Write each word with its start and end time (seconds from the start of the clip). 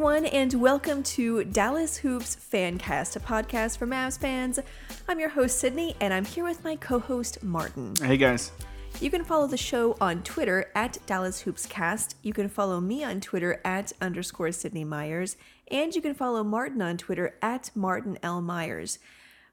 everyone, 0.00 0.24
and 0.24 0.54
welcome 0.54 1.02
to 1.02 1.44
Dallas 1.44 1.98
Hoops 1.98 2.34
Fancast, 2.34 3.16
a 3.16 3.20
podcast 3.20 3.76
for 3.76 3.86
Mavs 3.86 4.18
fans. 4.18 4.58
I'm 5.06 5.20
your 5.20 5.28
host, 5.28 5.58
Sydney, 5.58 5.94
and 6.00 6.14
I'm 6.14 6.24
here 6.24 6.42
with 6.42 6.64
my 6.64 6.76
co 6.76 6.98
host, 6.98 7.42
Martin. 7.42 7.94
Hey 8.00 8.16
guys. 8.16 8.50
You 8.98 9.10
can 9.10 9.24
follow 9.24 9.46
the 9.46 9.58
show 9.58 9.98
on 10.00 10.22
Twitter 10.22 10.70
at 10.74 10.96
Dallas 11.04 11.40
Hoops 11.42 11.66
Cast. 11.66 12.16
You 12.22 12.32
can 12.32 12.48
follow 12.48 12.80
me 12.80 13.04
on 13.04 13.20
Twitter 13.20 13.60
at 13.62 13.92
underscore 14.00 14.52
Sydney 14.52 14.84
Myers. 14.84 15.36
And 15.70 15.94
you 15.94 16.00
can 16.00 16.14
follow 16.14 16.42
Martin 16.42 16.80
on 16.80 16.96
Twitter 16.96 17.36
at 17.42 17.70
Martin 17.74 18.18
L. 18.22 18.40
Myers. 18.40 19.00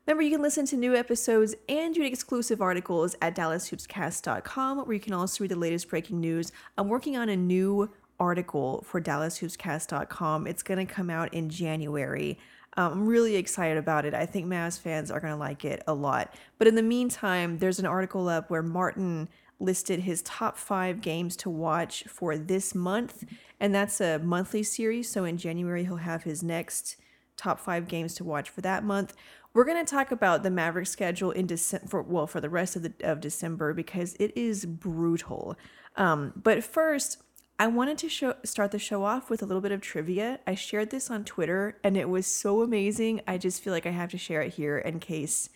Remember, 0.06 0.24
you 0.24 0.32
can 0.32 0.42
listen 0.42 0.66
to 0.68 0.78
new 0.78 0.96
episodes 0.96 1.56
and 1.68 1.98
read 1.98 2.08
exclusive 2.08 2.62
articles 2.62 3.18
at 3.22 3.36
DallasHoopsCast.com, 3.36 4.78
where 4.78 4.94
you 4.94 5.02
can 5.02 5.12
also 5.12 5.44
read 5.44 5.52
the 5.52 5.58
latest 5.58 5.90
breaking 5.90 6.22
news. 6.22 6.54
I'm 6.78 6.88
working 6.88 7.18
on 7.18 7.28
a 7.28 7.36
new 7.36 7.90
article 8.20 8.84
for 8.88 9.02
DallasHoopsCast.com. 9.02 10.48
It's 10.48 10.64
going 10.64 10.86
to 10.86 10.92
come 10.92 11.10
out 11.10 11.34
in 11.34 11.50
January. 11.50 12.40
Um, 12.76 12.92
I'm 12.94 13.06
really 13.08 13.36
excited 13.36 13.78
about 13.78 14.06
it. 14.06 14.14
I 14.14 14.26
think 14.26 14.46
Mavs 14.46 14.80
fans 14.80 15.10
are 15.12 15.20
going 15.20 15.34
to 15.34 15.40
like 15.40 15.66
it 15.66 15.84
a 15.88 15.94
lot. 15.94 16.34
But 16.58 16.68
in 16.68 16.76
the 16.76 16.84
meantime, 16.84 17.58
there's 17.58 17.80
an 17.80 17.86
article 17.86 18.30
up 18.30 18.50
where 18.50 18.64
Martin 18.64 19.30
listed 19.60 20.02
his 20.02 20.22
top 20.22 20.58
five 20.58 21.02
games 21.02 21.36
to 21.36 21.50
watch 21.50 22.04
for 22.04 22.38
this 22.38 22.76
month, 22.76 23.24
and 23.60 23.74
that's 23.74 24.00
a 24.00 24.20
monthly 24.20 24.62
series. 24.62 25.10
So 25.10 25.24
in 25.24 25.38
January, 25.38 25.84
he'll 25.84 25.98
have 25.98 26.24
his 26.24 26.44
next 26.44 26.98
top 27.36 27.60
five 27.60 27.88
games 27.88 28.14
to 28.16 28.24
watch 28.24 28.50
for 28.50 28.62
that 28.62 28.84
month. 28.84 29.14
We're 29.54 29.66
going 29.66 29.84
to 29.84 29.90
talk 29.90 30.12
about 30.12 30.44
the 30.44 30.52
Maverick 30.52 30.86
schedule 30.86 31.32
in 31.32 31.48
December, 31.48 32.04
well, 32.04 32.28
for 32.28 32.40
the 32.40 32.50
rest 32.50 32.76
of 32.76 32.84
the 32.84 32.94
of 33.02 33.20
December 33.20 33.74
because 33.74 34.16
it 34.20 34.36
is 34.38 34.66
brutal. 34.66 35.56
Um, 35.96 36.34
but 36.36 36.64
first, 36.64 37.24
I 37.60 37.68
wanted 37.68 37.98
to 38.00 38.10
show, 38.10 38.36
start 38.44 38.72
the 38.72 38.80
show 38.80 39.04
off 39.04 39.30
with 39.30 39.42
a 39.42 39.46
little 39.46 39.62
bit 39.62 39.72
of 39.72 39.82
trivia. 39.82 40.40
I 40.46 40.54
shared 40.54 40.92
this 40.92 41.10
on 41.10 41.24
Twitter 41.24 41.80
and 41.84 41.98
it 41.98 42.08
was 42.08 42.28
so 42.28 42.62
amazing. 42.62 43.22
I 43.28 43.40
just 43.40 43.64
feel 43.64 43.74
like 43.74 43.88
I 43.88 43.92
have 43.92 44.12
to 44.12 44.18
share 44.18 44.42
it 44.42 44.54
here 44.54 44.78
in 44.78 45.00
case 45.00 45.50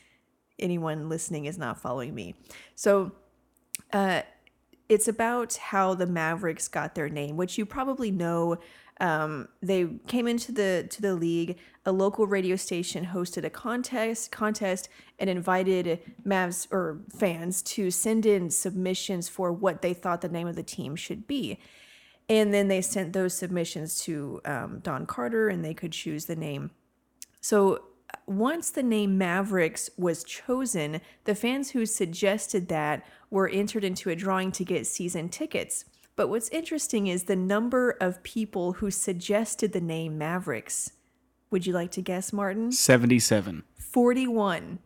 anyone 0.57 1.09
listening 1.09 1.45
is 1.45 1.59
not 1.59 1.79
following 1.79 2.15
me. 2.15 2.35
So, 2.75 3.11
uh, 3.93 4.23
it's 4.89 5.07
about 5.07 5.55
how 5.55 5.93
the 5.93 6.05
Mavericks 6.05 6.67
got 6.67 6.95
their 6.95 7.07
name, 7.07 7.37
which 7.37 7.57
you 7.57 7.65
probably 7.65 8.11
know. 8.11 8.57
Um, 8.99 9.47
they 9.61 9.87
came 10.07 10.27
into 10.27 10.51
the 10.51 10.85
to 10.89 11.01
the 11.01 11.15
league. 11.15 11.57
A 11.85 11.93
local 11.93 12.27
radio 12.27 12.57
station 12.57 13.05
hosted 13.05 13.45
a 13.45 13.49
contest 13.49 14.31
contest 14.31 14.89
and 15.17 15.29
invited 15.29 16.01
Mavs 16.27 16.67
or 16.71 16.99
fans 17.09 17.61
to 17.63 17.89
send 17.89 18.25
in 18.25 18.49
submissions 18.49 19.29
for 19.29 19.53
what 19.53 19.81
they 19.81 19.93
thought 19.93 20.19
the 20.19 20.27
name 20.27 20.47
of 20.47 20.57
the 20.57 20.61
team 20.61 20.97
should 20.97 21.25
be. 21.25 21.57
And 22.31 22.53
then 22.53 22.69
they 22.69 22.81
sent 22.81 23.11
those 23.11 23.33
submissions 23.33 23.99
to 24.03 24.39
um, 24.45 24.79
Don 24.81 25.05
Carter 25.05 25.49
and 25.49 25.65
they 25.65 25.73
could 25.73 25.91
choose 25.91 26.27
the 26.27 26.35
name. 26.35 26.71
So 27.41 27.83
once 28.25 28.69
the 28.69 28.83
name 28.83 29.17
Mavericks 29.17 29.89
was 29.97 30.23
chosen, 30.23 31.01
the 31.25 31.35
fans 31.35 31.71
who 31.71 31.85
suggested 31.85 32.69
that 32.69 33.05
were 33.29 33.49
entered 33.49 33.83
into 33.83 34.09
a 34.09 34.15
drawing 34.15 34.53
to 34.53 34.63
get 34.63 34.87
season 34.87 35.27
tickets. 35.27 35.83
But 36.15 36.29
what's 36.29 36.47
interesting 36.49 37.07
is 37.07 37.23
the 37.25 37.35
number 37.35 37.97
of 37.99 38.23
people 38.23 38.73
who 38.73 38.91
suggested 38.91 39.73
the 39.73 39.81
name 39.81 40.17
Mavericks. 40.17 40.91
Would 41.49 41.65
you 41.65 41.73
like 41.73 41.91
to 41.91 42.01
guess, 42.01 42.31
Martin? 42.31 42.71
77. 42.71 43.63
41. 43.75 44.79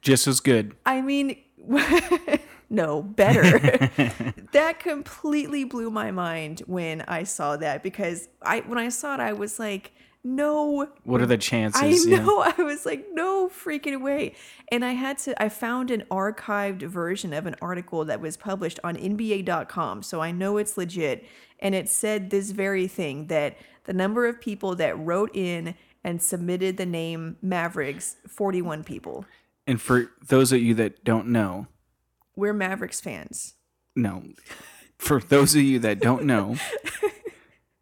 Just 0.00 0.26
as 0.26 0.40
good. 0.40 0.74
I 0.84 1.02
mean, 1.02 1.36
no, 2.72 3.02
better. 3.02 3.58
that 4.52 4.80
completely 4.80 5.64
blew 5.64 5.90
my 5.90 6.10
mind 6.10 6.60
when 6.66 7.02
I 7.02 7.24
saw 7.24 7.58
that 7.58 7.82
because 7.82 8.28
I 8.40 8.60
when 8.60 8.78
I 8.78 8.88
saw 8.88 9.14
it 9.14 9.20
I 9.20 9.34
was 9.34 9.58
like, 9.58 9.92
no. 10.24 10.88
What 11.04 11.20
are 11.20 11.26
the 11.26 11.36
chances? 11.36 11.82
I 11.82 12.10
know. 12.10 12.40
I 12.58 12.62
was 12.62 12.86
like, 12.86 13.08
no 13.12 13.48
freaking 13.48 14.00
way. 14.00 14.34
And 14.70 14.86
I 14.86 14.92
had 14.92 15.18
to 15.18 15.40
I 15.40 15.50
found 15.50 15.90
an 15.90 16.04
archived 16.10 16.80
version 16.82 17.34
of 17.34 17.44
an 17.44 17.56
article 17.60 18.06
that 18.06 18.22
was 18.22 18.38
published 18.38 18.80
on 18.82 18.96
nba.com, 18.96 20.02
so 20.02 20.22
I 20.22 20.32
know 20.32 20.56
it's 20.56 20.78
legit, 20.78 21.26
and 21.60 21.74
it 21.74 21.90
said 21.90 22.30
this 22.30 22.52
very 22.52 22.88
thing 22.88 23.26
that 23.26 23.58
the 23.84 23.92
number 23.92 24.26
of 24.26 24.40
people 24.40 24.74
that 24.76 24.98
wrote 24.98 25.30
in 25.34 25.74
and 26.02 26.22
submitted 26.22 26.78
the 26.78 26.86
name 26.86 27.36
Mavericks, 27.42 28.16
41 28.26 28.82
people. 28.82 29.26
And 29.66 29.80
for 29.80 30.10
those 30.26 30.52
of 30.52 30.60
you 30.60 30.74
that 30.74 31.04
don't 31.04 31.28
know, 31.28 31.66
We're 32.36 32.52
Mavericks 32.52 33.00
fans. 33.00 33.54
no. 33.96 34.22
For 34.98 35.18
those 35.20 35.56
of 35.56 35.62
you 35.62 35.80
that 35.80 35.98
don't 35.98 36.24
know, 36.24 36.56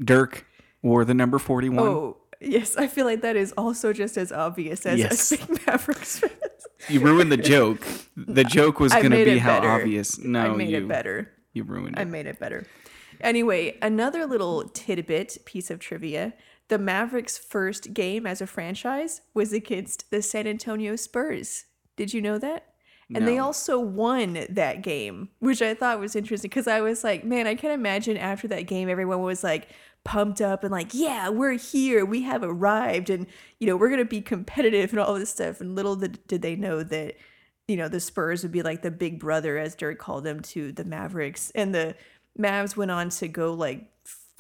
Dirk 0.03 0.47
wore 0.83 1.05
the 1.05 1.13
number 1.15 1.39
41. 1.39 1.79
Oh, 1.87 2.17
yes. 2.41 2.77
I 2.77 2.87
feel 2.87 3.05
like 3.05 3.21
that 3.21 3.37
is 3.37 3.53
also 3.59 3.93
just 3.93 4.17
as 4.17 4.33
obvious 4.33 4.87
as 4.87 4.99
Yes. 4.99 5.33
us 5.33 5.37
being 5.47 5.59
Mavericks 5.67 6.19
fans. 6.21 6.33
You 6.89 7.01
ruined 7.01 7.31
the 7.31 7.37
joke. 7.37 7.87
The 8.17 8.45
joke 8.45 8.81
was 8.81 8.93
going 8.93 9.11
to 9.11 9.23
be 9.25 9.37
how 9.39 9.61
better. 9.61 9.69
obvious. 9.71 10.19
No, 10.19 10.55
I 10.55 10.57
made 10.57 10.71
you, 10.71 10.79
it 10.79 10.89
better. 10.89 11.31
you 11.53 11.65
ruined 11.65 11.97
it. 11.99 12.01
I 12.01 12.05
made 12.05 12.27
it 12.27 12.39
better. 12.39 12.67
Anyway, 13.21 13.77
another 13.83 14.25
little 14.25 14.65
tidbit 14.69 15.39
piece 15.45 15.71
of 15.71 15.79
trivia. 15.79 16.33
The 16.69 16.79
Mavericks' 16.79 17.37
first 17.37 17.93
game 17.93 18.27
as 18.27 18.41
a 18.41 18.47
franchise 18.47 19.21
was 19.35 19.53
against 19.53 20.11
the 20.11 20.23
San 20.23 20.47
Antonio 20.47 20.97
Spurs. 20.97 21.67
Did 21.97 22.15
you 22.15 22.23
know 22.23 22.39
that? 22.39 22.70
And 23.15 23.27
they 23.27 23.39
also 23.39 23.79
won 23.79 24.47
that 24.51 24.83
game, 24.83 25.31
which 25.41 25.63
I 25.63 25.75
thought 25.75 25.99
was 25.99 26.15
interesting 26.15 26.49
because 26.49 26.69
I 26.69 26.81
was 26.81 27.03
like, 27.03 27.25
man, 27.25 27.47
I 27.47 27.55
can 27.55 27.71
imagine 27.73 28.17
after 28.17 28.47
that 28.49 28.63
game, 28.63 28.89
everyone 28.89 29.23
was 29.23 29.43
like 29.43 29.69
pumped 30.05 30.41
up 30.41 30.63
and 30.63 30.71
like, 30.71 30.95
yeah, 30.95 31.29
we're 31.29 31.59
here. 31.59 32.05
We 32.05 32.23
have 32.23 32.43
arrived. 32.43 33.11
And, 33.11 33.27
you 33.59 33.67
know, 33.67 33.77
we're 33.77 33.89
going 33.89 33.99
to 33.99 34.05
be 34.05 34.21
competitive 34.21 34.91
and 34.91 35.01
all 35.01 35.15
this 35.15 35.31
stuff. 35.31 35.61
And 35.61 35.75
little 35.75 35.97
did 35.97 36.27
did 36.27 36.43
they 36.43 36.57
know 36.57 36.83
that, 36.85 37.17
you 37.69 37.77
know, 37.77 37.89
the 37.89 38.01
Spurs 38.01 38.43
would 38.43 38.53
be 38.53 38.63
like 38.63 38.83
the 38.83 38.91
big 38.91 39.19
brother, 39.19 39.59
as 39.59 39.75
Dirk 39.75 39.99
called 39.99 40.25
them, 40.25 40.41
to 40.41 40.73
the 40.73 40.85
Mavericks. 40.85 41.51
And 41.55 41.75
the 41.75 41.97
Mavs 42.39 42.77
went 42.77 42.91
on 42.91 43.09
to 43.11 43.29
go 43.29 43.55
like 43.55 43.89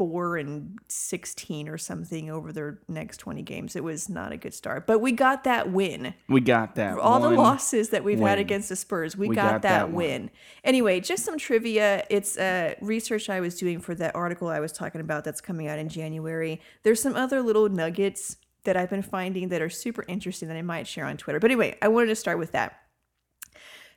four 0.00 0.38
and 0.38 0.78
16 0.88 1.68
or 1.68 1.76
something 1.76 2.30
over 2.30 2.54
their 2.54 2.78
next 2.88 3.18
20 3.18 3.42
games. 3.42 3.76
It 3.76 3.84
was 3.84 4.08
not 4.08 4.32
a 4.32 4.38
good 4.38 4.54
start, 4.54 4.86
but 4.86 5.00
we 5.00 5.12
got 5.12 5.44
that 5.44 5.70
win 5.70 6.14
We 6.26 6.40
got 6.40 6.76
that. 6.76 6.96
all 6.96 7.20
the 7.20 7.28
losses 7.28 7.90
that 7.90 8.02
we've 8.02 8.18
had 8.18 8.38
against 8.38 8.70
the 8.70 8.76
Spurs, 8.76 9.14
we, 9.14 9.28
We 9.28 9.34
got, 9.36 9.42
got 9.42 9.62
that, 9.62 9.68
that 9.68 9.86
one. 9.88 9.96
win. 9.96 10.30
Anyway, 10.64 11.00
just 11.00 11.26
some 11.26 11.36
trivia. 11.36 12.06
It's 12.08 12.38
uh, 12.38 12.76
research 12.80 13.28
I 13.28 13.40
was 13.40 13.58
doing 13.58 13.78
for 13.78 13.94
that 13.96 14.16
article 14.16 14.48
I 14.48 14.60
was 14.60 14.72
talking 14.72 15.02
about 15.02 15.22
that's 15.22 15.42
coming 15.42 15.68
out 15.68 15.78
in 15.78 15.90
January. 15.90 16.62
There's 16.82 17.02
some 17.02 17.14
other 17.14 17.42
little 17.42 17.68
nuggets 17.68 18.38
that 18.64 18.78
I've 18.78 18.88
been 18.88 19.02
finding 19.02 19.48
that 19.50 19.60
are 19.60 19.68
super 19.68 20.06
interesting 20.08 20.48
that 20.48 20.56
I 20.56 20.62
might 20.62 20.86
share 20.86 21.04
on 21.04 21.18
Twitter. 21.18 21.38
But 21.40 21.50
anyway, 21.50 21.76
I 21.82 21.88
wanted 21.88 22.06
to 22.06 22.16
start 22.16 22.38
with 22.38 22.52
that. 22.52 22.74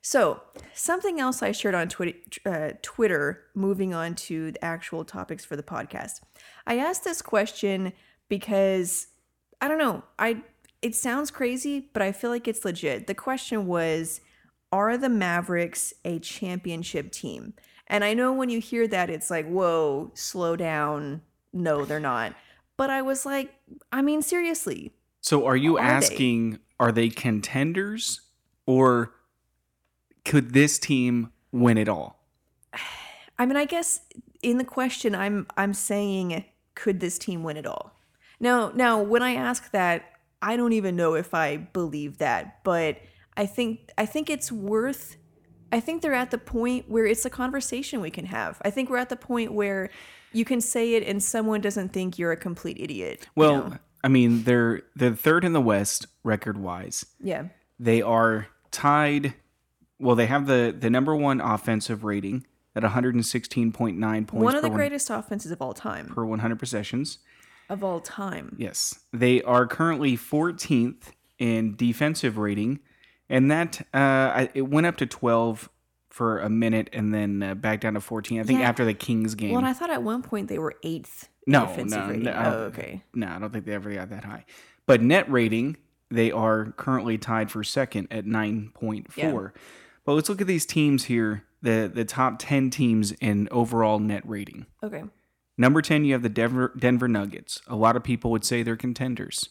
So, 0.05 0.41
something 0.73 1.21
else 1.21 1.41
I 1.41 1.53
shared 1.53 1.75
on 1.75 1.87
Twitter, 1.87 2.17
uh, 2.45 2.71
Twitter, 2.81 3.45
moving 3.55 3.93
on 3.93 4.15
to 4.15 4.51
the 4.51 4.63
actual 4.63 5.05
topics 5.05 5.45
for 5.45 5.55
the 5.55 5.63
podcast. 5.63 6.19
I 6.67 6.77
asked 6.77 7.05
this 7.05 7.21
question 7.21 7.93
because 8.27 9.07
I 9.61 9.69
don't 9.69 9.77
know. 9.77 10.03
I 10.19 10.43
it 10.81 10.93
sounds 10.93 11.31
crazy, 11.31 11.89
but 11.93 12.01
I 12.01 12.11
feel 12.11 12.29
like 12.29 12.49
it's 12.49 12.65
legit. 12.65 13.07
The 13.07 13.15
question 13.15 13.65
was, 13.65 14.19
are 14.73 14.97
the 14.97 15.07
Mavericks 15.07 15.93
a 16.03 16.19
championship 16.19 17.13
team? 17.13 17.53
And 17.87 18.03
I 18.03 18.13
know 18.13 18.33
when 18.33 18.49
you 18.49 18.59
hear 18.59 18.89
that 18.89 19.09
it's 19.09 19.31
like, 19.31 19.47
"Whoa, 19.47 20.11
slow 20.15 20.57
down." 20.57 21.21
No, 21.53 21.85
they're 21.85 22.01
not. 22.01 22.35
But 22.75 22.89
I 22.89 23.01
was 23.01 23.25
like, 23.25 23.53
I 23.93 24.01
mean, 24.01 24.21
seriously. 24.21 24.91
So 25.21 25.45
are 25.45 25.55
you 25.55 25.77
Are 25.77 25.81
they? 25.81 25.93
asking, 25.93 26.59
are 26.77 26.91
they 26.91 27.07
contenders 27.07 28.19
or 28.65 29.13
could 30.25 30.53
this 30.53 30.79
team 30.79 31.31
win 31.51 31.77
it 31.77 31.89
all? 31.89 32.19
I 33.37 33.45
mean, 33.45 33.57
I 33.57 33.65
guess 33.65 34.01
in 34.41 34.57
the 34.57 34.63
question 34.63 35.15
I'm 35.15 35.47
I'm 35.57 35.73
saying 35.73 36.45
could 36.75 36.99
this 36.99 37.17
team 37.17 37.43
win 37.43 37.57
it 37.57 37.65
all? 37.65 37.99
Now, 38.39 38.71
now 38.75 39.01
when 39.01 39.21
I 39.21 39.35
ask 39.35 39.71
that, 39.71 40.03
I 40.41 40.57
don't 40.57 40.73
even 40.73 40.95
know 40.95 41.13
if 41.15 41.33
I 41.33 41.57
believe 41.57 42.17
that, 42.17 42.63
but 42.63 42.97
I 43.37 43.45
think 43.45 43.91
I 43.97 44.05
think 44.05 44.29
it's 44.29 44.51
worth 44.51 45.17
I 45.71 45.79
think 45.79 46.03
they're 46.03 46.13
at 46.13 46.29
the 46.29 46.37
point 46.37 46.87
where 46.87 47.05
it's 47.05 47.25
a 47.25 47.31
conversation 47.31 47.99
we 47.99 48.11
can 48.11 48.25
have. 48.27 48.61
I 48.63 48.69
think 48.69 48.91
we're 48.91 48.97
at 48.97 49.09
the 49.09 49.15
point 49.15 49.53
where 49.53 49.89
you 50.31 50.45
can 50.45 50.61
say 50.61 50.93
it 50.93 51.03
and 51.07 51.21
someone 51.21 51.61
doesn't 51.61 51.89
think 51.93 52.19
you're 52.19 52.31
a 52.31 52.37
complete 52.37 52.77
idiot. 52.79 53.21
you 53.21 53.27
Well, 53.35 53.69
know? 53.69 53.77
I 54.03 54.07
mean, 54.07 54.43
they're 54.43 54.83
they're 54.95 55.15
third 55.15 55.43
in 55.43 55.53
the 55.53 55.61
West 55.61 56.05
record 56.23 56.57
wise. 56.57 57.05
yeah. 57.19 57.45
They 57.79 58.01
are 58.01 58.47
tied. 58.71 59.33
Well, 60.03 60.15
they 60.15 60.25
have 60.27 60.45
the 60.47 60.75
the 60.77 60.89
number 60.89 61.15
one 61.15 61.39
offensive 61.41 62.03
rating 62.03 62.45
at 62.75 62.83
116.9 62.83 64.27
points 64.27 64.33
One 64.43 64.55
of 64.55 64.61
the 64.63 64.69
greatest 64.69 65.09
offenses 65.09 65.51
of 65.51 65.61
all 65.61 65.73
time. 65.73 66.07
per 66.07 66.25
100 66.25 66.57
possessions. 66.59 67.19
Of 67.69 67.83
all 67.83 68.01
time. 68.01 68.55
Yes, 68.59 68.99
they 69.13 69.41
are 69.43 69.65
currently 69.65 70.17
14th 70.17 71.11
in 71.39 71.75
defensive 71.75 72.37
rating, 72.37 72.79
and 73.29 73.49
that 73.49 73.81
uh, 73.93 73.97
I- 73.97 74.49
it 74.53 74.63
went 74.63 74.85
up 74.85 74.97
to 74.97 75.05
12 75.05 75.69
for 76.09 76.39
a 76.39 76.49
minute 76.49 76.89
and 76.93 77.13
then 77.13 77.41
uh, 77.41 77.55
back 77.55 77.79
down 77.81 77.93
to 77.93 78.01
14. 78.01 78.39
I 78.39 78.43
think 78.43 78.59
Yeah. 78.59 78.69
after 78.69 78.83
the 78.85 78.93
Kings 78.93 79.33
game. 79.33 79.51
Well, 79.51 79.59
and 79.59 79.67
I 79.67 79.73
thought 79.73 79.89
at 79.89 80.03
one 80.03 80.21
point 80.21 80.47
they 80.49 80.59
were 80.59 80.75
eighth 80.83 81.29
No, 81.47 81.61
defensive 81.65 81.99
no, 82.01 82.07
rating? 82.07 82.23
no, 82.25 82.41
oh, 82.45 82.59
okay. 82.65 83.03
No, 83.15 83.27
I 83.27 83.39
don't 83.39 83.51
think 83.51 83.65
they 83.65 83.73
ever 83.73 83.91
got 83.93 84.09
that 84.09 84.25
high. 84.25 84.45
But 84.85 85.01
net 85.01 85.31
rating, 85.31 85.77
they 86.11 86.31
are 86.31 86.73
currently 86.77 87.17
tied 87.17 87.49
for 87.49 87.63
second 87.63 88.09
at 88.11 88.25
9.4. 88.25 89.53
But 90.05 90.13
let's 90.13 90.29
look 90.29 90.41
at 90.41 90.47
these 90.47 90.65
teams 90.65 91.05
here, 91.05 91.43
the 91.61 91.91
the 91.93 92.05
top 92.05 92.35
10 92.39 92.69
teams 92.69 93.11
in 93.13 93.47
overall 93.51 93.99
net 93.99 94.23
rating. 94.25 94.65
Okay. 94.83 95.03
Number 95.57 95.81
10, 95.81 96.05
you 96.05 96.13
have 96.13 96.23
the 96.23 96.29
Denver, 96.29 96.73
Denver 96.77 97.07
Nuggets. 97.07 97.61
A 97.67 97.75
lot 97.75 97.95
of 97.95 98.03
people 98.03 98.31
would 98.31 98.43
say 98.43 98.63
they're 98.63 98.75
contenders. 98.75 99.49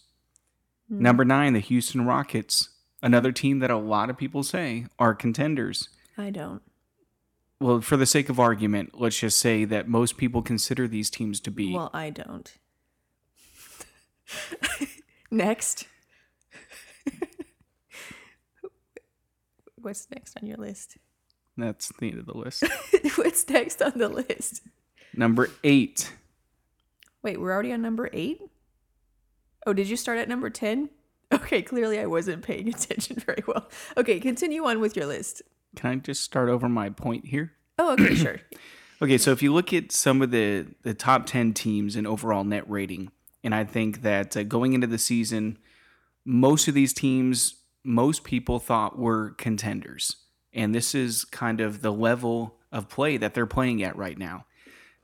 Number 0.88 1.22
hmm. 1.22 1.28
9, 1.28 1.52
the 1.54 1.60
Houston 1.60 2.04
Rockets. 2.06 2.70
Another 3.02 3.32
team 3.32 3.60
that 3.60 3.70
a 3.70 3.76
lot 3.76 4.10
of 4.10 4.16
people 4.16 4.42
say 4.42 4.86
are 4.98 5.14
contenders. 5.14 5.88
I 6.18 6.30
don't. 6.30 6.62
Well, 7.60 7.80
for 7.80 7.96
the 7.96 8.06
sake 8.06 8.28
of 8.28 8.40
argument, 8.40 9.00
let's 9.00 9.18
just 9.18 9.38
say 9.38 9.64
that 9.64 9.88
most 9.88 10.16
people 10.16 10.42
consider 10.42 10.88
these 10.88 11.08
teams 11.08 11.40
to 11.40 11.50
be 11.50 11.72
Well, 11.72 11.90
I 11.92 12.10
don't. 12.10 12.52
next. 15.30 15.86
What's 19.82 20.08
next 20.10 20.36
on 20.40 20.46
your 20.46 20.56
list? 20.56 20.96
that's 21.56 21.92
the 21.98 22.10
end 22.10 22.18
of 22.18 22.26
the 22.26 22.36
list. 22.38 22.64
What's 23.16 23.46
next 23.48 23.82
on 23.82 23.92
the 23.96 24.08
list? 24.08 24.62
Number 25.14 25.50
8, 25.62 26.10
Wait, 27.22 27.40
we're 27.40 27.52
already 27.52 27.72
on 27.72 27.80
number 27.82 28.10
eight? 28.12 28.40
Oh, 29.66 29.72
did 29.72 29.88
you 29.88 29.96
start 29.96 30.18
at 30.18 30.28
number 30.28 30.50
10? 30.50 30.90
Okay, 31.32 31.62
clearly 31.62 31.98
I 31.98 32.04
wasn't 32.04 32.42
paying 32.42 32.68
attention 32.68 33.16
very 33.26 33.42
well. 33.46 33.70
Okay, 33.96 34.20
continue 34.20 34.66
on 34.66 34.80
with 34.80 34.94
your 34.94 35.06
list. 35.06 35.40
Can 35.76 35.90
I 35.90 35.94
just 35.94 36.22
start 36.22 36.50
over 36.50 36.68
my 36.68 36.90
point 36.90 37.24
here? 37.24 37.52
Oh, 37.78 37.92
okay, 37.94 38.14
sure. 38.16 38.38
Okay, 39.00 39.16
so 39.16 39.32
if 39.32 39.42
you 39.42 39.50
look 39.50 39.72
at 39.72 39.92
some 39.92 40.20
of 40.20 40.30
the 40.30 40.66
the 40.82 40.92
top 40.92 41.24
10 41.24 41.54
teams 41.54 41.96
in 41.96 42.06
overall 42.06 42.44
net 42.44 42.68
rating, 42.68 43.12
and 43.42 43.54
I 43.54 43.64
think 43.64 44.02
that 44.02 44.36
uh, 44.36 44.42
going 44.42 44.74
into 44.74 44.86
the 44.86 44.98
season, 44.98 45.56
most 46.26 46.68
of 46.68 46.74
these 46.74 46.92
teams, 46.92 47.61
most 47.84 48.24
people 48.24 48.58
thought 48.58 48.98
were 48.98 49.30
contenders. 49.30 50.16
And 50.52 50.74
this 50.74 50.94
is 50.94 51.24
kind 51.24 51.60
of 51.60 51.82
the 51.82 51.92
level 51.92 52.56
of 52.70 52.88
play 52.88 53.16
that 53.16 53.34
they're 53.34 53.46
playing 53.46 53.82
at 53.82 53.96
right 53.96 54.18
now. 54.18 54.46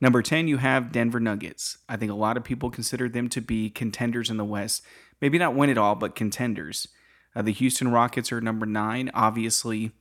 Number 0.00 0.22
10, 0.22 0.46
you 0.46 0.58
have 0.58 0.92
Denver 0.92 1.18
Nuggets. 1.18 1.78
I 1.88 1.96
think 1.96 2.12
a 2.12 2.16
lot 2.16 2.36
of 2.36 2.44
people 2.44 2.70
consider 2.70 3.08
them 3.08 3.28
to 3.30 3.40
be 3.40 3.68
contenders 3.68 4.30
in 4.30 4.36
the 4.36 4.44
West. 4.44 4.82
Maybe 5.20 5.38
not 5.38 5.54
win 5.54 5.70
it 5.70 5.78
all, 5.78 5.96
but 5.96 6.14
contenders. 6.14 6.88
Uh, 7.34 7.42
the 7.42 7.52
Houston 7.52 7.88
Rockets 7.90 8.30
are 8.30 8.40
number 8.40 8.66
nine. 8.66 9.10
Obviously, 9.12 9.92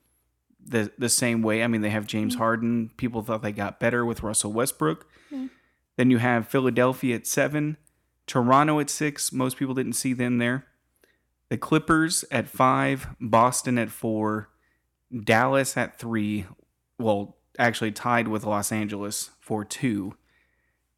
the 0.64 0.92
the 0.98 1.10
same 1.10 1.42
way. 1.42 1.64
I 1.64 1.68
mean, 1.68 1.82
they 1.82 1.90
have 1.90 2.06
James 2.06 2.36
Harden. 2.36 2.92
People 2.98 3.22
thought 3.22 3.42
they 3.42 3.52
got 3.52 3.80
better 3.80 4.06
with 4.06 4.24
Russell 4.24 4.52
Westbrook. 4.52 5.08
Then 5.96 6.12
you 6.12 6.20
have 6.20 6.48
Philadelphia 6.48 7.16
at 7.16 7.26
seven, 7.26 7.78
Toronto 8.28 8.80
at 8.80 8.90
six. 8.90 9.32
Most 9.32 9.58
people 9.58 9.74
didn't 9.74 9.94
see 9.94 10.14
them 10.14 10.38
there. 10.38 10.68
The 11.50 11.58
Clippers 11.58 12.26
at 12.32 12.48
five, 12.48 13.08
Boston 13.20 13.78
at 13.78 13.90
four, 13.90 14.50
Dallas 15.24 15.78
at 15.78 15.98
three. 15.98 16.46
Well, 17.00 17.38
actually 17.58 17.92
tied 17.92 18.28
with 18.28 18.44
Los 18.44 18.72
Angeles 18.72 19.32
for 19.40 19.64
two. 19.64 20.16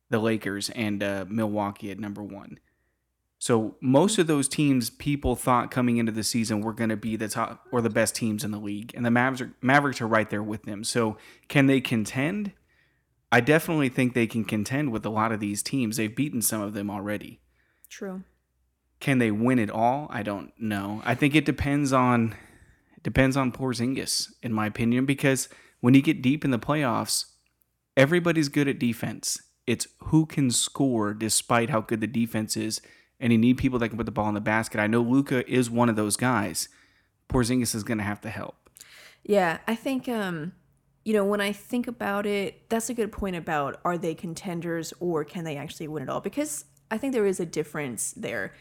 The 0.09 0.19
Lakers 0.19 0.71
and 0.71 1.03
uh, 1.03 1.25
Milwaukee 1.29 1.91
at 1.91 1.99
number 1.99 2.23
one. 2.23 2.59
So 3.37 3.77
most 3.79 4.17
of 4.17 4.27
those 4.27 4.49
teams, 4.49 4.89
people 4.89 5.35
thought 5.35 5.71
coming 5.71 5.97
into 5.97 6.11
the 6.11 6.23
season 6.23 6.59
were 6.61 6.73
going 6.73 6.89
to 6.89 6.97
be 6.97 7.15
the 7.15 7.29
top 7.29 7.65
or 7.71 7.79
the 7.79 7.89
best 7.89 8.13
teams 8.15 8.43
in 8.43 8.51
the 8.51 8.59
league, 8.59 8.91
and 8.95 9.05
the 9.05 9.11
Mavericks 9.11 9.41
are, 9.41 9.53
Mavericks 9.61 10.01
are 10.01 10.07
right 10.07 10.29
there 10.29 10.43
with 10.43 10.63
them. 10.63 10.83
So 10.83 11.17
can 11.47 11.67
they 11.67 11.79
contend? 11.79 12.51
I 13.31 13.39
definitely 13.39 13.89
think 13.89 14.13
they 14.13 14.27
can 14.27 14.43
contend 14.43 14.91
with 14.91 15.05
a 15.05 15.09
lot 15.09 15.31
of 15.31 15.39
these 15.39 15.63
teams. 15.63 15.95
They've 15.95 16.13
beaten 16.13 16.41
some 16.41 16.61
of 16.61 16.73
them 16.73 16.89
already. 16.89 17.39
True. 17.87 18.23
Can 18.99 19.19
they 19.19 19.31
win 19.31 19.59
it 19.59 19.71
all? 19.71 20.07
I 20.09 20.23
don't 20.23 20.51
know. 20.59 21.01
I 21.05 21.15
think 21.15 21.35
it 21.35 21.45
depends 21.45 21.93
on 21.93 22.35
depends 23.01 23.37
on 23.37 23.51
Porzingis, 23.51 24.31
in 24.43 24.51
my 24.51 24.65
opinion, 24.65 25.05
because 25.05 25.47
when 25.79 25.93
you 25.93 26.01
get 26.01 26.21
deep 26.21 26.43
in 26.43 26.51
the 26.51 26.59
playoffs, 26.59 27.25
everybody's 27.95 28.49
good 28.49 28.67
at 28.67 28.77
defense. 28.77 29.41
It's 29.65 29.87
who 30.05 30.25
can 30.25 30.51
score 30.51 31.13
despite 31.13 31.69
how 31.69 31.81
good 31.81 32.01
the 32.01 32.07
defense 32.07 32.57
is, 32.57 32.81
and 33.19 33.31
you 33.31 33.37
need 33.37 33.57
people 33.57 33.79
that 33.79 33.89
can 33.89 33.97
put 33.97 34.05
the 34.05 34.11
ball 34.11 34.27
in 34.27 34.33
the 34.33 34.41
basket. 34.41 34.79
I 34.79 34.87
know 34.87 35.01
Luka 35.01 35.49
is 35.49 35.69
one 35.69 35.87
of 35.89 35.95
those 35.95 36.17
guys. 36.17 36.67
Porzingis 37.29 37.75
is 37.75 37.83
going 37.83 37.99
to 37.99 38.03
have 38.03 38.21
to 38.21 38.29
help. 38.29 38.69
Yeah, 39.23 39.59
I 39.67 39.75
think 39.75 40.09
um 40.09 40.53
you 41.05 41.13
know, 41.13 41.25
when 41.25 41.41
I 41.41 41.53
think 41.53 41.87
about 41.87 42.25
it, 42.25 42.69
that's 42.69 42.89
a 42.89 42.93
good 42.93 43.11
point 43.11 43.35
about 43.35 43.79
are 43.85 43.97
they 43.97 44.13
contenders 44.13 44.93
or 44.99 45.23
can 45.23 45.43
they 45.43 45.55
actually 45.55 45.87
win 45.87 46.03
it 46.03 46.09
all? 46.09 46.19
Because 46.19 46.65
I 46.91 46.97
think 46.97 47.13
there 47.13 47.25
is 47.25 47.39
a 47.39 47.45
difference 47.45 48.11
there. 48.11 48.53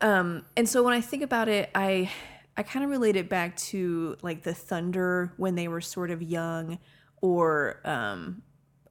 Um 0.00 0.44
and 0.56 0.68
so 0.68 0.82
when 0.82 0.94
I 0.94 1.00
think 1.00 1.22
about 1.22 1.48
it, 1.48 1.70
I 1.74 2.10
I 2.56 2.62
kind 2.62 2.84
of 2.84 2.90
relate 2.90 3.16
it 3.16 3.28
back 3.28 3.56
to 3.56 4.16
like 4.22 4.42
the 4.42 4.54
Thunder 4.54 5.32
when 5.36 5.54
they 5.54 5.68
were 5.68 5.80
sort 5.80 6.10
of 6.10 6.22
young 6.22 6.78
or 7.20 7.80
um 7.84 8.42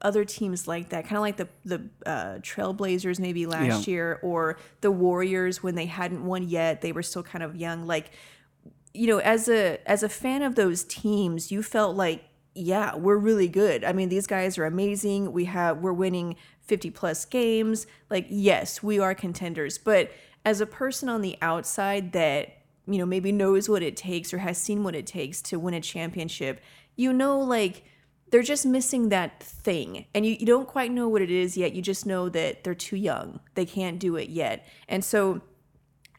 other 0.02 0.24
teams 0.24 0.66
like 0.66 0.88
that, 0.90 1.04
kind 1.04 1.16
of 1.16 1.20
like 1.22 1.36
the 1.36 1.48
the 1.64 1.82
uh, 2.06 2.38
Trailblazers 2.38 3.18
maybe 3.20 3.44
last 3.46 3.86
Yeah. 3.86 3.92
year, 3.92 4.18
or 4.22 4.56
the 4.80 4.90
Warriors 4.90 5.62
when 5.62 5.74
they 5.74 5.84
hadn't 5.86 6.24
won 6.24 6.48
yet, 6.48 6.80
they 6.80 6.92
were 6.92 7.02
still 7.02 7.22
kind 7.22 7.42
of 7.44 7.54
young. 7.54 7.86
Like 7.86 8.10
you 8.94 9.06
know 9.06 9.18
as 9.18 9.48
a 9.48 9.78
as 9.88 10.02
a 10.02 10.08
fan 10.08 10.42
of 10.42 10.56
those 10.56 10.82
teams 10.84 11.52
you 11.52 11.62
felt 11.62 11.96
like 11.96 12.24
yeah 12.56 12.96
we're 12.96 13.16
really 13.16 13.46
good 13.46 13.84
i 13.84 13.92
mean 13.92 14.08
these 14.08 14.26
guys 14.26 14.58
are 14.58 14.64
amazing 14.64 15.30
we 15.30 15.44
have 15.44 15.78
we're 15.78 15.92
winning 15.92 16.34
50 16.62 16.90
plus 16.90 17.24
games 17.24 17.86
like 18.10 18.26
yes 18.28 18.82
we 18.82 18.98
are 18.98 19.14
contenders 19.14 19.78
but 19.78 20.10
as 20.44 20.60
a 20.60 20.66
person 20.66 21.08
on 21.08 21.22
the 21.22 21.36
outside 21.42 22.12
that 22.12 22.58
you 22.86 22.98
know 22.98 23.06
maybe 23.06 23.32
knows 23.32 23.68
what 23.68 23.82
it 23.82 23.96
takes 23.96 24.32
or 24.32 24.38
has 24.38 24.58
seen 24.58 24.82
what 24.82 24.94
it 24.94 25.06
takes 25.06 25.40
to 25.42 25.58
win 25.58 25.74
a 25.74 25.80
championship 25.80 26.60
you 26.96 27.12
know 27.12 27.38
like 27.38 27.84
they're 28.30 28.42
just 28.42 28.64
missing 28.64 29.08
that 29.08 29.42
thing. 29.42 30.06
And 30.14 30.24
you, 30.24 30.36
you 30.38 30.46
don't 30.46 30.68
quite 30.68 30.92
know 30.92 31.08
what 31.08 31.22
it 31.22 31.30
is 31.30 31.56
yet. 31.56 31.74
You 31.74 31.82
just 31.82 32.06
know 32.06 32.28
that 32.28 32.64
they're 32.64 32.74
too 32.74 32.96
young. 32.96 33.40
They 33.54 33.66
can't 33.66 33.98
do 33.98 34.16
it 34.16 34.28
yet. 34.28 34.66
And 34.88 35.04
so 35.04 35.42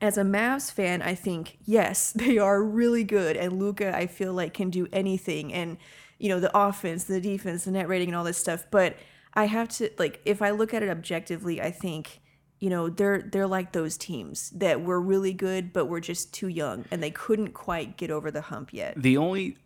as 0.01 0.17
a 0.17 0.23
Mavs 0.23 0.71
fan, 0.71 1.01
I 1.01 1.15
think 1.15 1.57
yes, 1.63 2.11
they 2.15 2.37
are 2.37 2.61
really 2.63 3.03
good, 3.03 3.37
and 3.37 3.59
Luka, 3.59 3.95
I 3.95 4.07
feel 4.07 4.33
like 4.33 4.53
can 4.53 4.69
do 4.69 4.87
anything, 4.91 5.53
and 5.53 5.77
you 6.17 6.29
know 6.29 6.39
the 6.39 6.55
offense, 6.57 7.05
the 7.05 7.21
defense, 7.21 7.65
the 7.65 7.71
net 7.71 7.87
rating, 7.87 8.09
and 8.09 8.15
all 8.15 8.23
this 8.23 8.37
stuff. 8.37 8.65
But 8.71 8.97
I 9.33 9.45
have 9.45 9.69
to 9.69 9.89
like, 9.97 10.19
if 10.25 10.41
I 10.41 10.51
look 10.51 10.73
at 10.73 10.83
it 10.83 10.89
objectively, 10.89 11.61
I 11.61 11.71
think 11.71 12.19
you 12.61 12.69
know 12.69 12.87
they're 12.89 13.21
they're 13.23 13.47
like 13.47 13.73
those 13.73 13.97
teams 13.97 14.49
that 14.51 14.81
were 14.81 15.01
really 15.01 15.33
good, 15.33 15.73
but 15.73 15.87
were 15.87 15.99
just 15.99 16.33
too 16.33 16.47
young, 16.47 16.85
and 16.91 17.03
they 17.03 17.11
couldn't 17.11 17.53
quite 17.53 17.97
get 17.97 18.09
over 18.11 18.31
the 18.31 18.41
hump 18.41 18.71
yet. 18.71 18.93
The 18.95 19.17
only, 19.17 19.57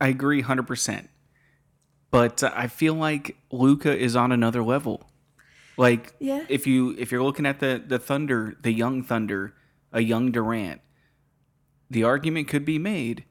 I 0.00 0.08
agree 0.08 0.42
100%. 0.42 1.08
But 2.10 2.42
uh, 2.42 2.50
I 2.54 2.66
feel 2.68 2.94
like 2.94 3.36
Luka 3.50 3.96
is 3.96 4.14
on 4.14 4.30
another 4.32 4.62
level. 4.62 5.08
Like 5.76 6.12
Yeah. 6.20 6.44
if 6.48 6.66
you 6.66 6.94
if 6.98 7.10
you're 7.10 7.22
looking 7.22 7.46
at 7.46 7.58
the 7.60 7.82
the 7.84 7.98
Thunder, 7.98 8.56
the 8.62 8.72
young 8.72 9.02
Thunder, 9.02 9.54
a 9.92 10.00
young 10.00 10.30
Durant, 10.30 10.80
the 11.90 12.04
argument 12.04 12.48
could 12.48 12.64
be 12.64 12.78
made. 12.78 13.24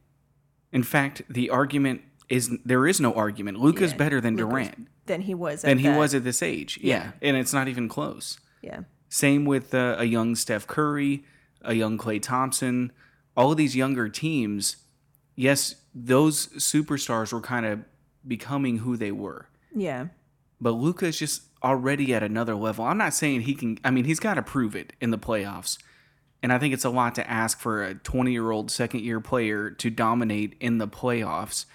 In 0.72 0.84
fact, 0.84 1.22
the 1.30 1.50
argument 1.50 2.02
is 2.30 2.52
there 2.66 2.88
is 2.88 3.00
no 3.00 3.14
argument. 3.14 3.60
Luka's 3.60 3.92
Yeah, 3.92 3.98
better 3.98 4.20
than 4.22 4.36
Luka's- 4.36 4.50
Durant 4.52 4.88
Than 5.06 5.22
he 5.22 5.34
was. 5.36 5.64
At 5.64 5.68
than 5.70 5.78
he 5.80 5.88
that. 5.90 5.98
was 5.98 6.14
at 6.16 6.24
this 6.24 6.42
age. 6.42 6.80
Yeah. 6.82 7.12
and 7.22 7.38
it's 7.38 7.54
not 7.54 7.68
even 7.68 7.88
close. 7.90 8.40
Yeah. 8.62 8.82
Same 9.14 9.46
with 9.46 9.76
uh, 9.76 9.96
a 10.00 10.06
young 10.06 10.36
Steph 10.36 10.66
Curry, 10.66 11.24
a 11.62 11.76
young 11.76 12.00
Klay 12.00 12.20
Thompson, 12.20 12.92
all 13.38 13.52
of 13.52 13.58
these 13.58 13.76
younger 13.76 14.10
teams. 14.10 14.78
Yes, 15.36 15.76
those 15.94 16.48
superstars 16.48 17.32
were 17.32 17.40
kind 17.40 17.68
of 17.68 17.86
becoming 18.28 18.80
who 18.80 18.98
they 18.98 19.12
were. 19.12 19.50
Yeah. 19.72 20.08
But 20.60 20.72
Luka 20.72 21.06
is 21.06 21.20
just 21.20 21.44
already 21.64 22.12
at 22.12 22.24
another 22.24 22.56
level. 22.56 22.86
I'm 22.86 22.98
not 22.98 23.14
saying 23.14 23.42
he 23.42 23.54
can, 23.54 23.78
I 23.84 23.92
mean, 23.92 24.06
he's 24.06 24.20
got 24.20 24.34
to 24.34 24.42
prove 24.42 24.76
it 24.76 24.94
in 25.00 25.12
the 25.12 25.20
playoffs. 25.20 25.78
And 26.42 26.52
I 26.52 26.58
think 26.58 26.74
it's 26.74 26.84
a 26.84 26.90
lot 26.90 27.14
to 27.14 27.30
ask 27.30 27.60
for 27.60 27.84
a 27.84 27.94
20 27.94 28.32
year 28.32 28.50
old 28.50 28.72
second 28.72 29.02
year 29.02 29.20
player 29.20 29.70
to 29.70 29.92
dominate 29.92 30.56
in 30.60 30.80
the 30.80 30.88
playoffs. 30.88 31.66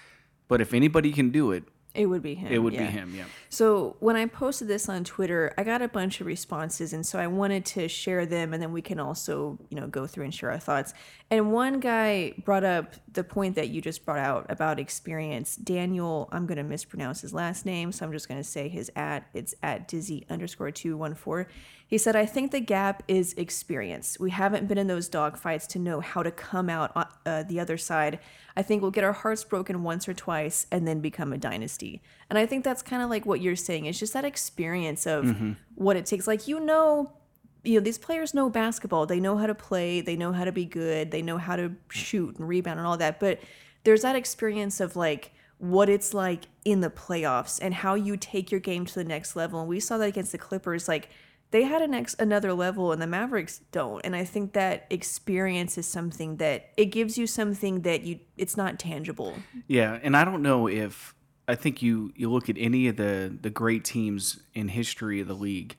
But 0.49 0.59
if 0.59 0.73
anybody 0.73 1.13
can 1.13 1.29
do 1.29 1.53
it, 1.53 1.63
It 1.99 2.05
would 2.05 2.21
be 2.21 2.35
him. 2.35 2.51
it 2.51 2.59
would 2.59 2.73
yeah. 2.73 2.85
be 2.85 2.91
him. 2.91 3.13
Yeah. 3.15 3.25
So 3.49 3.97
when 3.99 4.15
I 4.15 4.25
posted 4.25 4.67
this 4.67 4.87
on 4.87 5.03
Twitter, 5.03 5.53
I 5.57 5.63
got 5.63 5.81
a 5.81 5.87
bunch 5.87 6.21
of 6.21 6.27
responses, 6.27 6.93
and 6.93 7.05
so 7.05 7.19
I 7.19 7.27
wanted 7.27 7.65
to 7.65 7.87
share 7.87 8.25
them, 8.25 8.53
and 8.53 8.63
then 8.63 8.71
we 8.71 8.81
can 8.81 8.99
also, 8.99 9.59
you 9.69 9.79
know, 9.79 9.87
go 9.87 10.07
through 10.07 10.23
and 10.23 10.33
share 10.33 10.51
our 10.51 10.59
thoughts. 10.59 10.93
And 11.29 11.51
one 11.51 11.79
guy 11.79 12.33
brought 12.45 12.63
up 12.63 12.93
the 13.11 13.23
point 13.23 13.55
that 13.55 13.69
you 13.69 13.81
just 13.81 14.05
brought 14.05 14.19
out 14.19 14.45
about 14.49 14.79
experience. 14.79 15.55
Daniel, 15.55 16.29
I'm 16.31 16.45
going 16.45 16.57
to 16.57 16.63
mispronounce 16.63 17.21
his 17.21 17.33
last 17.33 17.65
name, 17.65 17.91
so 17.91 18.05
I'm 18.05 18.11
just 18.11 18.27
going 18.27 18.39
to 18.39 18.47
say 18.47 18.69
his 18.69 18.91
at. 18.95 19.27
It's 19.33 19.53
at 19.61 19.87
dizzy 19.87 20.25
underscore 20.29 20.71
two 20.71 20.95
one 20.95 21.15
four. 21.15 21.47
He 21.93 21.97
said, 21.97 22.15
"I 22.15 22.25
think 22.27 22.51
the 22.51 22.59
gap 22.59 23.01
is 23.07 23.33
experience. 23.33 24.17
We 24.19 24.29
haven't 24.29 24.67
been 24.67 24.77
in 24.77 24.85
those 24.87 25.09
dogfights 25.09 25.65
to 25.69 25.79
know 25.79 26.01
how 26.01 26.21
to 26.21 26.29
come 26.31 26.69
out 26.69 26.91
uh, 27.25 27.41
the 27.43 27.59
other 27.59 27.77
side. 27.77 28.19
I 28.55 28.61
think 28.61 28.81
we'll 28.83 28.91
get 28.91 29.03
our 29.03 29.11
hearts 29.23 29.43
broken 29.43 29.81
once 29.83 30.07
or 30.07 30.13
twice, 30.13 30.67
and 30.71 30.87
then 30.87 30.99
become 30.99 31.33
a 31.33 31.37
dynasty." 31.37 32.01
And 32.29 32.37
I 32.37 32.45
think 32.45 32.63
that's 32.63 32.83
kind 32.83 33.01
of 33.01 33.09
like 33.09 33.25
what 33.25 33.41
you're 33.41 33.55
saying. 33.55 33.85
It's 33.85 33.97
just 33.99 34.13
that 34.13 34.23
experience 34.25 35.07
of 35.07 35.25
Mm-hmm. 35.25 35.51
what 35.75 35.97
it 35.97 36.05
takes. 36.05 36.27
Like 36.27 36.47
you 36.47 36.59
know, 36.59 37.11
you 37.63 37.79
know 37.79 37.83
these 37.83 37.97
players 37.97 38.35
know 38.35 38.49
basketball. 38.51 39.07
They 39.07 39.19
know 39.19 39.35
how 39.37 39.47
to 39.47 39.55
play. 39.55 39.99
They 40.01 40.15
know 40.15 40.31
how 40.31 40.43
to 40.45 40.51
be 40.51 40.65
good. 40.65 41.09
They 41.09 41.23
know 41.23 41.39
how 41.39 41.55
to 41.55 41.71
shoot 41.89 42.37
and 42.37 42.47
rebound 42.47 42.77
and 42.79 42.85
all 42.87 42.97
that. 42.97 43.19
But 43.19 43.39
there's 43.83 44.03
that 44.03 44.15
experience 44.15 44.79
of 44.79 44.95
like 44.95 45.31
what 45.57 45.89
it's 45.89 46.13
like 46.13 46.43
in 46.63 46.81
the 46.81 46.89
playoffs 46.91 47.57
and 47.61 47.73
how 47.73 47.95
you 47.95 48.15
take 48.15 48.51
your 48.51 48.61
game 48.61 48.85
to 48.85 48.93
the 48.93 49.03
next 49.03 49.35
level. 49.35 49.59
And 49.59 49.67
we 49.67 49.79
saw 49.79 49.97
that 49.97 50.07
against 50.07 50.31
the 50.31 50.37
Clippers. 50.37 50.87
Like 50.87 51.09
they 51.51 51.63
had 51.63 51.81
an 51.81 51.93
ex- 51.93 52.15
another 52.19 52.53
level 52.53 52.91
and 52.91 53.01
the 53.01 53.07
Mavericks 53.07 53.61
don't. 53.71 54.01
And 54.05 54.15
I 54.15 54.23
think 54.23 54.53
that 54.53 54.85
experience 54.89 55.77
is 55.77 55.87
something 55.87 56.37
that 56.37 56.69
it 56.77 56.85
gives 56.85 57.17
you 57.17 57.25
something 57.27 57.81
that 57.81 58.03
you 58.03 58.19
it's 58.37 58.55
not 58.55 58.79
tangible. 58.79 59.33
Yeah, 59.67 59.99
and 60.03 60.15
I 60.15 60.23
don't 60.25 60.41
know 60.43 60.67
if 60.67 61.15
I 61.47 61.55
think 61.55 61.81
you 61.81 62.11
you 62.15 62.29
look 62.31 62.49
at 62.49 62.55
any 62.59 62.87
of 62.87 62.97
the 62.97 63.35
the 63.41 63.49
great 63.49 63.83
teams 63.83 64.39
in 64.53 64.67
history 64.69 65.19
of 65.21 65.27
the 65.27 65.33
league. 65.33 65.75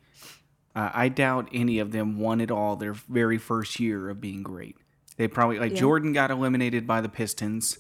Uh, 0.75 0.91
I 0.95 1.09
doubt 1.09 1.49
any 1.53 1.79
of 1.81 1.91
them 1.93 2.19
won 2.19 2.41
it 2.41 2.51
all 2.51 2.77
their 2.77 2.93
very 2.93 3.39
first 3.39 3.81
year 3.81 4.09
of 4.09 4.21
being 4.21 4.43
great. 4.43 4.77
They 5.17 5.29
probably 5.29 5.59
like 5.59 5.75
Jordan 5.75 6.13
got 6.13 6.31
eliminated 6.31 6.87
by 6.87 7.01
the 7.01 7.09
Pistons. 7.09 7.79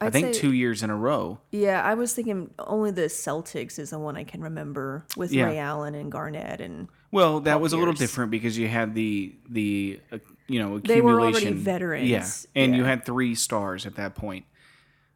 i 0.00 0.06
I'd 0.06 0.12
think 0.12 0.34
say- 0.34 0.40
two 0.40 0.52
years 0.52 0.82
in 0.82 0.90
a 0.90 0.96
row. 0.96 1.38
Yeah, 1.50 1.82
I 1.82 1.94
was 1.94 2.12
thinking 2.14 2.50
only 2.58 2.90
the 2.90 3.02
Celtics 3.02 3.78
is 3.78 3.90
the 3.90 3.98
one 3.98 4.16
I 4.16 4.24
can 4.24 4.40
remember 4.42 5.06
with 5.16 5.32
Yeah. 5.32 5.46
Ray 5.46 5.58
Allen 5.58 5.94
and 5.94 6.12
Garnett 6.12 6.60
and 6.60 6.88
Well, 7.12 7.40
that 7.40 7.60
was 7.60 7.72
a 7.72 7.76
little 7.76 7.94
years. 7.94 7.98
different 8.00 8.30
because 8.30 8.58
you 8.58 8.68
had 8.68 8.94
the 8.94 9.34
the 9.48 10.00
uh, 10.12 10.18
you 10.48 10.58
know 10.58 10.76
accumulation. 10.76 10.82
They 10.94 11.00
were 11.00 11.20
already 11.20 11.52
veterans, 11.52 12.08
Yeah, 12.08 12.26
and 12.62 12.76
you 12.76 12.84
had 12.84 13.04
three 13.04 13.34
stars 13.34 13.86
at 13.86 13.96
that 13.96 14.14
point. 14.14 14.44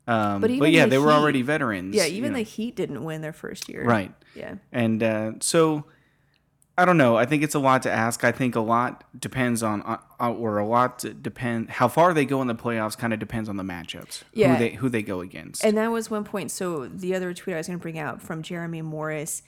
Um, 0.07 0.41
But 0.41 0.51
but, 0.59 0.71
yeah, 0.73 0.85
the 0.85 0.91
they 0.91 0.99
were 0.99 1.13
already 1.13 1.43
veterans. 1.43 1.95
yeah, 1.95 2.05
you 2.05 2.17
even 2.17 2.33
know. 2.33 2.39
the 2.39 2.45
Heat 2.45 2.75
didn't 2.75 3.05
win 3.05 3.21
their 3.21 3.33
first 3.33 3.69
year. 3.69 3.85
right. 3.85 4.13
Yeah. 4.35 4.55
And 4.73 5.03
uh, 5.03 5.33
so, 5.41 5.85
I 6.79 6.85
don't 6.85 6.97
know. 6.97 7.17
I 7.17 7.27
think 7.27 7.43
it's 7.43 7.55
a 7.55 7.59
lot 7.61 7.83
to 7.83 7.91
ask. 7.91 8.25
I 8.25 8.33
think 8.33 8.57
a 8.57 8.61
lot 8.61 9.05
depends 9.21 9.63
on, 9.63 9.83
uh, 9.83 9.99
uh, 10.19 10.33
or 10.33 10.59
a 10.59 10.67
lot 10.67 11.05
depend 11.23 11.71
how 11.71 11.87
far 11.89 12.15
they 12.15 12.25
go 12.25 12.41
in 12.41 12.49
the 12.49 12.55
playoffs. 12.55 12.97
Kind 12.97 13.13
of 13.13 13.19
depends 13.19 13.49
on 13.49 13.57
the 13.57 13.63
matchups. 13.63 14.23
Yeah. 14.33 14.55
Who 14.55 14.59
they 14.59 14.71
who 14.77 14.89
they 14.89 15.03
go 15.03 15.21
against. 15.21 15.65
And 15.65 15.77
that 15.77 15.89
was 15.93 16.11
one 16.11 16.25
point. 16.25 16.51
So 16.51 16.87
the 16.89 17.15
other 17.15 17.35
tweet 17.35 17.55
I 17.55 17.59
was 17.59 17.67
going 17.67 17.79
to 17.79 17.83
bring 17.83 17.99
out 17.99 18.23
from 18.23 18.43
Jeremy 18.43 18.83
Morris, 18.83 19.43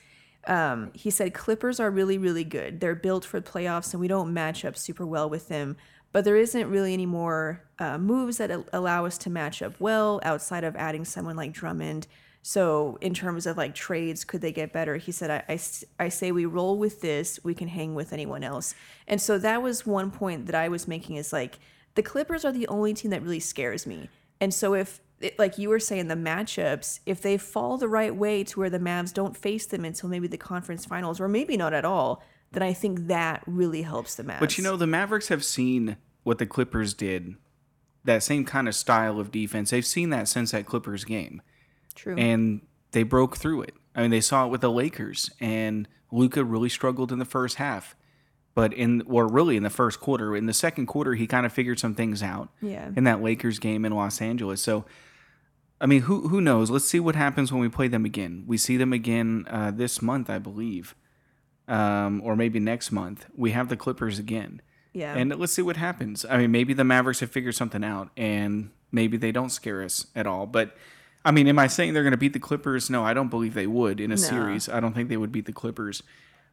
um, 0.47 0.91
he 0.95 1.11
said 1.11 1.35
Clippers 1.35 1.79
are 1.79 1.91
really, 1.91 2.19
really 2.19 2.45
good. 2.45 2.81
They're 2.81 2.95
built 2.95 3.25
for 3.25 3.41
the 3.41 3.49
playoffs, 3.49 3.93
and 3.93 4.01
we 4.01 4.09
don't 4.09 4.33
match 4.33 4.65
up 4.65 4.77
super 4.77 5.07
well 5.07 5.29
with 5.29 5.49
them. 5.49 5.77
But 6.13 6.25
there 6.25 6.37
isn't 6.37 6.69
really 6.69 6.93
any 6.93 7.07
more 7.07 7.63
uh, 7.79 7.97
moves 7.97 8.37
that 8.37 8.51
allow 8.73 9.07
us 9.07 9.17
to 9.19 9.31
match 9.31 9.63
up 9.63 9.75
well 9.81 10.21
outside 10.23 10.65
of 10.65 10.77
adding 10.77 11.05
someone 11.05 11.37
like 11.37 11.53
Drummond. 11.53 12.07
So 12.43 12.99
in 13.01 13.15
terms 13.15 13.47
of 13.47 13.57
like 13.57 13.75
trades, 13.75 14.25
could 14.25 14.41
they 14.41 14.53
get 14.53 14.73
better? 14.73 14.97
He 14.97 15.13
said, 15.13 15.31
I, 15.31 15.55
I, 15.55 15.59
I 15.99 16.09
say 16.09 16.33
we 16.33 16.45
roll 16.45 16.77
with 16.77 17.01
this, 17.01 17.41
we 17.45 17.55
can 17.55 17.69
hang 17.69 17.95
with 17.95 18.13
anyone 18.13 18.43
else. 18.43 18.75
And 19.07 19.21
so 19.23 19.39
that 19.39 19.63
was 19.63 19.87
one 19.87 20.11
point 20.11 20.47
that 20.47 20.55
I 20.55 20.69
was 20.69 20.89
making 20.89 21.17
is 21.17 21.33
like 21.33 21.61
the 21.95 22.03
Clippers 22.03 22.45
are 22.45 22.53
the 22.53 22.67
only 22.69 22.95
team 22.95 23.13
that 23.13 23.23
really 23.23 23.41
scares 23.41 23.87
me. 23.87 24.11
And 24.41 24.53
so 24.53 24.75
if 24.75 25.01
it, 25.23 25.39
like 25.39 25.59
you 25.59 25.69
were 25.69 25.81
saying 25.81 26.09
the 26.09 26.15
matchups, 26.15 27.01
if 27.07 27.23
they 27.23 27.39
fall 27.39 27.79
the 27.79 27.89
right 27.89 28.15
way 28.15 28.45
to 28.45 28.61
where 28.61 28.71
the 28.71 28.79
Mavs 28.79 29.13
don't 29.13 29.37
face 29.37 29.67
them 29.67 29.85
until 29.85 30.09
maybe 30.09 30.27
the 30.27 30.37
conference 30.37 30.85
finals 30.85 31.21
or 31.21 31.29
maybe 31.29 31.57
not 31.57 31.73
at 31.73 31.85
all, 31.85 32.23
then 32.53 32.63
I 32.63 32.73
think 32.73 33.07
that 33.07 33.43
really 33.47 33.83
helps 33.83 34.15
the 34.15 34.25
Mavs. 34.25 34.41
But 34.41 34.59
you 34.59 34.65
know, 34.65 34.77
the 34.77 34.87
Mavericks 34.87 35.29
have 35.29 35.45
seen 35.45 35.97
what 36.23 36.39
the 36.39 36.47
Clippers 36.47 36.95
did. 36.95 37.37
That 38.05 38.23
same 38.23 38.45
kind 38.45 38.69
of 38.69 38.75
style 38.75 39.21
of 39.21 39.31
defense. 39.31 39.71
They've 39.71 39.87
seen 39.87 40.11
that 40.11 40.29
since 40.29 40.51
that 40.51 40.67
Clippers 40.67 41.05
game. 41.05 41.41
true. 41.95 42.17
and 42.17 42.63
they 42.93 43.03
broke 43.03 43.37
through 43.37 43.63
it. 43.63 43.75
I 43.95 44.03
mean, 44.03 44.11
they 44.11 44.21
saw 44.21 44.47
it 44.47 44.51
with 44.51 44.61
the 44.61 44.71
Lakers, 44.71 45.31
and 45.41 45.89
Luka 46.11 46.45
really 46.45 46.69
struggled 46.69 47.13
in 47.13 47.19
the 47.19 47.25
first 47.25 47.57
half, 47.57 47.95
but 48.55 48.73
in 48.73 49.03
or 49.03 49.27
really 49.27 49.57
in 49.57 49.63
the 49.63 49.71
first 49.71 50.01
quarter. 50.01 50.37
In 50.37 50.47
the 50.47 50.53
second 50.53 50.87
quarter, 50.87 51.15
he 51.15 51.27
kind 51.27 51.45
of 51.45 51.53
figured 51.53 51.79
some 51.79 51.95
things 51.95 52.23
out 52.23 52.51
yeah. 52.61 52.91
in 52.97 53.05
that 53.05 53.23
Lakers 53.23 53.59
game 53.59 53.85
in 53.85 53.93
Los 53.93 54.21
Angeles. 54.21 54.63
So, 54.63 54.85
I 55.83 55.87
mean, 55.87 56.03
who 56.03 56.29
who 56.29 56.41
knows? 56.41 56.71
Let's 56.71 56.87
see 56.87 57.01
what 57.01 57.17
happens 57.17 57.53
when 57.53 57.61
we 57.61 57.69
play 57.69 57.89
them 57.89 58.05
again. 58.05 58.45
We 58.47 58.57
see 58.57 58.77
them 58.77 58.93
again 58.93 59.47
uh, 59.51 59.73
this 59.73 60.01
month, 60.01 60.31
I 60.31 60.39
believe, 60.39 60.95
um, 61.67 62.23
or 62.25 62.37
maybe 62.37 62.61
next 62.61 62.93
month. 62.93 63.27
We 63.37 63.51
have 63.51 63.69
the 63.69 63.77
Clippers 63.77 64.21
again. 64.21 64.63
Yeah. 64.93 65.17
And 65.17 65.35
let's 65.37 65.53
see 65.53 65.63
what 65.63 65.77
happens. 65.77 66.25
I 66.29 66.39
mean, 66.39 66.53
maybe 66.53 66.73
the 66.73 66.85
Mavericks 66.85 67.19
have 67.21 67.31
figured 67.31 67.57
something 67.57 67.83
out 67.83 68.11
and 68.17 68.71
maybe 68.93 69.17
they 69.17 69.33
don't 69.33 69.51
scare 69.51 69.83
us 69.83 70.07
at 70.15 70.27
all. 70.27 70.47
But 70.47 70.77
I 71.25 71.33
mean, 71.33 71.49
am 71.49 71.59
I 71.59 71.67
saying 71.67 71.95
they're 71.95 72.03
going 72.05 72.13
to 72.13 72.19
beat 72.19 72.35
the 72.35 72.39
Clippers? 72.39 72.89
No, 72.89 73.05
I 73.05 73.13
don't 73.13 73.29
believe 73.29 73.55
they 73.55 73.67
would 73.67 74.01
in 74.01 74.13
a 74.13 74.19
series. 74.19 74.69
I 74.69 74.79
don't 74.79 74.93
think 74.95 75.09
they 75.09 75.17
would 75.17 75.33
beat 75.33 75.47
the 75.47 75.53
Clippers. 75.53 76.05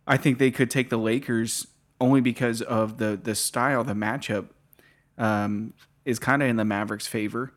I 0.08 0.18
think 0.18 0.40
they 0.40 0.50
could 0.50 0.72
take 0.72 0.90
the 0.90 0.98
Lakers 0.98 1.68
only 2.02 2.22
because 2.22 2.62
of 2.64 2.98
the 2.98 3.20
the 3.22 3.36
style, 3.36 3.84
the 3.84 3.94
matchup 3.94 4.48
um, 5.18 5.74
is 6.06 6.18
kind 6.18 6.42
of 6.42 6.50
in 6.50 6.56
the 6.56 6.66
Mavericks' 6.66 7.08
favor 7.08 7.54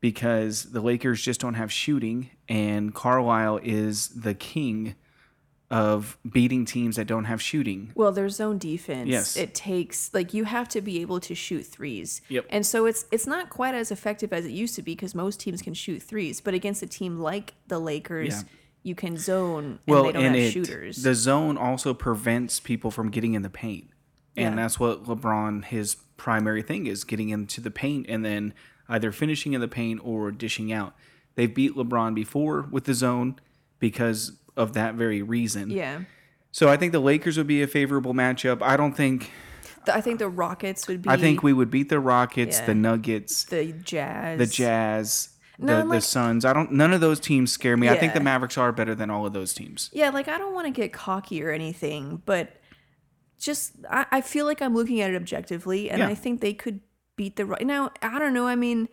because 0.00 0.64
the 0.72 0.80
Lakers 0.80 1.22
just 1.22 1.40
don't 1.40 1.54
have 1.54 1.72
shooting, 1.72 2.30
and 2.48 2.94
Carlisle 2.94 3.60
is 3.62 4.08
the 4.08 4.34
king 4.34 4.94
of 5.70 6.18
beating 6.28 6.64
teams 6.64 6.96
that 6.96 7.06
don't 7.06 7.26
have 7.26 7.40
shooting. 7.40 7.92
Well, 7.94 8.10
their 8.10 8.28
zone 8.28 8.58
defense, 8.58 9.08
Yes. 9.08 9.36
it 9.36 9.54
takes 9.54 10.12
like 10.12 10.34
you 10.34 10.42
have 10.44 10.68
to 10.70 10.80
be 10.80 11.00
able 11.00 11.20
to 11.20 11.34
shoot 11.34 11.64
threes. 11.64 12.22
Yep. 12.28 12.46
And 12.50 12.66
so 12.66 12.86
it's 12.86 13.04
it's 13.12 13.26
not 13.26 13.50
quite 13.50 13.74
as 13.76 13.92
effective 13.92 14.32
as 14.32 14.44
it 14.46 14.50
used 14.50 14.74
to 14.76 14.82
be 14.82 14.92
because 14.96 15.14
most 15.14 15.38
teams 15.38 15.62
can 15.62 15.74
shoot 15.74 16.02
threes, 16.02 16.40
but 16.40 16.54
against 16.54 16.82
a 16.82 16.88
team 16.88 17.20
like 17.20 17.54
the 17.68 17.78
Lakers, 17.78 18.34
Yeah. 18.42 18.48
you 18.82 18.94
can 18.96 19.16
zone 19.16 19.64
and 19.64 19.78
well, 19.86 20.04
they 20.04 20.12
don't 20.12 20.24
and 20.24 20.34
have 20.34 20.44
it, 20.46 20.50
shooters. 20.50 21.04
the 21.04 21.14
zone 21.14 21.56
also 21.56 21.94
prevents 21.94 22.58
people 22.58 22.90
from 22.90 23.08
getting 23.10 23.34
in 23.34 23.42
the 23.42 23.50
paint, 23.50 23.90
and 24.36 24.56
Yeah. 24.56 24.62
that's 24.62 24.80
what 24.80 25.04
LeBron 25.04 25.66
his 25.66 25.94
primary 26.16 26.62
thing 26.62 26.88
is 26.88 27.04
getting 27.04 27.28
into 27.28 27.60
the 27.60 27.70
paint 27.70 28.06
and 28.08 28.24
then 28.24 28.54
either 28.90 29.12
finishing 29.12 29.54
in 29.54 29.60
the 29.62 29.68
paint 29.68 30.00
or 30.04 30.30
dishing 30.30 30.70
out. 30.72 30.94
They've 31.36 31.54
beat 31.54 31.74
LeBron 31.76 32.14
before 32.14 32.66
with 32.70 32.84
the 32.84 32.92
zone 32.94 33.36
because 33.78 34.32
of 34.56 34.74
that 34.74 34.94
very 34.96 35.22
reason. 35.22 35.70
yeah. 35.70 36.00
So 36.52 36.68
I 36.68 36.76
think 36.76 36.90
the 36.90 36.98
Lakers 37.00 37.38
would 37.38 37.46
be 37.46 37.62
a 37.62 37.68
favorable 37.68 38.12
matchup. 38.12 38.60
I 38.60 38.76
don't 38.76 38.92
think. 38.94 39.30
I 39.90 40.00
think 40.00 40.18
the 40.18 40.28
Rockets 40.28 40.88
would 40.88 41.00
be 41.02 41.08
I 41.08 41.16
think 41.16 41.42
we 41.44 41.52
would 41.52 41.70
beat 41.70 41.88
the 41.88 42.00
Rockets, 42.00 42.58
Yeah. 42.58 42.66
the 42.66 42.74
Nuggets, 42.74 43.44
the 43.44 43.72
Jazz. 43.72 44.38
the 44.38 44.46
Jazz, 44.46 45.28
No, 45.60 45.82
the, 45.86 45.94
the 45.94 46.00
Suns. 46.00 46.44
I 46.44 46.52
don't. 46.52 46.72
None 46.72 46.92
of 46.92 47.00
those 47.00 47.20
teams 47.20 47.52
scare 47.52 47.76
me. 47.76 47.88
I 47.88 47.96
think 47.96 48.14
the 48.14 48.20
Mavericks 48.20 48.58
are 48.58 48.72
better 48.72 48.96
than 48.96 49.10
all 49.10 49.24
of 49.26 49.32
those 49.32 49.54
teams. 49.54 49.90
Yeah, 49.92 50.10
like 50.10 50.26
I 50.26 50.36
don't 50.38 50.52
want 50.52 50.66
to 50.66 50.72
get 50.72 50.92
cocky 50.92 51.40
or 51.42 51.50
anything, 51.52 52.20
but 52.26 52.56
just 53.38 53.72
I, 53.88 54.06
I 54.10 54.20
feel 54.20 54.44
like 54.44 54.60
I'm 54.60 54.74
looking 54.74 55.00
at 55.00 55.10
it 55.12 55.16
objectively, 55.16 55.88
and 55.88 56.00
Yeah. 56.00 56.08
I 56.08 56.14
think 56.16 56.40
they 56.40 56.52
could 56.52 56.80
beat 57.20 57.36
the 57.36 57.44
Ro- 57.44 57.58
now. 57.60 57.90
I 58.00 58.18
don't 58.18 58.32
know. 58.32 58.46
I 58.46 58.54
mean, 58.56 58.88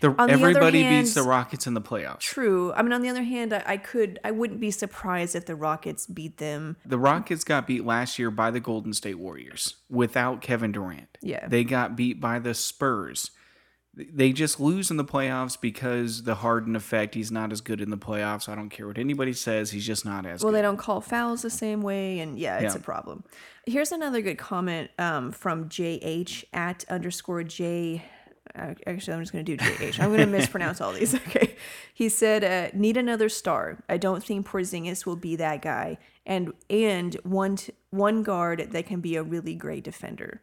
The, 0.00 0.10
On 0.18 0.28
the 0.28 0.32
everybody 0.34 0.82
hand- 0.82 1.06
beats 1.06 1.14
the 1.14 1.24
Rockets 1.24 1.66
in 1.66 1.74
the 1.74 1.80
playoffs. 1.80 2.20
true. 2.20 2.72
I 2.74 2.82
mean, 2.82 2.92
on 2.92 3.02
the 3.02 3.08
other 3.08 3.24
hand, 3.24 3.52
I, 3.52 3.62
I 3.66 3.76
could 3.78 4.20
I 4.22 4.30
wouldn't 4.30 4.60
be 4.60 4.70
surprised 4.70 5.34
if 5.34 5.44
the 5.46 5.56
Rockets 5.56 6.06
beat 6.06 6.38
them. 6.38 6.76
The 6.86 6.98
Rockets 7.00 7.42
got 7.42 7.66
beat 7.66 7.84
last 7.84 8.16
year 8.16 8.30
by 8.30 8.52
the 8.52 8.60
Golden 8.60 8.92
State 8.92 9.18
Warriors 9.18 9.74
without 9.90 10.40
Kevin 10.40 10.70
Durant. 10.70 11.18
Yeah. 11.20 11.48
They 11.48 11.64
got 11.64 11.96
beat 11.96 12.20
by 12.20 12.38
the 12.38 12.54
Spurs. 12.54 13.32
They 14.12 14.32
just 14.32 14.60
lose 14.60 14.90
in 14.90 14.96
the 14.96 15.04
playoffs 15.04 15.60
because 15.60 16.22
the 16.24 16.36
Harden 16.36 16.76
effect. 16.76 17.14
He's 17.14 17.30
not 17.30 17.52
as 17.52 17.60
good 17.60 17.80
in 17.80 17.90
the 17.90 17.98
playoffs. 17.98 18.48
I 18.48 18.54
don't 18.54 18.70
care 18.70 18.86
what 18.86 18.98
anybody 18.98 19.32
says. 19.32 19.70
He's 19.72 19.86
just 19.86 20.04
not 20.04 20.26
as 20.26 20.42
Well, 20.42 20.52
good. 20.52 20.58
they 20.58 20.62
don't 20.62 20.76
call 20.76 21.00
fouls 21.00 21.42
the 21.42 21.50
same 21.50 21.82
way, 21.82 22.20
and 22.20 22.38
yeah, 22.38 22.58
it's 22.58 22.74
Yeah. 22.74 22.80
a 22.80 22.82
problem. 22.82 23.24
Here's 23.66 23.92
another 23.92 24.20
good 24.22 24.38
comment 24.38 24.90
um, 24.98 25.32
from 25.32 25.68
JH 25.68 26.44
at 26.52 26.84
underscore 26.88 27.42
J. 27.44 28.02
uh, 28.54 28.74
Actually, 28.86 29.14
I'm 29.14 29.20
just 29.20 29.32
going 29.32 29.44
to 29.44 29.56
do 29.56 29.62
JH. 29.62 30.00
I'm 30.00 30.08
going 30.08 30.20
to 30.26 30.26
mispronounce 30.26 30.80
all 30.80 30.92
these. 30.92 31.14
Okay. 31.26 31.56
He 31.94 32.08
said, 32.08 32.42
uh, 32.42 32.76
"Need 32.76 32.96
another 32.96 33.28
star. 33.28 33.84
I 33.88 33.98
don't 33.98 34.24
think 34.24 34.46
Porzingis 34.46 35.04
will 35.04 35.16
be 35.16 35.36
that 35.36 35.60
guy, 35.60 35.98
and 36.24 36.52
and 36.70 37.14
one 37.24 37.56
t- 37.56 37.74
one 37.90 38.22
guard 38.22 38.68
that 38.72 38.86
can 38.86 39.00
be 39.00 39.16
a 39.16 39.22
really 39.22 39.54
great 39.54 39.84
defender." 39.84 40.40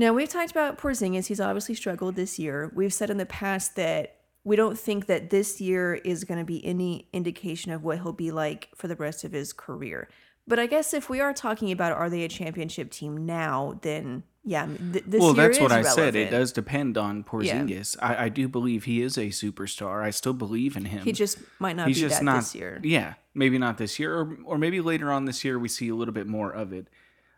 Now, 0.00 0.14
we've 0.14 0.30
talked 0.30 0.50
about 0.50 0.78
Porzingis. 0.78 1.26
He's 1.26 1.40
obviously 1.40 1.74
struggled 1.74 2.16
this 2.16 2.38
year. 2.38 2.72
We've 2.74 2.92
said 2.92 3.10
in 3.10 3.18
the 3.18 3.26
past 3.26 3.76
that 3.76 4.16
we 4.44 4.56
don't 4.56 4.78
think 4.78 5.04
that 5.08 5.28
this 5.28 5.60
year 5.60 5.96
is 5.96 6.24
going 6.24 6.38
to 6.38 6.44
be 6.46 6.64
any 6.64 7.06
indication 7.12 7.70
of 7.70 7.84
what 7.84 7.98
he'll 7.98 8.14
be 8.14 8.30
like 8.30 8.70
for 8.74 8.88
the 8.88 8.96
rest 8.96 9.24
of 9.24 9.32
his 9.32 9.52
career. 9.52 10.08
But 10.48 10.58
I 10.58 10.64
guess 10.64 10.94
if 10.94 11.10
we 11.10 11.20
are 11.20 11.34
talking 11.34 11.70
about 11.70 11.92
are 11.92 12.08
they 12.08 12.22
a 12.22 12.28
championship 12.28 12.90
team 12.90 13.26
now, 13.26 13.78
then 13.82 14.22
yeah, 14.42 14.66
th- 14.66 15.04
this 15.06 15.20
well, 15.20 15.36
year 15.36 15.48
that's 15.48 15.60
what 15.60 15.70
is 15.70 15.86
I 15.86 15.90
said. 15.90 16.16
It 16.16 16.30
does 16.30 16.50
depend 16.52 16.96
on 16.96 17.22
Porzingis. 17.22 17.98
I, 18.00 18.24
I 18.24 18.28
do 18.30 18.48
believe 18.48 18.84
he 18.84 19.02
is 19.02 19.18
a 19.18 19.26
superstar. 19.26 20.02
I 20.02 20.08
still 20.12 20.32
believe 20.32 20.78
in 20.78 20.86
him. 20.86 21.04
He 21.04 21.12
just 21.12 21.36
might 21.58 21.76
not 21.76 21.88
He's 21.88 21.98
be 21.98 22.08
just 22.08 22.20
that 22.20 22.24
not 22.24 22.36
this 22.36 22.54
year. 22.54 22.80
Yeah, 22.82 23.14
maybe 23.34 23.58
not 23.58 23.76
this 23.76 23.98
year, 23.98 24.18
or 24.18 24.38
or 24.46 24.56
maybe 24.56 24.80
later 24.80 25.12
on 25.12 25.26
this 25.26 25.44
year 25.44 25.58
we 25.58 25.68
see 25.68 25.90
a 25.90 25.94
little 25.94 26.14
bit 26.14 26.26
more 26.26 26.50
of 26.50 26.72
it. 26.72 26.88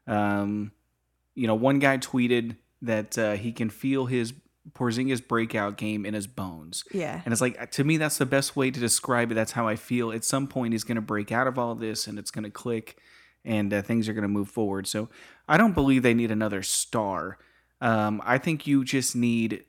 Um, 0.07 0.71
you 1.35 1.47
know, 1.47 1.55
one 1.55 1.79
guy 1.79 1.99
tweeted 1.99 2.57
that 2.83 3.17
uh, 3.19 3.33
he 3.35 3.53
can 3.53 3.71
feel 3.71 4.07
his 4.07 4.33
Porzingis 4.75 5.27
breakout 5.27 5.77
game 5.77 6.07
in 6.07 6.15
his 6.15 6.27
bones. 6.27 6.85
Yeah. 6.93 7.21
And 7.25 7.33
it's 7.33 7.41
like 7.41 7.71
to 7.73 7.85
me 7.85 7.97
that's 7.97 8.19
the 8.19 8.27
best 8.27 8.55
way 8.55 8.71
to 8.71 8.79
describe 8.79 9.33
it. 9.33 9.35
That's 9.35 9.53
how 9.53 9.67
I 9.67 9.75
feel. 9.77 10.13
At 10.13 10.25
some 10.25 10.47
point 10.47 10.73
he's 10.73 10.85
going 10.85 10.97
to 10.97 11.01
break 11.03 11.33
out 11.33 11.47
of 11.49 11.59
all 11.59 11.75
this 11.75 12.07
and 12.07 12.19
it's 12.19 12.31
going 12.31 12.45
to 12.45 12.51
click 12.51 12.97
and 13.45 13.73
uh, 13.75 13.83
things 13.83 14.09
are 14.09 14.13
going 14.13 14.23
to 14.23 14.29
move 14.29 14.49
forward. 14.49 14.87
So 14.87 15.09
I 15.49 15.57
don't 15.57 15.75
believe 15.75 16.03
they 16.05 16.15
need 16.15 16.31
another 16.31 16.63
star. 16.63 17.39
Um, 17.81 18.23
I 18.25 18.39
think 18.39 18.67
you 18.69 18.85
just 18.85 19.17
need 19.17 19.65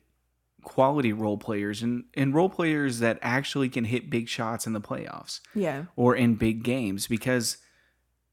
quality 0.64 1.12
role 1.12 1.38
players 1.38 1.82
and, 1.82 2.04
and 2.14 2.34
role 2.34 2.50
players 2.50 3.00
that 3.00 3.18
actually 3.22 3.70
can 3.70 3.86
hit 3.86 4.10
big 4.10 4.30
shots 4.30 4.66
in 4.68 4.74
the 4.74 4.80
playoffs 4.82 5.40
Yeah. 5.56 5.86
or 5.96 6.16
in 6.16 6.36
big 6.36 6.64
games 6.64 7.08
because 7.08 7.58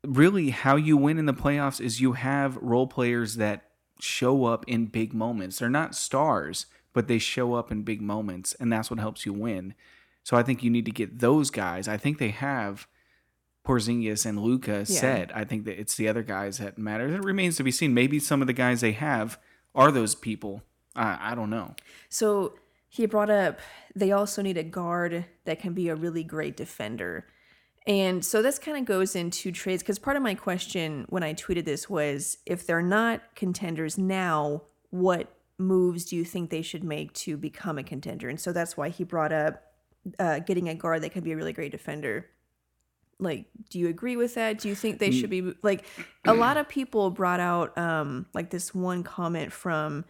really 0.04 0.50
how 0.50 0.76
you 0.76 0.96
win 0.96 1.18
in 1.18 1.26
the 1.26 1.34
playoffs 1.34 1.80
is 1.80 2.00
you 2.00 2.12
have 2.12 2.56
role 2.56 2.86
players 2.86 3.36
that 3.36 3.64
show 3.98 4.44
up 4.44 4.64
in 4.66 4.86
big 4.86 5.12
moments. 5.12 5.58
They're 5.58 5.68
not 5.68 5.94
stars, 5.94 6.66
but 6.92 7.06
they 7.08 7.18
show 7.18 7.54
up 7.54 7.70
in 7.70 7.82
big 7.82 8.00
moments 8.00 8.54
and 8.54 8.72
that's 8.72 8.90
what 8.90 9.00
helps 9.00 9.26
you 9.26 9.32
win. 9.32 9.74
So 10.22 10.36
I 10.36 10.42
think 10.42 10.62
you 10.62 10.70
need 10.70 10.84
to 10.86 10.90
get 10.90 11.18
those 11.18 11.50
guys. 11.50 11.88
I 11.88 11.96
think 11.96 12.18
they 12.18 12.30
have 12.30 12.86
Porzingis 13.66 14.24
and 14.24 14.38
Luka 14.38 14.86
Said 14.86 15.32
I 15.34 15.44
think 15.44 15.64
that 15.64 15.78
it's 15.78 15.96
the 15.96 16.08
other 16.08 16.22
guys 16.22 16.58
that 16.58 16.78
matter. 16.78 17.06
It 17.06 17.24
remains 17.24 17.56
to 17.56 17.62
be 17.62 17.70
seen. 17.70 17.94
Maybe 17.94 18.18
some 18.18 18.40
of 18.40 18.46
the 18.46 18.52
guys 18.52 18.80
they 18.80 18.92
have 18.92 19.38
are 19.74 19.92
those 19.92 20.14
people. 20.14 20.62
I, 20.96 21.32
I 21.32 21.34
don't 21.34 21.50
know. 21.50 21.74
So 22.08 22.54
he 22.88 23.06
brought 23.06 23.30
up 23.30 23.60
they 23.94 24.12
also 24.12 24.40
need 24.40 24.56
a 24.56 24.62
guard 24.62 25.26
that 25.44 25.60
can 25.60 25.74
be 25.74 25.88
a 25.88 25.94
really 25.94 26.24
great 26.24 26.56
defender. 26.56 27.26
And 27.90 28.24
so 28.24 28.40
this 28.40 28.60
kind 28.60 28.78
of 28.78 28.84
goes 28.84 29.16
into 29.16 29.50
trades 29.50 29.82
because 29.82 29.98
part 29.98 30.16
of 30.16 30.22
my 30.22 30.36
question 30.36 31.06
when 31.08 31.24
I 31.24 31.34
tweeted 31.34 31.64
this 31.64 31.90
was 31.90 32.38
if 32.46 32.64
they're 32.64 32.82
not 32.82 33.20
contenders 33.34 33.98
now, 33.98 34.62
what 34.90 35.34
moves 35.58 36.04
do 36.04 36.14
you 36.14 36.24
think 36.24 36.50
they 36.50 36.62
should 36.62 36.84
make 36.84 37.12
to 37.14 37.36
become 37.36 37.78
a 37.78 37.82
contender? 37.82 38.28
And 38.28 38.38
so 38.38 38.52
that's 38.52 38.76
why 38.76 38.90
he 38.90 39.02
brought 39.02 39.32
up 39.32 39.64
uh, 40.20 40.38
getting 40.38 40.68
a 40.68 40.74
guard 40.76 41.02
that 41.02 41.10
can 41.10 41.24
be 41.24 41.32
a 41.32 41.36
really 41.36 41.52
great 41.52 41.72
defender. 41.72 42.26
Like, 43.18 43.46
do 43.70 43.80
you 43.80 43.88
agree 43.88 44.14
with 44.14 44.36
that? 44.36 44.60
Do 44.60 44.68
you 44.68 44.76
think 44.76 45.00
they 45.00 45.10
should 45.10 45.28
be 45.28 45.52
like 45.64 45.84
a 46.24 46.32
lot 46.32 46.58
of 46.58 46.68
people 46.68 47.10
brought 47.10 47.40
out 47.40 47.76
um 47.76 48.26
like 48.34 48.50
this 48.50 48.72
one 48.72 49.02
comment 49.02 49.52
from 49.52 50.04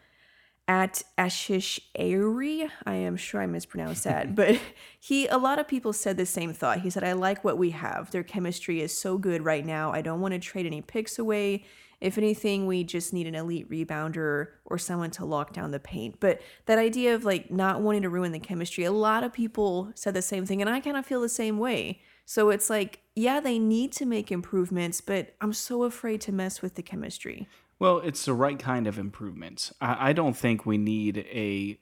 at 0.70 1.02
Ashish 1.18 1.80
Airy. 1.96 2.70
I 2.86 2.94
am 2.94 3.16
sure 3.16 3.42
I 3.42 3.46
mispronounced 3.46 4.04
that, 4.04 4.34
but 4.36 4.60
he 5.00 5.26
a 5.26 5.36
lot 5.36 5.58
of 5.58 5.66
people 5.66 5.92
said 5.92 6.16
the 6.16 6.24
same 6.24 6.52
thought. 6.52 6.82
He 6.82 6.90
said, 6.90 7.02
I 7.02 7.12
like 7.12 7.42
what 7.42 7.58
we 7.58 7.70
have. 7.70 8.12
Their 8.12 8.22
chemistry 8.22 8.80
is 8.80 8.96
so 8.96 9.18
good 9.18 9.44
right 9.44 9.66
now. 9.66 9.92
I 9.92 10.00
don't 10.00 10.20
want 10.20 10.32
to 10.32 10.38
trade 10.38 10.66
any 10.66 10.80
picks 10.80 11.18
away. 11.18 11.64
If 12.00 12.16
anything, 12.16 12.66
we 12.66 12.84
just 12.84 13.12
need 13.12 13.26
an 13.26 13.34
elite 13.34 13.68
rebounder 13.68 14.46
or 14.64 14.78
someone 14.78 15.10
to 15.10 15.24
lock 15.24 15.52
down 15.52 15.72
the 15.72 15.80
paint. 15.80 16.20
But 16.20 16.40
that 16.66 16.78
idea 16.78 17.16
of 17.16 17.24
like 17.24 17.50
not 17.50 17.82
wanting 17.82 18.02
to 18.02 18.08
ruin 18.08 18.30
the 18.30 18.38
chemistry, 18.38 18.84
a 18.84 18.92
lot 18.92 19.24
of 19.24 19.32
people 19.32 19.90
said 19.96 20.14
the 20.14 20.22
same 20.22 20.46
thing, 20.46 20.60
and 20.60 20.70
I 20.70 20.78
kind 20.78 20.96
of 20.96 21.04
feel 21.04 21.20
the 21.20 21.28
same 21.28 21.58
way. 21.58 22.00
So 22.26 22.50
it's 22.50 22.70
like, 22.70 23.00
yeah, 23.16 23.40
they 23.40 23.58
need 23.58 23.90
to 23.94 24.06
make 24.06 24.30
improvements, 24.30 25.00
but 25.00 25.34
I'm 25.40 25.52
so 25.52 25.82
afraid 25.82 26.20
to 26.22 26.32
mess 26.32 26.62
with 26.62 26.76
the 26.76 26.82
chemistry. 26.82 27.48
Well, 27.80 27.98
it's 27.98 28.24
the 28.26 28.34
right 28.34 28.58
kind 28.58 28.86
of 28.86 28.98
improvements. 28.98 29.74
I, 29.80 30.10
I 30.10 30.12
don't 30.12 30.36
think 30.36 30.64
we 30.64 30.78
need 30.78 31.18
a 31.18 31.80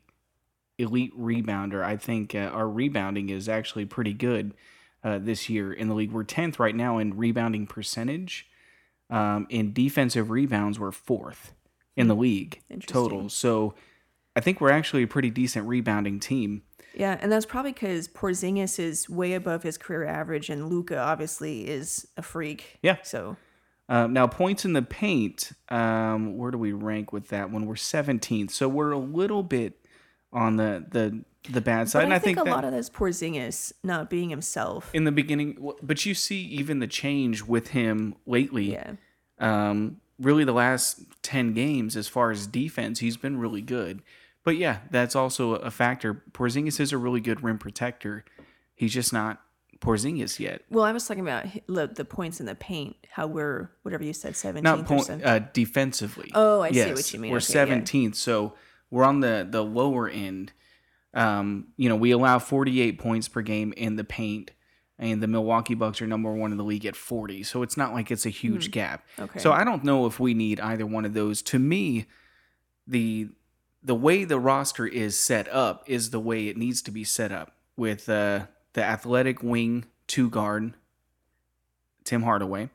elite 0.79 1.13
rebounder. 1.19 1.83
I 1.85 1.97
think 1.97 2.35
uh, 2.35 2.39
our 2.39 2.69
rebounding 2.69 3.31
is 3.31 3.49
actually 3.49 3.85
pretty 3.85 4.15
good 4.15 4.55
uh, 5.03 5.19
this 5.19 5.51
year 5.51 5.73
in 5.73 5.89
the 5.89 5.95
league. 5.95 6.13
We're 6.13 6.25
tenth 6.25 6.59
right 6.59 6.75
now 6.75 6.99
in 6.99 7.17
rebounding 7.17 7.67
percentage. 7.67 8.47
Um, 9.11 9.47
in 9.51 9.73
defensive 9.73 10.31
rebounds, 10.31 10.79
we're 10.79 10.93
fourth 10.93 11.53
in 11.97 12.09
the 12.09 12.15
league 12.15 12.63
total. 12.87 13.29
So 13.29 13.75
I 14.37 14.41
think 14.41 14.61
we're 14.61 14.71
actually 14.71 15.03
a 15.03 15.09
pretty 15.09 15.31
decent 15.31 15.67
rebounding 15.67 16.21
team. 16.21 16.63
Yeah, 16.95 17.19
and 17.21 17.33
that's 17.33 17.47
probably 17.47 17.73
because 17.73 18.07
Porzingis 18.07 18.79
is 18.79 19.09
way 19.09 19.35
above 19.35 19.63
his 19.63 19.79
career 19.79 20.05
average, 20.05 20.51
and 20.51 20.69
Luka 20.69 20.99
obviously 20.99 21.69
is 21.69 22.07
a 22.17 22.23
freak. 22.23 22.79
Yeah. 22.83 22.99
So 23.03 23.37
Um, 23.89 24.13
now, 24.13 24.27
points 24.27 24.65
in 24.65 24.75
the 24.75 24.83
paint, 24.83 25.53
um, 25.71 26.37
where 26.37 26.51
do 26.51 26.59
we 26.59 26.73
rank 26.73 27.13
with 27.13 27.29
that 27.29 27.51
one? 27.51 27.65
We're 27.65 27.75
17th. 27.75 28.51
So 28.51 28.69
we're 28.69 28.91
a 28.91 28.99
little 28.99 29.43
bit 29.43 29.75
on 30.31 30.57
the 30.57 30.85
the, 30.91 31.25
the 31.51 31.63
bad 31.63 31.89
side. 31.89 32.01
but 32.01 32.05
and 32.05 32.15
I, 32.15 32.19
think, 32.19 32.39
a 32.39 32.45
that 32.45 32.51
lot 32.51 32.65
of 32.65 32.73
that's 32.73 32.91
Porzingis 32.91 33.73
not 33.83 34.11
being 34.11 34.29
himself. 34.29 34.95
in 34.95 35.05
the 35.05 35.13
beginning, 35.13 35.73
but 35.83 36.05
you 36.05 36.13
see 36.13 36.43
even 36.43 36.81
the 36.81 36.87
change 36.87 37.43
with 37.43 37.69
him 37.69 38.15
lately. 38.27 38.73
Yeah. 38.73 38.93
Um, 39.39 40.01
really, 40.19 40.45
the 40.45 40.53
last 40.53 41.01
10 41.23 41.55
games, 41.55 41.97
as 41.97 42.09
far 42.09 42.31
as 42.31 42.47
defense, 42.47 42.99
he's 42.99 43.17
been 43.17 43.39
really 43.39 43.63
good. 43.63 44.03
But 44.45 44.57
yeah, 44.57 44.79
that's 44.91 45.17
also 45.17 45.55
a 45.55 45.71
factor. 45.71 46.23
Porzingis 46.33 46.81
is 46.81 46.93
a 46.93 46.99
really 46.99 47.21
good 47.21 47.43
rim 47.43 47.59
protector. 47.59 48.25
He's 48.75 48.93
just 48.93 49.13
not 49.13 49.41
Porzingis 49.81 50.39
yet. 50.41 50.63
Well, 50.71 50.85
I 50.85 50.93
was 50.93 51.07
talking 51.07 51.23
about 51.23 51.95
the 51.95 52.05
points 52.05 52.41
in 52.41 52.47
the 52.47 52.55
paint, 52.55 52.97
how 53.11 53.27
we're 53.27 53.71
whatever 53.83 54.05
you 54.05 54.13
said, 54.13 54.37
seventeenth 54.37 54.65
not 54.65 54.87
point 54.87 55.25
uh, 55.25 55.39
defensively. 55.53 56.31
Oh, 56.35 56.63
I 56.63 56.73
see 56.73 56.93
what 56.93 57.13
you 57.13 57.21
mean. 57.21 57.31
We're 57.31 57.39
Okay, 57.39 57.45
yeah. 57.45 57.53
seventeenth, 57.53 58.15
so 58.17 58.55
we're 58.91 59.05
on 59.05 59.21
the 59.21 59.47
the 59.49 59.63
lower 59.63 60.09
end. 60.09 60.53
Um, 61.15 61.69
you 61.77 61.89
know, 61.89 61.97
we 61.97 62.11
allow 62.11 62.39
forty 62.39 62.81
eight 62.81 62.99
points 62.99 63.29
per 63.29 63.41
game 63.41 63.73
in 63.77 63.97
the 63.97 64.05
paint, 64.05 64.51
and 64.99 65.23
the 65.23 65.29
Milwaukee 65.29 65.75
Bucks 65.75 66.03
are 66.03 66.07
number 66.07 66.33
one 66.33 66.51
in 66.51 66.59
the 66.59 66.65
league 66.65 66.85
at 66.87 66.97
forty. 66.97 67.43
So 67.43 67.63
it's 67.63 67.77
not 67.77 67.93
like 67.95 68.11
it's 68.11 68.27
a 68.27 68.31
huge 68.31 68.71
gap. 68.71 69.05
Hmm. 69.17 69.23
Okay. 69.23 69.39
So 69.39 69.53
I 69.53 69.65
don't 69.65 69.85
know 69.85 70.07
if 70.07 70.19
we 70.19 70.35
need 70.35 70.59
either 70.61 70.87
one 70.87 71.05
of 71.05 71.15
those. 71.15 71.41
To 71.43 71.59
me, 71.59 72.07
the 72.87 73.29
the 73.83 73.95
way 73.95 74.25
the 74.25 74.41
roster 74.41 74.87
is 74.87 75.19
set 75.19 75.49
up 75.49 75.85
is 75.87 76.11
the 76.11 76.21
way 76.21 76.49
it 76.49 76.57
needs 76.57 76.83
to 76.83 76.91
be 76.91 77.05
set 77.05 77.31
up 77.31 77.53
with 77.77 78.09
uh, 78.09 78.47
the 78.79 78.85
athletic 78.85 79.43
wing 79.43 79.85
two 80.07 80.31
guard 80.31 80.73
Tim 82.05 82.23
Hardaway, 82.23 82.71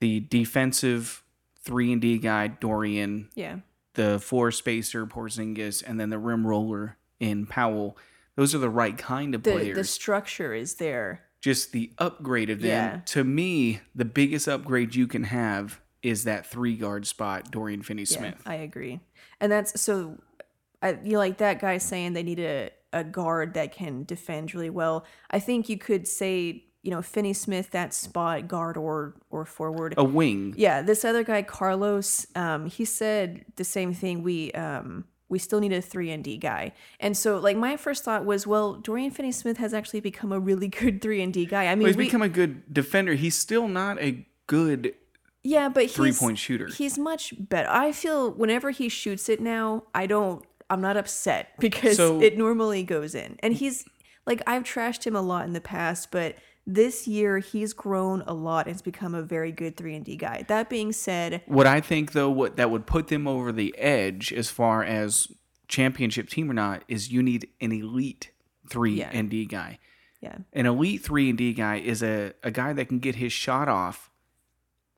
the 0.00 0.20
defensive 0.20 1.22
three 1.62 1.92
and 1.92 2.00
D 2.00 2.16
guy 2.16 2.46
Dorian, 2.48 3.28
yeah. 3.34 3.56
the 3.94 4.18
four 4.18 4.50
spacer 4.50 5.04
Porzingis, 5.04 5.82
and 5.86 6.00
then 6.00 6.08
the 6.08 6.18
rim 6.18 6.46
roller 6.46 6.96
in 7.20 7.44
Powell. 7.44 7.98
Those 8.34 8.54
are 8.54 8.58
the 8.58 8.70
right 8.70 8.96
kind 8.96 9.34
of 9.34 9.42
The 9.42 9.52
players. 9.52 9.76
the 9.76 9.84
structure 9.84 10.54
is 10.54 10.76
there. 10.76 11.20
Just 11.42 11.72
the 11.72 11.92
upgrade 11.98 12.48
of 12.48 12.60
them. 12.60 12.68
Yeah. 12.68 13.00
To 13.06 13.22
me, 13.22 13.80
the 13.94 14.06
biggest 14.06 14.48
upgrade 14.48 14.94
you 14.94 15.06
can 15.06 15.24
have 15.24 15.82
is 16.02 16.24
that 16.24 16.46
three 16.46 16.76
guard 16.76 17.06
spot, 17.06 17.50
Dorian 17.50 17.82
Finney 17.82 18.06
Smith. 18.06 18.36
Yeah, 18.46 18.52
I 18.52 18.54
agree. 18.54 19.00
And 19.38 19.52
that's 19.52 19.78
so 19.82 20.16
I 20.80 20.98
you 21.04 21.18
like 21.18 21.36
that 21.38 21.60
guy 21.60 21.76
saying 21.76 22.14
they 22.14 22.22
need 22.22 22.40
a, 22.40 22.70
a 22.92 23.04
guard 23.04 23.54
that 23.54 23.72
can 23.72 24.04
defend 24.04 24.54
really 24.54 24.70
well. 24.70 25.04
I 25.30 25.38
think 25.38 25.68
you 25.68 25.78
could 25.78 26.06
say, 26.06 26.64
you 26.82 26.90
know, 26.90 27.02
Finney 27.02 27.32
Smith 27.32 27.70
that 27.70 27.94
spot 27.94 28.48
guard 28.48 28.76
or 28.76 29.14
or 29.30 29.44
forward. 29.44 29.94
A 29.96 30.04
wing. 30.04 30.54
Yeah, 30.56 30.82
this 30.82 31.04
other 31.04 31.22
guy 31.22 31.42
Carlos, 31.42 32.26
um, 32.34 32.66
he 32.66 32.84
said 32.84 33.44
the 33.56 33.64
same 33.64 33.92
thing. 33.94 34.22
We 34.22 34.52
um 34.52 35.04
we 35.28 35.38
still 35.38 35.60
need 35.60 35.72
a 35.72 35.80
three 35.80 36.10
and 36.10 36.24
D 36.24 36.36
guy, 36.36 36.72
and 36.98 37.16
so 37.16 37.38
like 37.38 37.56
my 37.56 37.76
first 37.76 38.04
thought 38.04 38.24
was, 38.24 38.46
well, 38.46 38.74
Dorian 38.74 39.12
Finney-Smith 39.12 39.58
has 39.58 39.72
actually 39.72 40.00
become 40.00 40.32
a 40.32 40.40
really 40.40 40.68
good 40.80 41.00
three 41.00 41.22
and 41.22 41.32
D 41.32 41.46
guy. 41.46 41.66
I 41.66 41.74
mean, 41.74 41.80
Well, 41.80 41.88
he's 41.88 41.96
we, 41.96 42.04
become 42.04 42.22
a 42.22 42.28
good 42.28 42.72
defender. 42.72 43.14
He's 43.14 43.36
still 43.36 43.68
not 43.68 44.00
a 44.00 44.26
good 44.46 44.94
yeah, 45.42 45.68
but 45.68 45.84
he's, 45.84 45.94
three-point 45.94 46.38
shooter. 46.38 46.66
He's 46.66 46.98
much 46.98 47.32
better. 47.38 47.68
I 47.70 47.92
feel 47.92 48.30
whenever 48.30 48.70
he 48.70 48.88
shoots 48.88 49.28
it 49.28 49.40
now, 49.40 49.84
I 49.94 50.06
don't. 50.06 50.44
I'm 50.70 50.80
not 50.80 50.96
upset 50.96 51.48
because 51.58 51.96
So- 51.96 52.20
it 52.22 52.38
normally 52.38 52.82
goes 52.84 53.14
in, 53.14 53.36
and 53.42 53.52
he's 53.54 53.84
like 54.26 54.42
I've 54.46 54.62
trashed 54.64 55.04
him 55.06 55.16
a 55.16 55.22
lot 55.22 55.44
in 55.46 55.52
the 55.52 55.60
past, 55.60 56.10
but 56.10 56.36
this 56.66 57.08
year 57.08 57.38
he's 57.38 57.72
grown 57.72 58.22
a 58.26 58.34
lot 58.34 58.66
and 58.66 58.74
has 58.74 58.82
become 58.82 59.14
a 59.14 59.22
very 59.22 59.50
good 59.50 59.76
three 59.76 59.94
and 59.96 60.04
D 60.04 60.14
guy. 60.16 60.44
That 60.46 60.68
being 60.70 60.92
said, 60.92 61.42
What 61.46 61.66
I 61.66 61.80
think 61.80 62.12
though, 62.12 62.30
what 62.30 62.56
that 62.56 62.70
would 62.70 62.86
put 62.86 63.08
them 63.08 63.26
over 63.26 63.50
the 63.50 63.76
edge 63.78 64.32
as 64.32 64.50
far 64.50 64.84
as 64.84 65.26
championship 65.68 66.28
team 66.28 66.50
or 66.50 66.54
not 66.54 66.84
is 66.86 67.10
you 67.10 67.22
need 67.22 67.48
an 67.60 67.72
elite 67.72 68.30
three 68.68 68.94
Yeah. 69.00 69.10
and 69.12 69.30
D 69.30 69.46
guy. 69.46 69.78
yeah. 70.20 70.36
An 70.52 70.66
elite 70.66 71.02
three 71.02 71.28
and 71.30 71.38
D 71.38 71.52
guy 71.54 71.76
is 71.76 72.02
a, 72.02 72.34
a 72.42 72.50
guy 72.50 72.72
that 72.74 72.86
can 72.88 72.98
get 73.00 73.16
his 73.16 73.32
shot 73.32 73.68
off 73.68 74.10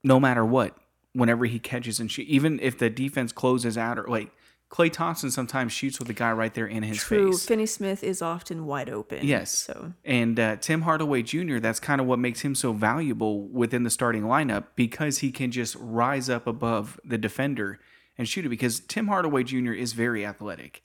no 0.04 0.18
matter 0.18 0.44
what, 0.44 0.76
whenever 1.14 1.44
he 1.46 1.58
catches 1.58 2.00
and 2.00 2.10
shoot. 2.10 2.26
Even 2.26 2.58
if 2.60 2.76
the 2.76 2.90
defense 2.90 3.32
closes 3.32 3.78
out 3.78 3.98
or 3.98 4.06
like 4.08 4.30
Klay 4.72 4.90
Thompson 4.90 5.30
sometimes 5.30 5.70
shoots 5.70 5.98
with 5.98 6.08
the 6.08 6.14
guy 6.14 6.32
right 6.32 6.54
there 6.54 6.66
in 6.66 6.82
his 6.82 6.96
True. 6.96 7.32
face. 7.32 7.44
Finney 7.44 7.66
Smith 7.66 8.02
is 8.02 8.22
often 8.22 8.64
wide 8.64 8.88
open. 8.88 9.26
Yes. 9.26 9.50
So 9.52 9.92
And 10.02 10.40
uh, 10.40 10.56
Tim 10.56 10.82
Hardaway 10.82 11.22
Jr., 11.22 11.58
that's 11.58 11.78
kind 11.78 12.00
of 12.00 12.06
what 12.06 12.18
makes 12.18 12.40
him 12.40 12.54
so 12.54 12.72
valuable 12.72 13.46
within 13.48 13.82
the 13.82 13.90
starting 13.90 14.22
lineup 14.22 14.68
because 14.74 15.18
he 15.18 15.30
can 15.30 15.50
just 15.50 15.76
rise 15.78 16.30
up 16.30 16.46
above 16.46 16.98
the 17.04 17.18
defender 17.18 17.80
and 18.16 18.26
shoot 18.26 18.46
it. 18.46 18.48
Because 18.48 18.80
Tim 18.80 19.08
Hardaway 19.08 19.44
Jr. 19.44 19.72
is 19.72 19.92
very 19.92 20.24
athletic. 20.24 20.82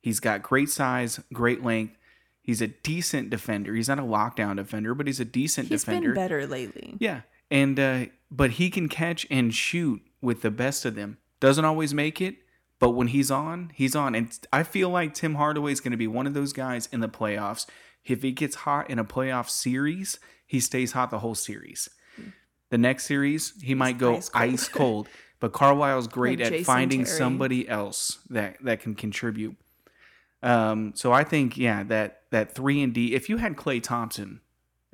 He's 0.00 0.18
got 0.18 0.42
great 0.42 0.70
size, 0.70 1.20
great 1.30 1.62
length. 1.62 1.98
He's 2.40 2.62
a 2.62 2.68
decent 2.68 3.28
defender. 3.28 3.74
He's 3.74 3.88
not 3.88 3.98
a 3.98 4.02
lockdown 4.02 4.56
defender, 4.56 4.94
but 4.94 5.06
he's 5.06 5.20
a 5.20 5.26
decent 5.26 5.68
he's 5.68 5.82
defender. 5.82 6.10
He's 6.10 6.14
been 6.14 6.22
better 6.24 6.46
lately. 6.46 6.94
Yeah. 7.00 7.22
And 7.50 7.78
uh, 7.78 8.06
but 8.30 8.52
he 8.52 8.70
can 8.70 8.88
catch 8.88 9.26
and 9.30 9.52
shoot 9.52 10.00
with 10.22 10.40
the 10.40 10.50
best 10.50 10.86
of 10.86 10.94
them. 10.94 11.18
Doesn't 11.38 11.66
always 11.66 11.92
make 11.92 12.22
it, 12.22 12.36
But 12.78 12.90
when 12.90 13.08
he's 13.08 13.30
on, 13.30 13.70
he's 13.74 13.96
on. 13.96 14.14
And 14.14 14.38
I 14.52 14.62
feel 14.62 14.90
like 14.90 15.14
Tim 15.14 15.36
Hardaway 15.36 15.72
is 15.72 15.80
going 15.80 15.92
to 15.92 15.96
be 15.96 16.06
one 16.06 16.26
of 16.26 16.34
those 16.34 16.52
guys 16.52 16.88
in 16.92 17.00
the 17.00 17.08
playoffs. 17.08 17.66
If 18.04 18.22
he 18.22 18.32
gets 18.32 18.56
hot 18.56 18.90
in 18.90 18.98
a 18.98 19.04
playoff 19.04 19.48
series, 19.48 20.18
he 20.46 20.60
stays 20.60 20.92
hot 20.92 21.10
the 21.10 21.20
whole 21.20 21.34
series. 21.34 21.88
The 22.70 22.78
next 22.78 23.04
series, 23.06 23.54
he 23.62 23.74
might 23.74 23.98
go 23.98 24.16
ice 24.16 24.28
cold. 24.28 24.42
ice 24.52 24.68
cold. 24.68 25.08
But 25.38 25.52
Carlisle's 25.52 26.08
great 26.08 26.38
Like 26.38 26.46
at 26.46 26.52
Jason 26.52 26.64
finding 26.64 27.04
Terry. 27.04 27.18
somebody 27.18 27.68
else 27.68 28.20
that 28.30 28.56
that 28.62 28.80
can 28.80 28.94
contribute. 28.94 29.54
Um, 30.42 30.92
so 30.94 31.12
I 31.12 31.24
think 31.24 31.58
yeah 31.58 31.82
that 31.84 32.22
that 32.30 32.54
three 32.54 32.82
and 32.82 32.94
D. 32.94 33.14
If 33.14 33.28
you 33.28 33.36
had 33.36 33.54
Klay 33.54 33.82
Thompson 33.82 34.40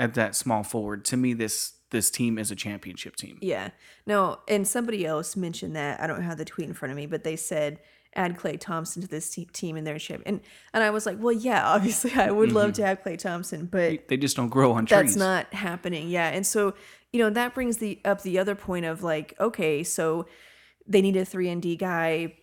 at 0.01 0.15
that 0.15 0.35
small 0.35 0.65
forward, 0.65 1.05
to 1.07 1.17
me 1.17 1.33
this 1.33 1.75
this 1.93 2.11
team 2.11 2.39
is 2.39 2.51
a 2.51 2.57
championship 2.57 3.15
team. 3.15 3.39
Yeah. 3.41 3.71
No, 4.07 4.41
and 4.49 4.67
somebody 4.67 5.07
else 5.07 5.37
mentioned 5.37 5.77
that. 5.77 6.01
I 6.01 6.09
don't 6.09 6.23
have 6.23 6.39
the 6.39 6.45
tweet 6.45 6.67
in 6.67 6.75
front 6.75 6.91
of 6.91 6.97
me, 6.97 7.07
but 7.07 7.23
they 7.23 7.37
said 7.37 7.79
add 8.15 8.37
Klay 8.37 8.59
Thompson 8.59 9.01
to 9.03 9.09
this 9.09 9.31
te- 9.31 9.47
team 9.47 9.77
in 9.77 9.85
their 9.85 9.99
ship. 9.99 10.23
And 10.27 10.41
and 10.73 10.83
I 10.83 10.91
was 10.91 11.07
like, 11.07 11.19
well, 11.21 11.33
yeah, 11.33 11.67
obviously 11.75 12.13
I 12.15 12.31
would 12.31 12.53
love 12.53 12.73
mm-hmm. 12.73 12.83
to 12.83 12.87
have 12.87 13.03
Klay 13.03 13.19
Thompson, 13.19 13.67
but 13.67 14.09
They 14.09 14.17
just 14.17 14.37
don't 14.37 14.49
grow 14.49 14.73
on 14.73 14.87
trees. 14.87 15.01
that's 15.01 15.17
not 15.17 15.53
happening. 15.55 16.09
Yeah. 16.09 16.29
And 16.29 16.47
so, 16.47 16.75
you 17.13 17.21
know, 17.21 17.31
that 17.31 17.55
brings 17.55 17.77
the 17.79 18.01
up 18.05 18.23
the 18.23 18.39
other 18.39 18.55
point 18.55 18.85
of 18.85 19.03
like, 19.03 19.35
okay, 19.39 19.85
so 19.85 20.27
they 20.87 21.01
need 21.01 21.17
a 21.17 21.25
3 21.25 21.49
and 21.49 21.63
D 21.63 21.77
guy. 21.77 22.35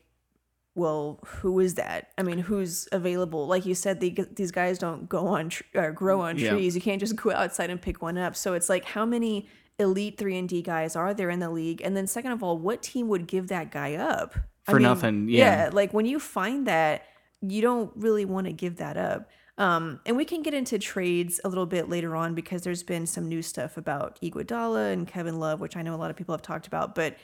Well, 0.79 1.19
who 1.25 1.59
is 1.59 1.75
that? 1.75 2.09
I 2.17 2.23
mean, 2.23 2.39
who's 2.39 2.87
available? 2.91 3.45
Like 3.47 3.65
you 3.65 3.75
said, 3.75 3.99
these 3.99 4.51
guys 4.51 4.79
don't 4.79 5.07
go 5.09 5.27
on 5.27 5.49
tr- 5.49 5.63
or 5.75 5.91
grow 5.91 6.21
on 6.21 6.37
Yeah. 6.37 6.51
trees. 6.51 6.73
You 6.75 6.81
can't 6.81 6.99
just 6.99 7.15
go 7.15 7.31
outside 7.31 7.69
and 7.69 7.81
pick 7.81 8.01
one 8.01 8.17
up. 8.17 8.35
So 8.35 8.53
it's 8.53 8.69
like, 8.69 8.85
how 8.85 9.05
many 9.05 9.47
elite 9.77 10.17
3 10.17 10.37
and 10.37 10.47
D 10.49 10.61
guys 10.61 10.95
are 10.95 11.13
there 11.13 11.29
in 11.29 11.39
the 11.39 11.49
league? 11.49 11.81
And 11.83 11.95
then 11.97 12.07
second 12.07 12.31
of 12.31 12.41
all, 12.43 12.57
what 12.57 12.81
team 12.81 13.07
would 13.09 13.27
give 13.27 13.47
that 13.49 13.71
guy 13.71 13.95
up? 13.95 14.35
I 14.67 14.71
For 14.71 14.79
nothing, 14.79 15.27
yeah. 15.29 15.69
like 15.73 15.93
when 15.93 16.05
you 16.05 16.19
find 16.19 16.65
that, 16.67 17.03
you 17.41 17.61
don't 17.61 17.91
really 17.95 18.25
want 18.25 18.47
to 18.47 18.53
give 18.53 18.77
that 18.77 18.97
up. 18.97 19.29
Um, 19.57 19.99
and 20.05 20.15
we 20.15 20.23
can 20.23 20.41
get 20.41 20.53
into 20.53 20.79
trades 20.79 21.41
a 21.43 21.49
little 21.49 21.65
bit 21.65 21.89
later 21.89 22.15
on 22.15 22.33
because 22.35 22.61
there's 22.61 22.83
been 22.83 23.05
some 23.05 23.27
new 23.27 23.41
stuff 23.41 23.75
about 23.77 24.17
Iguodala 24.21 24.93
and 24.93 25.05
Kevin 25.07 25.37
Love, 25.39 25.59
which 25.59 25.75
I 25.75 25.81
know 25.81 25.93
a 25.93 25.97
lot 25.97 26.09
of 26.11 26.15
people 26.15 26.33
have 26.33 26.41
talked 26.41 26.67
about. 26.67 26.95
But 26.95 27.17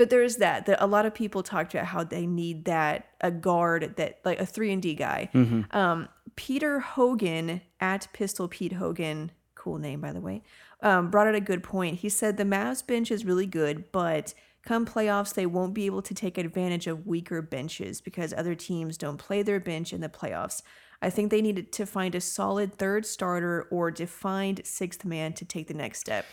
but 0.00 0.08
there's 0.08 0.36
that 0.36 0.64
that 0.64 0.82
a 0.82 0.86
lot 0.86 1.04
of 1.04 1.12
people 1.12 1.42
talked 1.42 1.74
about 1.74 1.84
how 1.84 2.02
they 2.02 2.26
need 2.26 2.64
that 2.64 3.10
a 3.20 3.30
guard 3.30 3.96
that 3.96 4.18
like 4.24 4.40
a 4.40 4.46
three 4.46 4.72
and 4.72 4.80
D 4.80 4.94
guy. 4.94 5.28
Um, 5.72 6.08
Peter 6.36 6.80
Hogan 6.80 7.60
at 7.80 8.08
Pistol 8.14 8.48
Pete 8.48 8.72
Hogan, 8.72 9.30
cool 9.54 9.76
name 9.76 10.00
by 10.00 10.14
the 10.14 10.20
way, 10.22 10.42
um, 10.80 11.10
brought 11.10 11.26
out 11.26 11.34
a 11.34 11.40
good 11.40 11.62
point. 11.62 11.98
He 11.98 12.08
said 12.08 12.38
the 12.38 12.44
Mavs 12.44 12.86
bench 12.86 13.10
is 13.10 13.26
really 13.26 13.44
good, 13.44 13.92
but 13.92 14.32
come 14.64 14.86
playoffs 14.86 15.34
they 15.34 15.44
won't 15.44 15.74
be 15.74 15.84
able 15.84 16.00
to 16.00 16.14
take 16.14 16.38
advantage 16.38 16.86
of 16.86 17.06
weaker 17.06 17.42
benches 17.42 18.00
because 18.00 18.32
other 18.32 18.54
teams 18.54 18.96
don't 18.96 19.18
play 19.18 19.42
their 19.42 19.60
bench 19.60 19.92
in 19.92 20.00
the 20.00 20.08
playoffs. 20.08 20.62
I 21.02 21.10
think 21.10 21.30
they 21.30 21.42
needed 21.42 21.72
to 21.72 21.84
find 21.84 22.14
a 22.14 22.22
solid 22.22 22.72
third 22.74 23.04
starter 23.04 23.68
or 23.70 23.90
defined 23.90 24.62
sixth 24.64 25.04
man 25.04 25.34
to 25.34 25.44
take 25.44 25.68
the 25.68 25.74
next 25.74 26.00
step. 26.00 26.24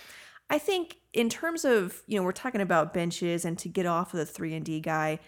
I 0.49 0.59
think 0.59 0.97
in 1.13 1.29
terms 1.29 1.65
of, 1.65 2.01
you 2.07 2.17
know, 2.17 2.23
we're 2.23 2.31
talking 2.31 2.61
about 2.61 2.93
benches 2.93 3.43
and 3.45 3.57
to 3.59 3.69
get 3.69 3.85
off 3.85 4.13
of 4.13 4.19
the 4.19 4.25
3 4.25 4.53
and 4.55 4.65
D 4.65 4.79
guy, 4.79 5.19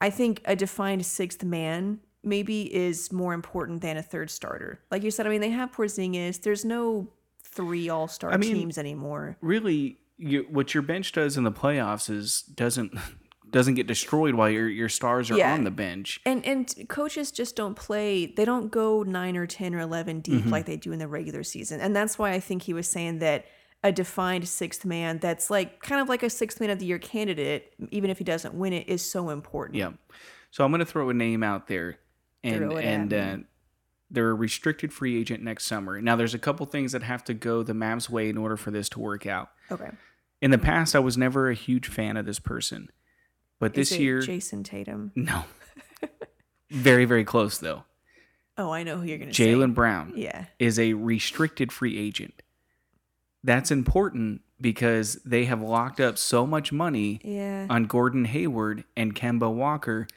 I 0.00 0.10
think 0.10 0.42
a 0.44 0.54
defined 0.54 1.04
sixth 1.06 1.42
man 1.42 2.00
maybe 2.22 2.72
is 2.74 3.10
more 3.12 3.32
important 3.32 3.80
than 3.80 3.96
a 3.96 4.02
third 4.02 4.30
starter. 4.30 4.80
Like 4.90 5.02
you 5.02 5.10
said, 5.10 5.26
I 5.26 5.30
mean, 5.30 5.40
they 5.40 5.50
have 5.50 5.72
Porzingis. 5.72 6.42
There's 6.42 6.64
no 6.64 7.08
three 7.42 7.88
all-star 7.88 8.36
mean- 8.38 8.54
teams 8.54 8.78
anymore. 8.78 9.36
really 9.40 9.98
you, 10.20 10.46
what 10.50 10.74
your 10.74 10.82
bench 10.82 11.12
does 11.12 11.36
in 11.36 11.44
the 11.44 11.52
playoffs 11.52 12.10
is 12.10 12.42
doesn't 12.42 12.92
doesn't 13.50 13.74
get 13.74 13.86
destroyed 13.86 14.34
while 14.34 14.50
your 14.50 14.68
your 14.68 14.88
stars 14.90 15.30
are 15.30 15.36
Yeah. 15.38 15.54
on 15.54 15.64
the 15.64 15.70
bench. 15.70 16.20
And 16.26 16.44
and 16.44 16.70
coaches 16.88 17.30
just 17.30 17.56
don't 17.56 17.74
play. 17.76 18.26
They 18.26 18.44
don't 18.44 18.70
go 18.70 19.02
nine 19.04 19.36
or 19.36 19.46
ten 19.46 19.74
or 19.74 19.78
eleven 19.80 20.20
deep 20.20 20.40
Mm-hmm. 20.40 20.50
like 20.50 20.66
they 20.66 20.76
do 20.76 20.92
in 20.92 20.98
the 20.98 21.08
regular 21.08 21.42
season. 21.44 21.80
And 21.80 21.96
that's 21.96 22.18
why 22.18 22.32
I 22.32 22.40
think 22.40 22.62
he 22.64 22.74
was 22.74 22.86
saying 22.88 23.20
that 23.20 23.46
a 23.84 23.92
defined 23.92 24.48
sixth 24.48 24.84
man 24.84 25.18
that's 25.18 25.50
like 25.50 25.80
kind 25.80 26.00
of 26.00 26.08
like 26.08 26.22
a 26.22 26.30
sixth 26.30 26.60
man 26.60 26.70
of 26.70 26.78
the 26.78 26.86
year 26.86 26.98
candidate, 26.98 27.72
even 27.90 28.10
if 28.10 28.18
he 28.18 28.24
doesn't 28.24 28.54
win 28.54 28.72
it, 28.72 28.88
is 28.88 29.02
so 29.02 29.30
important. 29.30 29.76
Yeah. 29.76 29.92
So 30.50 30.64
I'm 30.64 30.70
going 30.70 30.80
to 30.80 30.86
throw 30.86 31.10
a 31.10 31.14
name 31.14 31.42
out 31.42 31.68
there, 31.68 31.98
and 32.42 32.56
Throw 32.56 32.76
it 32.76 32.84
at 32.84 32.84
and 32.84 33.14
uh, 33.14 33.36
they're 34.10 34.30
a 34.30 34.34
restricted 34.34 34.92
free 34.92 35.18
agent 35.18 35.42
next 35.42 35.66
summer. 35.66 36.00
Now 36.00 36.16
there's 36.16 36.34
a 36.34 36.38
couple 36.38 36.66
things 36.66 36.92
that 36.92 37.02
have 37.02 37.22
to 37.24 37.34
go 37.34 37.62
the 37.62 37.72
Mavs 37.74 38.08
way 38.08 38.28
in 38.28 38.38
order 38.38 38.56
for 38.56 38.70
this 38.70 38.88
to 38.90 39.00
work 39.00 39.26
out. 39.26 39.50
Okay. 39.70 39.90
In 40.40 40.50
the 40.50 40.58
past, 40.58 40.96
I 40.96 41.00
was 41.00 41.18
never 41.18 41.50
a 41.50 41.54
huge 41.54 41.88
fan 41.88 42.16
of 42.16 42.24
this 42.24 42.38
person, 42.38 42.90
but 43.58 43.72
Is 43.72 43.90
this 43.90 43.98
it 43.98 44.02
year, 44.02 44.20
Jayson 44.20 44.64
Tatum. 44.64 45.12
no. 45.16 45.44
very 46.70 47.04
very 47.04 47.24
close 47.24 47.58
though. 47.58 47.84
Oh, 48.56 48.70
I 48.70 48.82
know 48.82 48.96
who 48.98 49.04
you're 49.04 49.18
gonna 49.18 49.34
say. 49.34 49.46
Jaylen 49.46 49.74
Brown. 49.74 50.12
Yeah. 50.16 50.46
is 50.58 50.78
a 50.78 50.94
restricted 50.94 51.70
free 51.72 51.98
agent. 51.98 52.42
That's 53.44 53.70
important 53.70 54.42
because 54.60 55.14
they 55.24 55.44
have 55.44 55.60
locked 55.62 56.00
up 56.00 56.18
so 56.18 56.46
much 56.46 56.72
money 56.72 57.20
Yeah. 57.22 57.66
on 57.70 57.84
Gordon 57.84 58.24
Hayward 58.24 58.84
and 58.96 59.14
Kemba 59.14 59.52
Walker. 59.52 60.08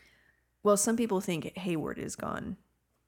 Well, 0.64 0.78
some 0.78 0.98
people 0.98 1.22
think 1.22 1.56
Hayward 1.58 1.98
is 2.00 2.16
gone. 2.16 2.58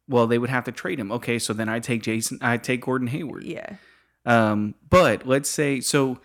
Well, 0.08 0.28
they 0.28 0.38
would 0.38 0.50
have 0.50 0.66
to 0.66 0.72
trade 0.72 1.00
him. 1.00 1.12
Okay, 1.12 1.40
so 1.40 1.54
then 1.54 1.70
I 1.70 1.80
take 1.80 2.04
Jason. 2.04 2.38
I 2.42 2.58
take 2.58 2.82
Gordon 2.82 3.08
Hayward. 3.08 3.44
Yeah. 3.44 3.78
Um, 4.26 4.76
but 4.90 5.26
let's 5.28 5.50
say 5.50 5.80
so. 5.80 6.20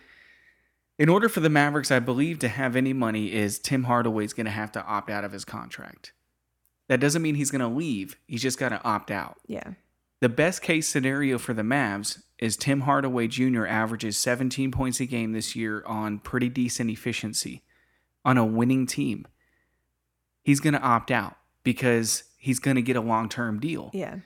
In 0.99 1.09
order 1.09 1.29
for 1.29 1.39
the 1.41 1.49
Mavericks, 1.51 1.93
I 1.93 2.01
believe, 2.01 2.41
to 2.41 2.49
have 2.49 2.75
any 2.75 2.93
money, 2.93 3.33
is 3.33 3.59
Tim 3.61 3.85
Hardaway's 3.85 4.33
going 4.33 4.47
to 4.47 4.51
have 4.53 4.73
to 4.73 4.85
opt 4.85 5.11
out 5.11 5.23
of 5.25 5.31
his 5.33 5.45
contract. 5.45 6.13
That 6.89 6.99
doesn't 6.99 7.23
mean 7.23 7.37
he's 7.37 7.53
going 7.53 7.61
to 7.61 7.69
leave. 7.69 8.17
He's 8.27 8.43
just 8.43 8.59
got 8.59 8.71
to 8.71 8.83
opt 8.83 9.11
out. 9.13 9.37
Yeah. 9.47 9.75
The 10.21 10.29
best 10.29 10.63
case 10.63 10.89
scenario 10.89 11.39
for 11.39 11.55
the 11.55 11.63
Mavs 11.63 12.23
is 12.39 12.57
Tim 12.57 12.83
Hardaway 12.83 13.29
Jr. 13.29 13.67
averages 13.67 14.17
17 14.19 14.71
points 14.73 15.01
a 15.01 15.07
game 15.07 15.33
this 15.33 15.55
year 15.55 15.85
on 15.87 16.19
pretty 16.19 16.49
decent 16.49 16.91
efficiency 16.91 17.63
on 18.25 18.37
a 18.37 18.45
winning 18.45 18.87
team. 18.87 19.27
He's 20.43 20.61
going 20.61 20.75
to 20.75 20.81
opt 20.81 21.11
out 21.11 21.37
because 21.63 22.25
he's 22.37 22.59
going 22.59 22.77
to 22.77 22.83
get 22.83 22.97
a 22.97 23.01
long 23.01 23.29
term 23.29 23.61
deal. 23.61 23.91
Yeah. 23.93 24.17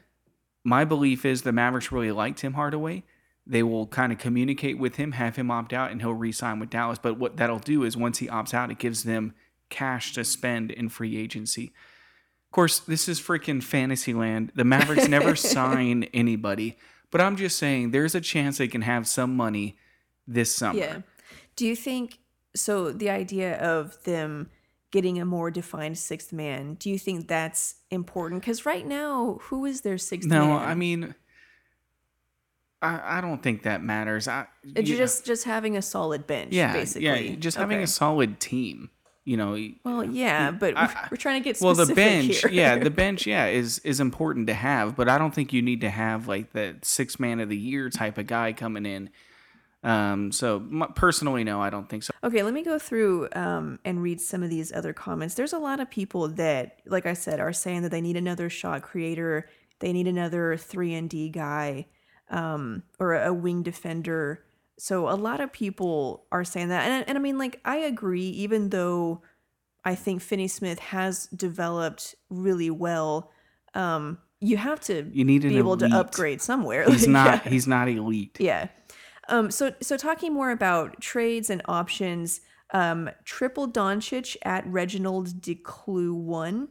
My 0.65 0.85
belief 0.85 1.25
is 1.25 1.43
the 1.43 1.53
Mavericks 1.53 1.93
really 1.93 2.13
like 2.13 2.37
Tim 2.37 2.55
Hardaway. 2.55 3.03
They 3.47 3.63
will 3.63 3.89
kind 3.89 4.13
of 4.13 4.19
communicate 4.19 4.79
with 4.79 4.97
him, 4.97 5.13
have 5.13 5.37
him 5.37 5.51
opt 5.51 5.73
out, 5.73 5.91
and 5.91 6.01
he'll 6.01 6.15
re 6.15 6.31
sign 6.33 6.61
with 6.61 6.71
Dallas. 6.71 6.99
But 7.03 7.19
what 7.19 7.37
that'll 7.37 7.59
do 7.59 7.83
is 7.83 7.97
once 7.97 8.19
he 8.19 8.29
opts 8.29 8.55
out, 8.55 8.71
it 8.71 8.79
gives 8.79 9.03
them 9.03 9.35
cash 9.69 10.13
to 10.13 10.25
spend 10.25 10.71
in 10.71 10.89
free 10.89 11.17
agency. 11.17 11.73
Of 12.53 12.55
course, 12.55 12.81
this 12.81 13.09
is 13.09 13.19
freaking 13.19 13.63
fantasy 13.63 14.13
land. 14.13 14.53
The 14.55 14.63
Mavericks 14.65 15.09
never 15.09 15.35
sign 15.57 16.03
anybody, 16.13 16.77
but 17.11 17.23
I'm 17.23 17.35
just 17.39 17.57
saying 17.59 17.93
there's 17.93 18.15
a 18.15 18.21
chance 18.21 18.59
they 18.59 18.69
can 18.69 18.83
have 18.83 19.09
some 19.09 19.35
money 19.35 19.79
this 20.29 20.55
summer. 20.55 20.79
Yeah. 20.79 20.99
Do 21.57 21.67
you 21.67 21.75
think 21.75 22.19
so? 22.55 22.93
The 22.93 23.09
idea 23.09 23.59
of 23.59 24.05
them 24.05 24.51
getting 24.91 25.19
a 25.19 25.25
more 25.25 25.51
defined 25.51 25.97
sixth 25.97 26.31
man, 26.31 26.75
do 26.75 26.91
you 26.91 26.99
think 26.99 27.27
that's 27.27 27.77
important? 27.91 28.43
Because 28.43 28.67
right 28.67 28.87
now, 28.87 29.39
who 29.45 29.65
is 29.65 29.81
their 29.81 29.97
sixth 29.97 30.29
No, 30.29 30.49
man? 30.49 30.59
I 30.69 30.75
mean, 30.75 31.15
I, 32.83 33.19
I 33.19 33.21
don't 33.23 33.43
think 33.43 33.63
that 33.63 33.83
matters. 33.83 34.29
I, 34.29 34.47
It's 34.63 34.91
you- 34.91 34.99
just 34.99 35.25
just 35.25 35.45
having 35.45 35.79
a 35.79 35.83
solid 35.83 36.27
bench, 36.27 36.53
yeah, 36.53 36.75
basically. 36.75 37.31
yeah, 37.31 37.37
just 37.37 37.57
having 37.57 37.79
a 37.79 37.87
solid 37.87 38.41
team. 38.41 38.91
You 39.25 39.37
know, 39.37 39.57
well, 39.85 40.03
yeah, 40.05 40.51
but 40.51 40.77
I- 40.77 41.07
we're, 41.11 41.17
trying 41.17 41.41
to 41.41 41.45
get 41.45 41.61
well 41.61 41.75
the 41.75 41.95
bench 41.95 42.41
here. 42.41 42.51
yeah 42.51 42.77
the 42.77 42.91
bench 43.05 43.25
yeah 43.27 43.47
is 43.47 43.79
is 43.81 44.01
important 44.01 44.49
to 44.49 44.55
have 44.55 44.97
but 44.97 45.09
i 45.09 45.17
don't 45.17 45.33
think 45.33 45.53
you 45.53 45.63
need 45.63 45.83
to 45.83 45.91
have 45.91 46.27
like 46.27 46.53
the 46.53 46.75
six 46.83 47.21
man 47.21 47.39
of 47.39 47.49
the 47.49 47.57
year 47.57 47.89
type 47.89 48.19
of 48.19 48.27
guy 48.27 48.53
coming 48.53 48.85
in 48.85 49.11
um 49.85 50.33
so 50.33 50.57
m- 50.57 50.93
personally 50.97 51.45
no 51.45 51.61
i 51.63 51.71
don't 51.71 51.89
think 51.89 52.03
so 52.03 52.13
Okay, 52.25 52.43
let 52.45 52.55
me 52.55 52.63
go 52.63 52.79
through 52.79 53.29
um, 53.35 53.79
and 53.85 54.01
read 54.01 54.21
some 54.21 54.45
of 54.45 54.49
these 54.51 54.73
other 54.73 54.93
comments. 54.93 55.35
There's 55.35 55.53
a 55.53 55.59
lot 55.59 55.81
of 55.81 55.91
people 55.91 56.29
that, 56.29 56.79
like 56.87 57.05
I 57.05 57.15
said, 57.15 57.41
are 57.41 57.53
saying 57.53 57.83
that 57.83 57.91
they 57.91 58.01
need 58.01 58.17
another 58.17 58.49
shot 58.49 58.83
creator, 58.83 59.49
they 59.81 59.93
need 59.93 60.07
another 60.07 60.57
three 60.57 60.95
and 60.95 61.11
D 61.11 61.29
guy, 61.31 61.87
um, 62.31 62.85
or 63.01 63.15
a 63.21 63.33
wing 63.35 63.65
defender. 63.65 64.45
So 64.79 65.09
a 65.09 65.15
lot 65.15 65.41
of 65.41 65.53
people 65.53 66.27
are 66.33 66.45
saying 66.45 66.69
that, 66.69 66.89
and 66.89 67.09
and 67.09 67.19
I 67.19 67.21
mean, 67.21 67.39
like 67.39 67.61
I 67.65 67.77
agree. 67.77 68.29
Even 68.29 68.71
though 68.71 69.23
I 69.85 69.95
think 69.95 70.23
Finney 70.23 70.49
Smith 70.49 70.79
has 70.79 71.27
developed 71.27 72.15
really 72.31 72.71
well, 72.71 73.31
um, 73.75 74.19
you 74.41 74.57
have 74.57 74.81
to 74.81 75.09
you 75.13 75.25
need 75.25 75.43
be 75.43 75.59
able 75.59 75.77
to 75.77 75.87
upgrade 75.87 76.41
somewhere. 76.41 76.85
he's 76.89 77.03
Like, 77.03 77.11
not 77.11 77.45
yeah. 77.45 77.51
he's 77.51 77.67
not 77.67 77.89
elite 77.89 78.37
Yeah. 78.41 78.69
Um, 79.29 79.51
so 79.51 79.73
so 79.81 79.97
talking 79.97 80.33
more 80.33 80.51
about 80.51 81.01
trades 81.01 81.49
and 81.49 81.63
options, 81.67 82.41
um, 82.73 83.11
Triple 83.25 83.69
Doncic 83.69 84.37
at 84.43 84.67
Reginald 84.67 85.41
DeClue 85.41 86.15
one. 86.15 86.69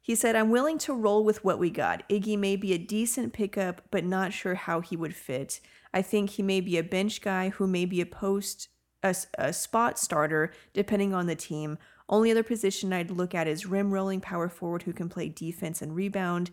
He 0.00 0.16
said, 0.16 0.34
I'm 0.34 0.50
willing 0.50 0.78
to 0.78 0.94
roll 0.94 1.22
with 1.22 1.44
what 1.44 1.60
we 1.60 1.70
got. 1.70 2.08
Iggy 2.08 2.36
may 2.36 2.56
be 2.56 2.72
a 2.72 2.78
decent 2.78 3.32
pickup, 3.32 3.82
but 3.92 4.04
not 4.04 4.32
sure 4.32 4.56
how 4.56 4.80
he 4.80 4.96
would 4.96 5.14
fit. 5.14 5.60
I 5.94 6.02
think 6.02 6.30
he 6.30 6.42
may 6.42 6.60
be 6.60 6.78
a 6.78 6.82
bench 6.82 7.20
guy 7.20 7.50
who 7.50 7.66
may 7.66 7.84
be 7.84 8.00
a 8.00 8.06
post 8.06 8.68
a, 9.04 9.14
a 9.36 9.52
spot 9.52 9.98
starter 9.98 10.52
depending 10.72 11.12
on 11.12 11.26
the 11.26 11.34
team. 11.34 11.76
Only 12.08 12.30
other 12.30 12.42
position 12.44 12.92
I'd 12.92 13.10
look 13.10 13.34
at 13.34 13.48
is 13.48 13.66
rim 13.66 13.92
rolling 13.92 14.20
power 14.20 14.48
forward 14.48 14.82
who 14.84 14.92
can 14.92 15.08
play 15.08 15.28
defense 15.28 15.82
and 15.82 15.94
rebound. 15.94 16.50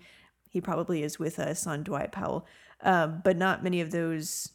He 0.49 0.60
probably 0.62 1.04
is 1.04 1.19
with 1.19 1.38
us 1.38 1.67
on 1.67 1.84
Dwight 1.84 2.12
Powell, 2.12 2.47
um, 2.82 3.21
but 3.23 3.38
not 3.38 3.63
many 3.63 3.82
of 3.82 3.91
those. 3.91 4.49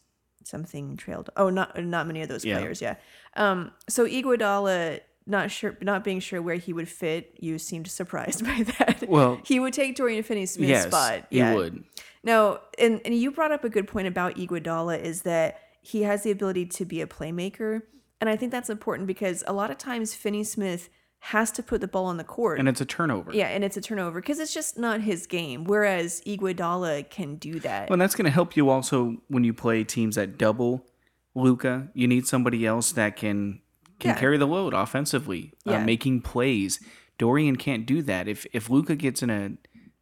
Something 0.46 0.96
trailed. 0.98 1.30
Oh, 1.38 1.48
not 1.48 1.82
not 1.82 2.06
many 2.06 2.20
of 2.20 2.28
those 2.28 2.44
Yeah. 2.44 2.58
players. 2.58 2.82
Yeah. 2.82 2.96
Um. 3.34 3.72
So 3.88 4.06
Iguodala, 4.06 5.00
not 5.26 5.50
sure, 5.50 5.78
not 5.80 6.04
being 6.04 6.20
sure 6.20 6.42
where 6.42 6.56
he 6.56 6.72
would 6.74 6.88
fit. 6.88 7.34
You 7.40 7.58
seemed 7.58 7.86
surprised 7.86 8.44
by 8.44 8.64
that. 8.78 9.04
Well- 9.08 9.40
he 9.44 9.58
would 9.58 9.72
take 9.72 9.96
Dorian 9.96 10.22
Finney-Smith's 10.22 10.68
yes, 10.68 10.86
spot. 10.88 11.26
he 11.30 11.42
would. 11.42 11.84
No, 12.24 12.60
and, 12.78 13.00
and 13.04 13.14
you 13.14 13.30
brought 13.30 13.52
up 13.52 13.64
a 13.64 13.68
good 13.68 13.86
point 13.86 14.08
about 14.08 14.36
Iguodala 14.36 15.00
is 15.00 15.22
that 15.22 15.58
he 15.82 16.02
has 16.02 16.22
the 16.22 16.30
ability 16.30 16.66
to 16.66 16.84
be 16.84 17.00
a 17.00 17.06
playmaker. 17.06 17.82
And 18.20 18.30
I 18.30 18.36
think 18.36 18.50
that's 18.52 18.70
important 18.70 19.06
because 19.06 19.44
a 19.46 19.52
lot 19.52 19.70
of 19.70 19.76
times 19.78 20.14
Finney 20.14 20.44
Smith 20.44 20.88
has 21.18 21.50
to 21.52 21.62
put 21.62 21.80
the 21.80 21.88
ball 21.88 22.06
on 22.06 22.16
the 22.16 22.24
court. 22.24 22.58
And 22.58 22.68
it's 22.68 22.80
a 22.80 22.84
turnover. 22.86 23.32
yeah, 23.34 23.48
and 23.48 23.62
it's 23.64 23.76
a 23.76 23.80
turnover 23.80 24.20
because 24.20 24.38
it's 24.38 24.52
just 24.54 24.78
not 24.78 25.00
his 25.02 25.26
game. 25.26 25.64
Whereas 25.64 26.20
Iguodala 26.26 27.08
can 27.10 27.36
do 27.36 27.60
that. 27.60 27.88
Well, 27.90 27.98
that's 27.98 28.14
going 28.14 28.24
to 28.26 28.30
help 28.30 28.56
you 28.56 28.68
also 28.70 29.16
when 29.28 29.44
you 29.44 29.52
play 29.54 29.84
teams 29.84 30.16
that 30.16 30.38
double 30.38 30.86
Luka. 31.34 31.88
You 31.94 32.06
need 32.06 32.26
somebody 32.26 32.64
else 32.66 32.92
that 32.92 33.16
can 33.16 33.60
can 34.00 34.10
Yeah. 34.10 34.18
carry 34.18 34.36
the 34.38 34.46
load 34.46 34.74
offensively, 34.74 35.52
Yeah. 35.64 35.78
uh, 35.82 35.84
making 35.84 36.22
plays. 36.22 36.80
Dorian 37.18 37.56
can't 37.56 37.86
do 37.86 38.02
that. 38.02 38.28
If 38.28 38.46
if 38.52 38.68
Luka 38.70 38.94
gets 38.96 39.22
in 39.22 39.30
a 39.30 39.52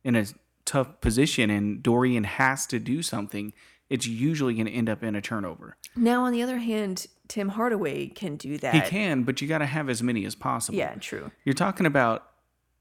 in 0.04 0.16
a 0.16 0.24
tough 0.64 1.00
position 1.00 1.50
and 1.50 1.82
Dorian 1.82 2.24
has 2.24 2.66
to 2.66 2.78
do 2.78 3.02
something, 3.02 3.52
it's 3.90 4.06
usually 4.06 4.54
going 4.54 4.66
to 4.66 4.72
end 4.72 4.88
up 4.88 5.02
in 5.02 5.14
a 5.14 5.20
turnover. 5.20 5.76
now, 5.96 6.24
on 6.24 6.32
the 6.32 6.42
other 6.42 6.58
hand, 6.58 7.06
Tim 7.28 7.50
Hardaway 7.50 8.08
can 8.08 8.36
do 8.36 8.58
that. 8.58 8.74
He 8.74 8.80
can, 8.82 9.22
but 9.22 9.40
you 9.40 9.48
got 9.48 9.58
to 9.58 9.66
have 9.66 9.88
as 9.88 10.02
many 10.02 10.24
as 10.24 10.34
possible. 10.34 10.78
Yeah, 10.78 10.94
true. 10.96 11.30
You're 11.44 11.54
talking 11.54 11.86
about 11.86 12.26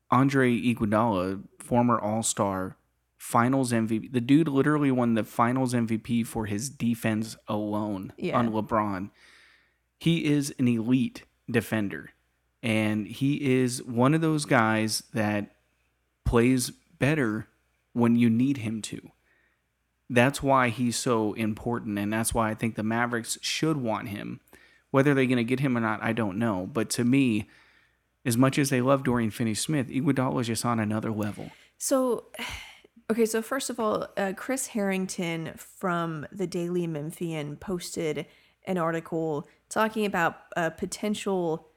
Andre 0.10 0.52
Iguodala, 0.60 1.42
former 1.60 2.00
All 2.00 2.24
Star, 2.24 2.78
Finals 3.18 3.72
MVP. 3.72 4.12
The 4.12 4.20
dude 4.22 4.48
literally 4.48 4.92
won 4.92 5.14
the 5.14 5.24
Finals 5.24 5.74
MVP 5.74 6.26
for 6.26 6.46
his 6.48 6.70
defense 6.70 7.38
alone 7.48 8.14
Yeah. 8.18 8.38
on 8.38 8.50
LeBron. 8.50 9.10
He 10.00 10.26
is 10.26 10.54
an 10.58 10.68
elite 10.68 11.24
defender, 11.50 12.10
and 12.64 13.06
he 13.08 13.60
is 13.62 13.84
one 13.84 14.14
of 14.14 14.22
those 14.22 14.46
guys 14.46 15.04
that 15.14 15.56
plays 16.26 16.72
better 17.00 17.48
when 17.94 18.16
you 18.16 18.30
need 18.30 18.58
him 18.58 18.82
to. 18.84 19.12
That's 20.10 20.44
why 20.44 20.70
he's 20.70 20.98
so 20.98 21.34
important, 21.34 21.98
and 21.98 22.12
that's 22.12 22.34
why 22.34 22.50
I 22.50 22.54
think 22.54 22.76
the 22.76 22.84
Mavericks 22.84 23.38
should 23.42 23.78
want 23.78 24.10
him. 24.10 24.42
Whether 24.92 25.14
they're 25.14 25.26
going 25.26 25.38
to 25.38 25.44
get 25.44 25.62
him 25.62 25.78
or 25.78 25.80
not, 25.80 26.04
I 26.04 26.12
don't 26.12 26.38
know. 26.38 26.68
But 26.72 26.90
to 26.92 27.06
me, 27.06 27.50
as 28.26 28.38
much 28.38 28.58
as 28.58 28.70
they 28.70 28.82
love 28.82 29.04
Dorian 29.04 29.32
Finney-Smith, 29.32 29.88
Iguodala 29.88 30.42
is 30.42 30.48
just 30.48 30.66
on 30.66 30.80
another 30.80 31.12
level. 31.12 31.52
So, 31.78 32.26
okay, 33.12 33.26
so 33.26 33.42
first 33.42 33.70
of 33.70 33.80
all, 33.80 34.08
uh, 34.18 34.34
Chris 34.36 34.68
Herrington 34.68 35.54
from 35.56 36.28
the 36.32 36.46
Daily 36.46 36.88
Memphian 36.88 37.56
posted 37.56 38.26
an 38.66 38.78
article 38.78 39.48
talking 39.70 40.06
about 40.06 40.38
uh, 40.56 40.70
potential 40.70 41.70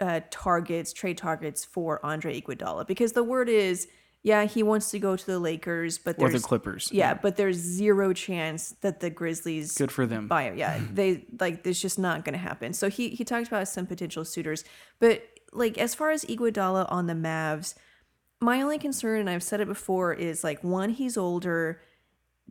uh, 0.00 0.20
targets, 0.30 0.92
trade 0.92 1.18
targets 1.18 1.64
for 1.64 2.04
Andre 2.04 2.40
Iguodala, 2.40 2.86
because 2.86 3.12
the 3.12 3.22
word 3.22 3.48
is, 3.48 3.86
yeah, 4.22 4.44
he 4.44 4.62
wants 4.62 4.90
to 4.92 4.98
go 4.98 5.16
to 5.16 5.26
the 5.26 5.38
Lakers, 5.38 5.98
but 5.98 6.16
Or 6.18 6.28
there's 6.28 6.42
the 6.42 6.48
Clippers. 6.48 6.90
yeah, 6.92 7.14
but 7.14 7.36
there's 7.36 7.56
zero 7.56 8.12
chance 8.12 8.70
that 8.82 9.00
the 9.00 9.10
Grizzlies 9.10 9.76
Good 9.76 9.90
for 9.90 10.06
them. 10.06 10.28
buy 10.28 10.44
him. 10.44 10.56
Yeah, 10.56 10.80
they 10.92 11.24
like 11.40 11.66
it's 11.66 11.80
just 11.80 11.98
not 11.98 12.24
going 12.24 12.34
to 12.34 12.38
happen. 12.38 12.72
So 12.72 12.88
he 12.88 13.08
he 13.10 13.24
talked 13.24 13.48
about 13.48 13.66
some 13.68 13.86
potential 13.86 14.24
suitors, 14.24 14.64
but 15.00 15.22
like 15.52 15.76
as 15.78 15.94
far 15.94 16.10
as 16.10 16.24
Iguodala 16.24 16.86
on 16.90 17.06
the 17.08 17.14
Mavs, 17.14 17.74
my 18.40 18.62
only 18.62 18.78
concern, 18.78 19.20
and 19.20 19.28
I've 19.30 19.42
said 19.42 19.60
it 19.60 19.68
before, 19.68 20.12
is 20.14 20.42
like 20.44 20.62
one, 20.64 20.90
he's 20.90 21.16
older. 21.16 21.80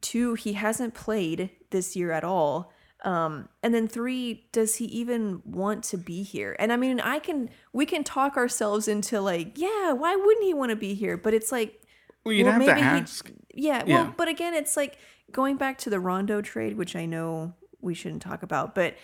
Two, 0.02 0.34
he 0.34 0.54
hasn't 0.54 0.94
played 0.94 1.52
this 1.70 1.96
year 1.96 2.12
at 2.12 2.24
all. 2.24 2.72
Um, 3.04 3.50
and 3.64 3.74
then 3.74 3.88
three, 3.88 4.46
does 4.52 4.76
he 4.76 4.86
even 4.86 5.42
want 5.46 5.84
to 5.86 5.98
be 5.98 6.22
here? 6.24 6.56
And 6.60 6.72
I 6.72 6.78
mean, 6.78 7.00
I 7.00 7.18
can 7.20 7.50
we 7.74 7.86
can 7.86 8.04
talk 8.04 8.38
ourselves 8.38 8.88
into 8.88 9.20
like, 9.22 9.58
yeah, 9.58 9.92
why 9.94 10.16
wouldn't 10.16 10.46
he 10.46 10.54
want 10.54 10.70
to 10.70 10.76
be 10.76 10.94
here? 10.94 11.18
But 11.18 11.34
it's 11.34 11.52
like, 11.52 11.82
Well, 12.24 12.34
you'd 12.34 12.44
well, 12.46 12.54
have 12.54 12.62
to 12.62 12.68
maybe 12.68 12.80
he- 12.82 12.86
ask. 12.86 13.32
yeah, 13.56 13.80
well, 13.80 13.88
Yeah. 14.06 14.14
but 14.16 14.28
again, 14.28 14.54
it's 14.54 14.78
like 14.78 14.98
going 15.32 15.58
back 15.58 15.78
to 15.80 15.90
the 15.90 16.00
Rondo 16.00 16.42
trade, 16.42 16.78
which 16.78 16.96
I 16.96 17.06
know 17.08 17.54
we 17.82 17.96
shouldn't 17.96 18.22
talk 18.22 18.44
about, 18.44 18.76
but 18.76 18.96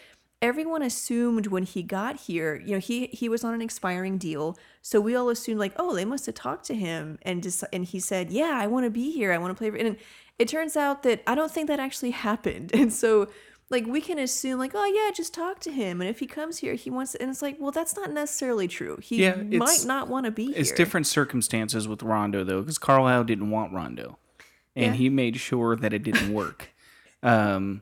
everyone 0.44 0.84
assumed 0.84 1.48
when 1.48 1.64
he 1.64 1.82
got 1.82 2.18
here, 2.18 2.62
you 2.64 2.74
know, 2.74 2.80
he 2.80 3.08
he 3.08 3.28
was 3.28 3.44
on 3.44 3.56
an 3.56 3.62
expiring 3.64 4.20
deal, 4.20 4.56
so 4.84 5.02
we 5.02 5.16
all 5.16 5.30
assumed 5.30 5.60
like, 5.60 5.74
oh, 5.78 5.96
they 5.96 6.06
must 6.06 6.28
have 6.28 6.36
talked 6.36 6.66
to 6.66 6.76
him 6.76 7.18
and 7.24 7.42
just 7.42 7.64
and 7.74 7.84
he 7.86 8.00
said, 8.00 8.30
yeah, 8.30 8.54
I 8.56 8.68
want 8.68 8.86
to 8.86 8.92
be 8.92 9.10
here, 9.12 9.34
I 9.34 9.40
want 9.40 9.58
to 9.58 9.60
play, 9.70 9.80
and 9.80 9.98
it 10.38 10.48
turns 10.48 10.78
out 10.78 11.02
that 11.02 11.24
I 11.26 11.34
don't 11.34 11.52
think 11.52 11.68
that 11.70 11.80
actually 11.80 12.12
happened, 12.12 12.70
and 12.76 12.94
so. 12.94 13.28
Like 13.70 13.86
we 13.86 14.00
can 14.00 14.18
assume, 14.18 14.60
like, 14.60 14.72
oh 14.76 14.86
yeah, 14.86 15.12
just 15.14 15.34
talk 15.34 15.60
to 15.62 15.72
him, 15.72 16.00
and 16.00 16.10
if 16.10 16.20
he 16.20 16.26
comes 16.26 16.60
here, 16.60 16.74
he 16.76 16.90
wants. 16.90 17.16
And 17.16 17.30
it's 17.30 17.42
like, 17.42 17.58
well, 17.60 17.72
that's 17.72 17.96
not 17.98 18.12
necessarily 18.14 18.68
true. 18.68 18.98
He 19.02 19.24
Yeah, 19.24 19.36
might 19.44 19.84
not 19.86 20.08
want 20.08 20.26
to 20.26 20.32
be 20.32 20.46
here. 20.48 20.56
It's 20.56 20.72
different 20.72 21.06
circumstances 21.06 21.86
with 21.88 22.02
Rondo 22.02 22.46
though, 22.46 22.62
because 22.62 22.78
Carlisle 22.78 23.26
didn't 23.26 23.50
want 23.50 23.74
Rondo, 23.74 24.20
and 24.76 24.94
Yeah. 24.94 24.98
he 24.98 25.10
made 25.10 25.36
sure 25.38 25.76
that 25.76 25.92
it 25.92 26.04
didn't 26.04 26.34
work. 26.34 26.70
um, 27.24 27.82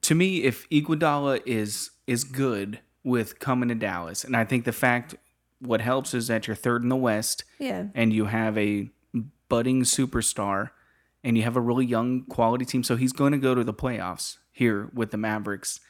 to 0.00 0.14
me, 0.14 0.42
if 0.42 0.68
Iguodala 0.70 1.40
is 1.46 1.90
is 2.06 2.24
good 2.24 2.80
with 3.04 3.38
coming 3.38 3.68
to 3.68 3.74
Dallas, 3.76 4.24
and 4.24 4.36
I 4.36 4.44
think 4.44 4.64
the 4.64 4.72
fact 4.72 5.14
what 5.60 5.80
helps 5.80 6.12
is 6.12 6.26
that 6.26 6.48
you're 6.48 6.56
third 6.56 6.82
in 6.82 6.88
the 6.88 6.96
West, 6.96 7.44
Yeah, 7.60 7.86
and 7.94 8.12
you 8.12 8.24
have 8.24 8.58
a 8.58 8.90
budding 9.48 9.82
superstar, 9.82 10.70
and 11.24 11.36
you 11.36 11.42
have 11.44 11.56
a 11.56 11.60
really 11.60 11.86
young 11.86 12.24
quality 12.24 12.64
team. 12.64 12.82
So 12.82 12.96
he's 12.96 13.12
going 13.12 13.32
to 13.32 13.38
go 13.38 13.54
to 13.54 13.64
the 13.64 13.74
playoffs 13.74 14.38
here 14.50 14.90
with 14.92 15.10
the 15.10 15.16
Mavericks. 15.16 15.80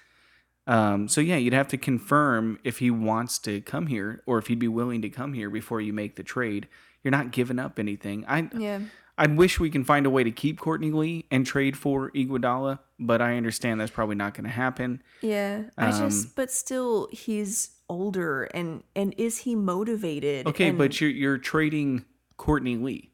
Um, 0.66 1.08
so 1.08 1.20
yeah, 1.20 1.36
you'd 1.36 1.52
have 1.54 1.68
to 1.68 1.76
confirm 1.76 2.58
if 2.62 2.78
he 2.78 2.90
wants 2.90 3.38
to 3.40 3.60
come 3.62 3.88
here 3.88 4.22
or 4.26 4.38
if 4.38 4.46
he'd 4.46 4.58
be 4.60 4.68
willing 4.68 5.02
to 5.02 5.08
come 5.10 5.32
here 5.32 5.50
before 5.50 5.80
you 5.80 5.92
make 5.92 6.16
the 6.16 6.22
trade. 6.22 6.68
You're 7.02 7.10
not 7.10 7.32
giving 7.32 7.58
up 7.58 7.78
anything. 7.78 8.24
I 8.28 8.48
yeah. 8.56 8.80
I 9.18 9.26
wish 9.26 9.60
we 9.60 9.70
can 9.70 9.84
find 9.84 10.06
a 10.06 10.10
way 10.10 10.24
to 10.24 10.30
keep 10.30 10.58
Courtney 10.58 10.90
Lee 10.90 11.26
and 11.30 11.44
trade 11.44 11.76
for 11.76 12.10
Iguodala, 12.12 12.78
but 12.98 13.20
I 13.20 13.36
understand 13.36 13.80
that's 13.80 13.90
probably 13.90 14.14
not 14.14 14.34
going 14.34 14.44
to 14.44 14.50
happen. 14.50 15.02
Yeah, 15.20 15.64
I 15.76 15.90
Um, 15.90 16.08
just, 16.08 16.34
but 16.34 16.50
still, 16.50 17.08
he's 17.12 17.70
older, 17.88 18.44
and 18.54 18.84
and 18.96 19.14
is 19.18 19.38
he 19.38 19.54
motivated? 19.54 20.46
Okay, 20.46 20.68
And 20.68 20.78
but 20.78 21.00
you're 21.00 21.10
you're 21.10 21.38
trading 21.38 22.04
Courtney 22.36 22.76
Lee. 22.76 23.11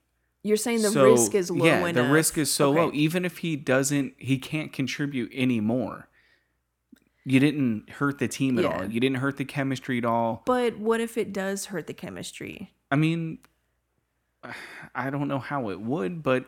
You're 0.49 0.57
saying 0.57 0.83
the 0.83 0.91
so, 0.91 1.05
risk 1.13 1.35
is 1.35 1.51
low 1.51 1.67
yeah, 1.67 1.79
enough. 1.87 1.95
the 1.95 2.11
risk 2.11 2.39
is 2.39 2.51
so 2.51 2.71
Okay. 2.71 2.81
low. 2.81 2.91
Even 2.95 3.25
if 3.25 3.39
he 3.39 3.55
doesn't, 3.55 4.15
he 4.17 4.39
can't 4.39 4.73
contribute 4.73 5.31
anymore. 5.35 6.09
You 7.25 7.39
didn't 7.41 7.91
hurt 7.91 8.19
the 8.19 8.29
team 8.29 8.59
at 8.59 8.65
Yeah. 8.65 8.71
all. 8.71 8.85
You 8.87 8.99
didn't 9.01 9.19
hurt 9.19 9.37
the 9.37 9.45
chemistry 9.45 9.99
at 9.99 10.05
all. 10.07 10.43
But 10.47 10.79
what 10.79 11.01
if 11.01 11.19
it 11.19 11.33
does 11.33 11.67
hurt 11.67 11.87
the 11.87 11.93
chemistry? 11.95 12.73
I 12.91 12.97
mean, 12.97 13.39
I 14.95 15.11
don't 15.11 15.29
know 15.29 15.39
how 15.39 15.69
it 15.69 15.81
would, 15.81 16.23
but 16.23 16.47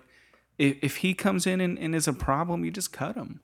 if, 0.58 0.78
if 0.82 0.96
he 0.98 1.12
comes 1.14 1.46
in 1.46 1.60
and, 1.60 1.78
and 1.78 1.94
is 1.94 2.08
a 2.08 2.12
problem, 2.14 2.64
you 2.64 2.70
just 2.70 2.92
cut 2.92 3.14
him. 3.16 3.40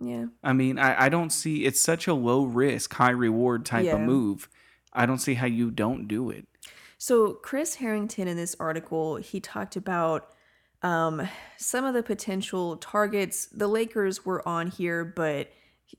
Yeah, 0.00 0.26
I 0.44 0.52
mean, 0.52 0.78
I, 0.78 1.06
I 1.06 1.08
don't 1.08 1.30
see 1.30 1.64
it's 1.64 1.80
such 1.80 2.06
a 2.06 2.14
low 2.14 2.44
risk, 2.44 2.94
high 2.94 3.10
reward 3.10 3.64
type 3.66 3.84
Yeah. 3.86 3.94
of 3.96 4.00
move. 4.00 4.48
I 4.92 5.06
don't 5.06 5.18
see 5.18 5.34
how 5.34 5.46
you 5.46 5.70
don't 5.70 6.06
do 6.08 6.30
it. 6.30 6.47
So 6.98 7.34
Chris 7.34 7.76
Herrington 7.76 8.26
in 8.26 8.36
this 8.36 8.56
article, 8.58 9.16
he 9.16 9.40
talked 9.40 9.76
about 9.76 10.32
um, 10.82 11.28
some 11.56 11.84
of 11.84 11.94
the 11.94 12.02
potential 12.02 12.76
targets. 12.76 13.46
The 13.46 13.68
Lakers 13.68 14.24
were 14.24 14.46
on 14.46 14.66
here, 14.66 15.04
but 15.04 15.50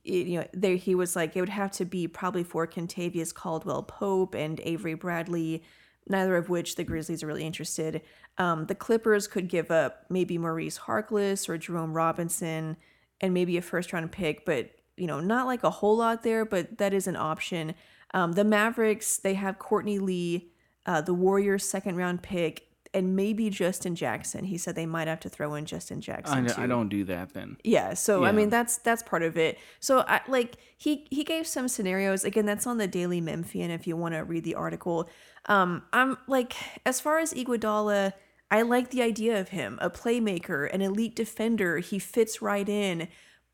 it, 0.04 0.26
you 0.26 0.44
know, 0.62 0.76
he 0.76 0.94
was 0.94 1.16
like 1.16 1.34
it 1.34 1.40
would 1.40 1.48
have 1.48 1.72
to 1.72 1.84
be 1.84 2.06
probably 2.06 2.44
for 2.44 2.66
Kentavious 2.66 3.34
Caldwell 3.34 3.82
Pope 3.82 4.34
and 4.34 4.60
Avery 4.62 4.94
Bradley, 4.94 5.62
neither 6.06 6.36
of 6.36 6.48
which 6.48 6.76
the 6.76 6.84
Grizzlies 6.84 7.22
are 7.22 7.26
really 7.26 7.44
interested. 7.44 8.02
Um, 8.38 8.66
the 8.66 8.74
Clippers 8.74 9.26
could 9.26 9.48
give 9.48 9.70
up 9.70 10.04
maybe 10.10 10.38
Maurice 10.38 10.78
Harkless 10.78 11.48
or 11.48 11.58
Jerome 11.58 11.94
Robinson, 11.94 12.76
and 13.20 13.34
maybe 13.34 13.56
a 13.56 13.62
first 13.62 13.92
round 13.92 14.12
pick, 14.12 14.44
but 14.44 14.70
you 14.96 15.06
know, 15.06 15.20
not 15.20 15.46
like 15.46 15.64
a 15.64 15.70
whole 15.70 15.96
lot 15.96 16.22
there, 16.22 16.44
but 16.44 16.76
that 16.76 16.92
is 16.92 17.06
an 17.06 17.16
option. 17.16 17.74
Um, 18.12 18.32
the 18.32 18.44
Mavericks, 18.44 19.16
they 19.16 19.34
have 19.34 19.58
Courtney 19.58 19.98
Lee, 19.98 20.52
uh, 20.90 21.00
the 21.00 21.14
Warriors' 21.14 21.68
second 21.68 21.94
round 21.94 22.20
pick, 22.20 22.66
and 22.92 23.14
maybe 23.14 23.48
Justin 23.48 23.94
Jackson. 23.94 24.44
He 24.44 24.58
said 24.58 24.74
they 24.74 24.86
might 24.86 25.06
have 25.06 25.20
to 25.20 25.28
throw 25.28 25.54
in 25.54 25.64
Justin 25.64 26.00
Jackson. 26.00 26.46
too. 26.48 26.60
I 26.60 26.66
don't 26.66 26.88
do 26.88 27.04
that 27.04 27.32
then. 27.32 27.58
Yeah, 27.62 27.94
so 27.94 28.24
I 28.24 28.32
mean 28.32 28.50
that's 28.50 28.78
that's 28.78 29.04
part 29.04 29.22
of 29.22 29.38
it. 29.38 29.56
So 29.78 30.00
I 30.08 30.20
like 30.26 30.56
he 30.76 31.06
he 31.08 31.22
gave 31.22 31.46
some 31.46 31.68
scenarios. 31.68 32.24
Again, 32.24 32.44
that's 32.44 32.66
on 32.66 32.78
the 32.78 32.88
Daily 32.88 33.20
Memphian 33.20 33.70
if 33.70 33.86
you 33.86 33.96
want 33.96 34.14
to 34.14 34.24
read 34.24 34.42
the 34.42 34.56
article. 34.56 35.08
Um 35.46 35.84
I'm 35.92 36.18
like 36.26 36.56
as 36.84 36.98
far 37.00 37.20
as 37.20 37.32
Iguodala, 37.32 38.12
I 38.50 38.62
like 38.62 38.90
the 38.90 39.02
idea 39.02 39.40
of 39.40 39.50
him, 39.50 39.78
a 39.80 39.90
playmaker, 39.90 40.68
an 40.74 40.82
elite 40.82 41.14
defender. 41.14 41.78
He 41.78 42.00
fits 42.00 42.42
right 42.42 42.68
in, 42.68 43.06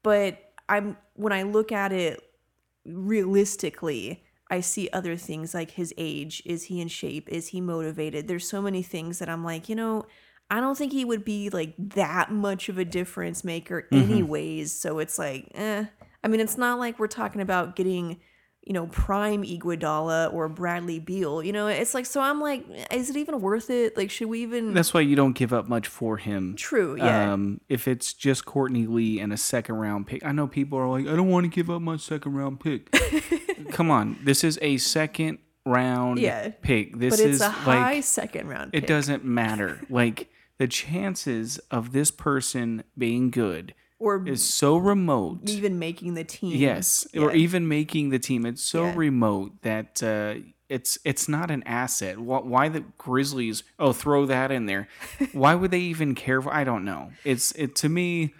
but 0.02 0.38
I'm 0.70 0.96
when 1.12 1.34
I 1.34 1.42
look 1.42 1.70
at 1.70 1.92
it 1.92 2.22
realistically, 2.86 4.24
I 4.50 4.60
see 4.60 4.88
other 4.92 5.16
things 5.16 5.54
like 5.54 5.72
his 5.72 5.92
age. 5.96 6.42
Is 6.44 6.64
he 6.64 6.80
in 6.80 6.88
shape? 6.88 7.28
Is 7.28 7.48
he 7.48 7.60
motivated? 7.60 8.28
There's 8.28 8.48
so 8.48 8.62
many 8.62 8.82
things 8.82 9.18
that 9.18 9.28
I'm 9.28 9.44
like, 9.44 9.68
you 9.68 9.74
know, 9.74 10.06
I 10.48 10.60
don't 10.60 10.78
think 10.78 10.92
he 10.92 11.04
would 11.04 11.24
be 11.24 11.50
like 11.50 11.74
that 11.78 12.30
much 12.30 12.68
of 12.68 12.78
a 12.78 12.84
difference 12.84 13.42
maker, 13.42 13.88
anyways. 13.92 14.70
So 14.72 15.00
it's 15.00 15.18
like, 15.18 15.50
eh. 15.54 15.86
I 16.22 16.28
mean, 16.28 16.40
it's 16.40 16.56
not 16.56 16.78
like 16.78 16.98
we're 16.98 17.08
talking 17.08 17.40
about 17.40 17.74
getting, 17.74 18.20
you 18.66 18.72
know, 18.72 18.88
prime 18.88 19.44
Iguodala 19.44 20.34
or 20.34 20.48
Bradley 20.48 20.98
Beal. 20.98 21.42
You 21.42 21.52
know, 21.52 21.68
it's 21.68 21.94
like, 21.94 22.04
so 22.04 22.20
I'm 22.20 22.40
like, 22.40 22.64
is 22.90 23.08
it 23.08 23.16
even 23.16 23.40
worth 23.40 23.70
it? 23.70 23.96
Like, 23.96 24.10
should 24.10 24.28
we 24.28 24.42
even? 24.42 24.74
That's 24.74 24.92
why 24.92 25.00
you 25.02 25.14
don't 25.14 25.34
give 25.34 25.52
up 25.52 25.68
much 25.68 25.86
for 25.86 26.16
him. 26.16 26.56
True, 26.56 26.96
yeah. 26.98 27.32
Um, 27.32 27.60
if 27.68 27.86
it's 27.86 28.12
just 28.12 28.44
Courtney 28.44 28.86
Lee 28.86 29.20
and 29.20 29.32
a 29.32 29.36
second 29.36 29.76
round 29.76 30.08
pick, 30.08 30.24
I 30.26 30.32
know 30.32 30.48
people 30.48 30.78
are 30.78 30.88
like, 30.88 31.06
I 31.06 31.14
don't 31.14 31.28
want 31.30 31.44
to 31.44 31.48
give 31.50 31.70
up 31.70 31.80
my 31.80 31.96
second 31.96 32.34
round 32.34 32.58
pick. 32.60 32.90
Come 33.70 33.90
on, 33.90 34.18
this 34.24 34.42
is 34.44 34.58
a 34.60 34.76
second 34.78 35.38
round 35.64 36.18
Yeah. 36.18 36.50
pick. 36.60 36.98
This 36.98 37.12
but 37.16 37.20
it's 37.26 37.36
is 37.36 37.40
a 37.40 37.48
high 37.48 37.94
like 37.94 38.04
second 38.04 38.48
round. 38.48 38.70
it 38.74 38.86
doesn't 38.86 39.24
matter. 39.24 39.80
like 39.88 40.28
the 40.58 40.66
chances 40.66 41.58
of 41.70 41.92
this 41.92 42.10
person 42.10 42.82
being 42.98 43.30
good 43.30 43.74
or 43.98 44.26
is 44.26 44.46
so 44.46 44.76
remote. 44.76 45.40
even 45.48 45.78
making 45.78 46.14
the 46.14 46.24
team. 46.24 46.56
Yes, 46.56 47.06
or 47.16 47.32
even 47.34 47.66
making 47.68 48.10
the 48.10 48.18
team. 48.18 48.44
It's 48.46 48.62
so 48.62 48.84
Yeah. 48.86 48.94
remote 48.96 49.62
that 49.62 50.02
uh, 50.02 50.34
it's 50.68 50.98
it's 51.04 51.28
not 51.28 51.50
an 51.50 51.62
asset. 51.64 52.18
Why, 52.18 52.38
why 52.40 52.68
the 52.68 52.84
Grizzlies? 52.98 53.62
Oh, 53.78 53.92
throw 53.92 54.26
that 54.26 54.50
in 54.50 54.66
there. 54.66 54.88
why 55.32 55.54
would 55.54 55.70
they 55.70 55.80
even 55.80 56.14
care? 56.14 56.42
For, 56.42 56.52
I 56.52 56.64
don't 56.64 56.84
know. 56.84 57.12
It's 57.24 57.52
it 57.52 57.74
to 57.76 57.88
me. 57.88 58.34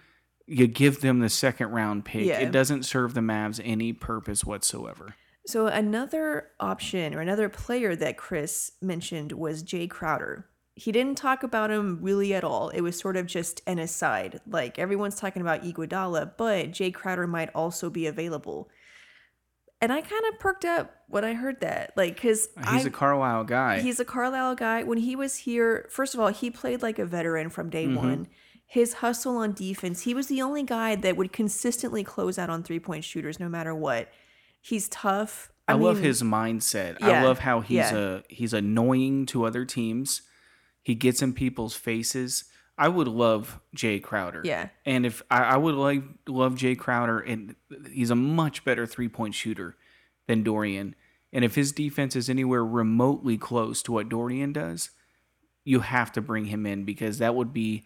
You 0.49 0.67
give 0.67 1.01
them 1.01 1.19
the 1.19 1.29
second 1.29 1.71
round 1.71 2.05
pick. 2.05 2.25
Yeah. 2.25 2.39
It 2.39 2.51
doesn't 2.51 2.83
serve 2.83 3.13
the 3.13 3.19
Mavs 3.21 3.59
any 3.63 3.91
purpose 3.91 4.45
whatsoever. 4.45 5.15
So 5.45 5.67
another 5.67 6.49
option 6.59 7.13
or 7.13 7.19
another 7.21 7.49
player 7.49 7.95
that 7.97 8.17
Chris 8.17 8.71
mentioned 8.81 9.31
was 9.33 9.63
Jae 9.63 9.89
Crowder. 9.89 10.45
He 10.79 10.91
didn't 10.91 11.17
talk 11.17 11.41
about 11.41 11.71
him 11.71 11.97
really 12.01 12.35
at 12.35 12.43
all. 12.43 12.69
It 12.69 12.81
was 12.81 12.99
sort 12.99 13.17
of 13.17 13.25
just 13.25 13.61
an 13.65 13.79
aside. 13.79 14.39
Like 14.47 14.77
everyone's 14.77 15.19
talking 15.19 15.41
about 15.41 15.63
Iguodala, 15.63 16.33
but 16.37 16.69
Jae 16.69 16.93
Crowder 16.93 17.25
might 17.25 17.49
also 17.55 17.89
be 17.89 18.05
available. 18.05 18.69
And 19.81 19.91
I 19.91 20.01
kind 20.01 20.23
of 20.31 20.39
perked 20.39 20.65
up 20.65 20.91
when 21.07 21.23
I 21.23 21.33
heard 21.33 21.61
that, 21.61 21.93
like, 21.95 22.15
because 22.15 22.49
He's 22.71 22.85
a 22.85 22.91
Carlisle 22.91 23.43
guy. 23.43 23.79
He's 23.79 23.99
a 23.99 24.05
Carlisle 24.05 24.55
guy. 24.55 24.83
When 24.83 24.97
he 24.97 25.15
was 25.15 25.35
here, 25.35 25.87
first 25.91 26.13
of 26.13 26.19
all, 26.19 26.29
he 26.29 26.49
played 26.49 26.81
like 26.81 26.97
a 26.99 27.05
veteran 27.05 27.49
from 27.49 27.69
day 27.69 27.85
mm-hmm. 27.85 27.95
one. 27.95 28.27
His 28.65 28.93
hustle 28.93 29.37
on 29.37 29.53
defense, 29.53 30.01
he 30.01 30.13
was 30.13 30.27
the 30.27 30.41
only 30.41 30.63
guy 30.63 30.95
that 30.95 31.15
would 31.15 31.31
consistently 31.31 32.03
close 32.03 32.37
out 32.37 32.49
on 32.49 32.63
three 32.63 32.79
point 32.79 33.03
shooters 33.03 33.39
no 33.39 33.49
matter 33.49 33.73
what. 33.73 34.09
He's 34.61 34.89
tough. 34.89 35.51
I, 35.67 35.73
love 35.73 35.97
mean, 35.97 36.05
his 36.05 36.23
mindset. 36.23 37.01
I 37.01 37.23
love 37.23 37.39
how 37.39 37.61
he's 37.61 37.75
yeah. 37.75 37.95
a 37.95 38.21
he's 38.29 38.53
annoying 38.53 39.25
to 39.27 39.45
other 39.45 39.63
teams. 39.63 40.21
He 40.87 40.95
gets 40.95 41.21
in 41.21 41.33
people's 41.33 41.75
faces. 41.75 42.45
I 42.77 42.87
would 42.87 43.09
love 43.09 43.59
Jae 43.75 44.01
Crowder. 44.01 44.41
Yeah. 44.45 44.69
And 44.85 45.05
if 45.05 45.21
I, 45.29 45.43
I 45.43 45.57
would 45.57 45.75
like 45.75 46.01
love 46.29 46.53
Jae 46.53 46.77
Crowder, 46.77 47.19
and 47.19 47.57
he's 47.91 48.09
a 48.09 48.15
much 48.15 48.63
better 48.63 48.85
three 48.85 49.09
point 49.09 49.35
shooter 49.35 49.75
than 50.27 50.43
Dorian. 50.43 50.95
And 51.33 51.43
if 51.43 51.55
his 51.55 51.73
defense 51.73 52.15
is 52.15 52.29
anywhere 52.29 52.63
remotely 52.63 53.37
close 53.37 53.81
to 53.81 53.91
what 53.91 54.07
Dorian 54.07 54.53
does, 54.53 54.91
you 55.65 55.81
have 55.81 56.09
to 56.13 56.21
bring 56.21 56.45
him 56.45 56.65
in 56.65 56.85
because 56.85 57.17
that 57.17 57.35
would 57.35 57.51
be. 57.51 57.83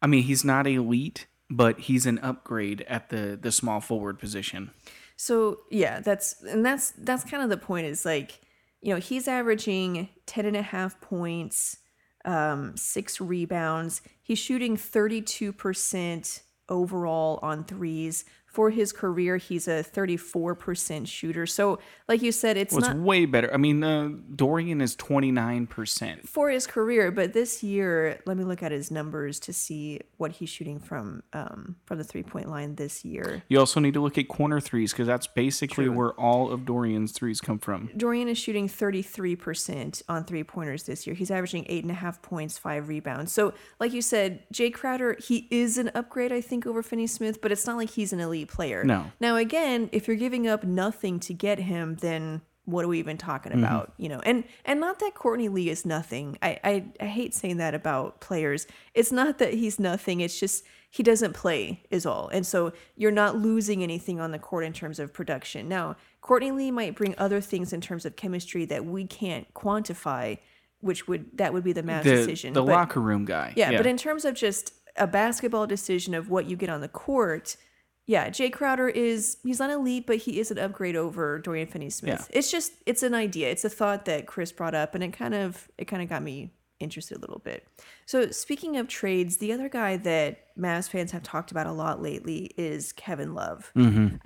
I 0.00 0.06
mean, 0.06 0.22
he's 0.22 0.42
not 0.42 0.66
elite, 0.66 1.26
but 1.50 1.80
he's 1.80 2.06
an 2.06 2.18
upgrade 2.20 2.80
at 2.88 3.10
the 3.10 3.38
the 3.38 3.52
small 3.52 3.82
forward 3.82 4.18
position. 4.18 4.70
So 5.16 5.58
yeah, 5.70 6.00
that's 6.00 6.42
and 6.44 6.64
that's 6.64 6.92
that's 6.96 7.24
kind 7.24 7.42
of 7.42 7.50
the 7.50 7.58
point. 7.58 7.84
Is 7.84 8.06
like, 8.06 8.40
you 8.80 8.94
know, 8.94 9.00
he's 9.00 9.28
averaging 9.28 10.08
10 10.24 10.46
and 10.46 10.56
a 10.56 10.62
half 10.62 10.98
points, 11.02 11.76
um, 12.26 12.76
six 12.76 13.20
rebounds. 13.20 14.02
He's 14.22 14.38
shooting 14.38 14.76
32% 14.76 16.42
overall 16.68 17.38
on 17.42 17.64
threes. 17.64 18.24
For 18.56 18.70
his 18.70 18.90
career, 18.90 19.36
he's 19.36 19.68
a 19.68 19.84
34% 19.84 21.06
shooter. 21.06 21.44
So, 21.44 21.78
like 22.08 22.22
you 22.22 22.32
said, 22.32 22.56
it's 22.56 22.72
Well, 22.72 22.78
it's 22.78 22.88
not 22.88 22.96
way 22.96 23.26
better. 23.26 23.52
I 23.52 23.58
mean, 23.58 23.84
uh, 23.84 24.08
Dorian 24.34 24.80
is 24.80 24.96
twenty 24.96 25.30
nine 25.30 25.66
percent. 25.66 26.26
for 26.26 26.48
his 26.48 26.66
career, 26.66 27.10
but 27.10 27.34
this 27.34 27.62
year, 27.62 28.18
let 28.24 28.38
me 28.38 28.44
look 28.44 28.62
at 28.62 28.72
his 28.72 28.90
numbers 28.90 29.38
to 29.40 29.52
see 29.52 30.00
what 30.16 30.32
he's 30.32 30.48
shooting 30.48 30.80
from 30.80 31.22
um, 31.34 31.76
from 31.84 31.98
the 31.98 32.04
three 32.04 32.22
point 32.22 32.48
line 32.48 32.76
this 32.76 33.04
year. 33.04 33.42
You 33.48 33.58
also 33.58 33.78
need 33.78 33.92
to 33.92 34.00
look 34.00 34.16
at 34.16 34.26
corner 34.28 34.58
threes 34.58 34.90
because 34.92 35.06
that's 35.06 35.26
basically 35.26 35.90
where 35.90 36.12
all 36.12 36.50
of 36.50 36.64
Dorian's 36.64 37.12
threes 37.12 37.42
come 37.42 37.58
from. 37.58 37.90
Dorian 37.94 38.26
is 38.28 38.38
shooting 38.38 38.68
33% 38.68 40.02
on 40.08 40.24
three 40.24 40.44
pointers 40.44 40.84
this 40.84 41.06
year. 41.06 41.14
He's 41.14 41.30
averaging 41.30 41.66
eight 41.68 41.84
and 41.84 41.90
a 41.90 41.94
half 41.94 42.22
points, 42.22 42.56
five 42.56 42.88
rebounds. 42.88 43.32
So, 43.32 43.52
like 43.78 43.92
you 43.92 44.00
said, 44.00 44.44
Jae 44.50 44.72
Crowder, 44.72 45.18
he 45.20 45.46
is 45.50 45.76
an 45.76 45.90
upgrade, 45.94 46.32
I 46.32 46.40
think, 46.40 46.66
over 46.66 46.82
Finney 46.82 47.06
Smith, 47.06 47.42
but 47.42 47.52
it's 47.52 47.66
not 47.66 47.76
like 47.76 47.90
he's 47.90 48.14
an 48.14 48.20
elite 48.20 48.45
player. 48.46 48.84
No. 48.84 49.10
Now, 49.20 49.36
again, 49.36 49.88
if 49.92 50.06
you're 50.06 50.16
giving 50.16 50.46
up 50.48 50.64
nothing 50.64 51.20
to 51.20 51.34
get 51.34 51.58
him, 51.58 51.96
then 51.96 52.40
what 52.64 52.84
are 52.84 52.88
we 52.88 52.98
even 52.98 53.16
talking 53.16 53.52
Mm-hmm. 53.52 53.64
about? 53.64 53.92
You 53.96 54.08
know, 54.08 54.20
and 54.24 54.44
and 54.64 54.80
not 54.80 54.98
that 55.00 55.14
Courtney 55.14 55.48
Lee 55.48 55.68
is 55.68 55.84
nothing. 55.86 56.36
I, 56.42 56.58
I 56.64 56.84
I 57.00 57.06
hate 57.06 57.34
saying 57.34 57.58
that 57.58 57.74
about 57.74 58.20
players. 58.20 58.66
It's 58.94 59.12
not 59.12 59.38
that 59.38 59.54
he's 59.54 59.78
nothing. 59.78 60.20
It's 60.20 60.38
just 60.40 60.64
he 60.90 61.02
doesn't 61.02 61.34
play 61.34 61.82
is 61.90 62.06
all. 62.06 62.28
And 62.28 62.46
so 62.46 62.72
you're 62.96 63.10
not 63.12 63.36
losing 63.36 63.82
anything 63.82 64.18
on 64.18 64.30
the 64.32 64.38
court 64.38 64.64
in 64.64 64.72
terms 64.72 64.98
of 64.98 65.12
production. 65.12 65.68
Now, 65.68 65.96
Courtney 66.22 66.50
Lee 66.52 66.70
might 66.70 66.94
bring 66.96 67.14
other 67.18 67.40
things 67.40 67.72
in 67.72 67.80
terms 67.80 68.06
of 68.06 68.16
chemistry 68.16 68.64
that 68.66 68.84
we 68.86 69.04
can't 69.06 69.52
quantify, 69.54 70.38
which 70.80 71.06
would 71.06 71.36
that 71.38 71.52
would 71.52 71.64
be 71.64 71.72
the 71.72 71.82
Mavs 71.82 72.04
The, 72.04 72.16
decision. 72.16 72.52
the 72.54 72.62
But- 72.62 72.72
locker 72.72 73.00
room 73.00 73.24
guy. 73.26 73.52
yeah, 73.56 73.76
but 73.76 73.86
in 73.86 73.96
terms 73.96 74.24
of 74.24 74.34
just 74.34 74.72
a 74.96 75.06
basketball 75.06 75.66
decision 75.66 76.14
of 76.14 76.30
what 76.30 76.46
you 76.46 76.56
get 76.56 76.70
on 76.70 76.80
the 76.80 76.88
court, 76.88 77.56
yeah, 78.06 78.28
Jae 78.30 78.52
Crowder 78.52 78.88
is 78.88 79.38
he's 79.42 79.58
not 79.58 79.70
elite, 79.70 80.06
but 80.06 80.18
he 80.18 80.38
is 80.38 80.50
an 80.50 80.58
upgrade 80.58 80.96
over 80.96 81.38
Dorian 81.40 81.66
Finney-Smith. 81.66 82.28
It's 82.30 82.50
just 82.50 82.72
it's 82.86 83.02
an 83.02 83.14
idea, 83.14 83.50
it's 83.50 83.64
a 83.64 83.70
thought 83.70 84.04
that 84.04 84.26
Chris 84.26 84.52
brought 84.52 84.74
up, 84.74 84.94
and 84.94 85.02
it 85.02 85.12
kind 85.12 85.34
of 85.34 85.68
it 85.76 85.86
kind 85.86 86.02
of 86.02 86.08
got 86.08 86.22
me 86.22 86.52
interested 86.78 87.16
a 87.16 87.20
little 87.20 87.38
bit. 87.38 87.66
So 88.04 88.30
speaking 88.30 88.76
of 88.76 88.86
trades, 88.86 89.38
the 89.38 89.50
other 89.52 89.68
guy 89.68 89.96
that 89.96 90.54
Mavs 90.56 90.90
fans 90.90 91.10
have 91.12 91.22
talked 91.22 91.50
about 91.50 91.66
a 91.66 91.72
lot 91.72 92.02
lately 92.02 92.50
is 92.56 92.92
Kevin 92.92 93.34
Love. 93.34 93.72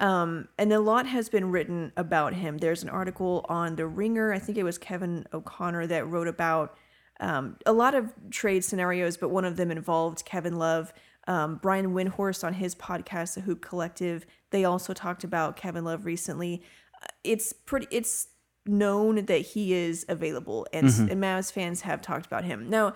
Um, 0.05 0.49
and 0.59 0.73
a 0.73 0.81
lot 0.81 1.07
has 1.07 1.29
been 1.29 1.51
written 1.51 1.93
about 1.97 2.35
him. 2.35 2.59
There's 2.59 2.83
an 2.83 2.89
article 2.89 3.47
on 3.49 3.77
The 3.77 3.87
Ringer, 3.87 4.33
I 4.33 4.41
think 4.41 4.59
it 4.59 4.65
was 4.65 4.79
Kevin 4.79 5.27
O'Connor 5.33 5.87
that 5.87 6.09
wrote 6.09 6.27
about 6.27 6.77
um, 7.21 7.57
a 7.67 7.73
lot 7.73 7.95
of 7.95 8.13
trade 8.31 8.65
scenarios, 8.65 9.17
but 9.17 9.29
one 9.29 9.45
of 9.45 9.57
them 9.57 9.71
involved 9.71 10.25
Kevin 10.25 10.57
Love. 10.57 10.93
Um, 11.31 11.61
Brian 11.63 11.95
Windhorst 11.95 12.43
on 12.43 12.55
his 12.55 12.75
podcast, 12.75 13.35
The 13.35 13.43
Hoop 13.43 13.63
Collective, 13.63 14.27
they 14.51 14.65
also 14.65 14.93
talked 14.93 15.23
about 15.23 15.57
Kevin 15.57 15.85
Love 15.85 16.05
recently. 16.05 16.63
Uh, 17.03 17.07
It's 17.23 17.53
pretty. 17.53 17.87
It's 17.91 18.27
known 18.67 19.25
that 19.27 19.39
he 19.39 19.73
is 19.73 20.05
available, 20.09 20.67
and, 20.73 20.87
and 21.09 21.23
Mavs 21.23 21.53
fans 21.53 21.83
have 21.83 22.03
talked 22.03 22.27
about 22.27 22.45
him. 22.45 22.69
Now, 22.69 22.95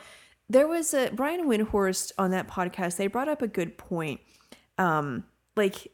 there 0.49 0.67
was 0.67 0.93
a 0.93 1.11
Brian 1.15 1.47
Windhorst 1.49 2.13
on 2.19 2.31
that 2.33 2.49
podcast. 2.49 2.97
They 2.97 3.07
brought 3.07 3.29
up 3.29 3.41
a 3.41 3.49
good 3.49 3.79
point. 3.79 4.21
Um, 4.79 5.25
like 5.57 5.93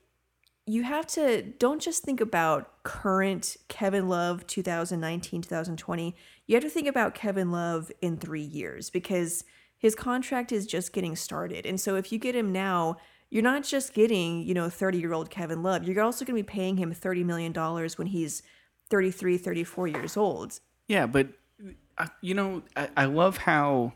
you 0.67 0.83
have 0.85 1.07
to 1.09 1.43
don't 1.43 1.83
just 1.83 2.03
think 2.03 2.21
about 2.21 2.83
current 2.85 3.57
Kevin 3.69 4.09
Love 4.09 4.47
2019 4.47 5.43
2020 5.43 6.15
you 6.47 6.55
have 6.55 6.63
to 6.65 6.71
think 6.71 6.87
about 6.87 7.15
Kevin 7.15 7.51
Love 7.51 7.91
in 8.01 8.17
3 8.17 8.41
years 8.41 8.89
because 8.89 9.45
his 9.81 9.97
contract 9.97 10.53
is 10.53 10.67
just 10.67 10.93
getting 10.93 11.17
started 11.17 11.67
and 11.67 11.81
so 11.81 11.97
if 11.97 12.13
you 12.13 12.19
get 12.19 12.37
him 12.37 12.53
now 12.53 12.97
you're 13.31 13.43
not 13.43 13.65
just 13.65 13.95
getting 13.95 14.43
you 14.43 14.55
know 14.55 14.69
30 14.69 14.99
year 14.99 15.13
old 15.13 15.31
Kevin 15.31 15.63
Love 15.65 15.83
you're 15.85 16.03
also 16.03 16.25
going 16.25 16.37
to 16.37 16.43
be 16.43 16.47
paying 16.47 16.77
him 16.77 16.93
30 16.93 17.25
million 17.25 17.51
dollars 17.53 17.99
when 17.99 18.07
he's 18.07 18.43
33 18.91 19.37
34 19.39 19.89
years 19.89 20.17
old 20.17 20.61
Yeah, 20.89 21.07
but 21.07 21.29
uh, 21.99 22.07
you 22.23 22.35
know, 22.35 22.63
I, 22.77 22.89
I 22.97 23.05
love 23.05 23.37
how 23.37 23.93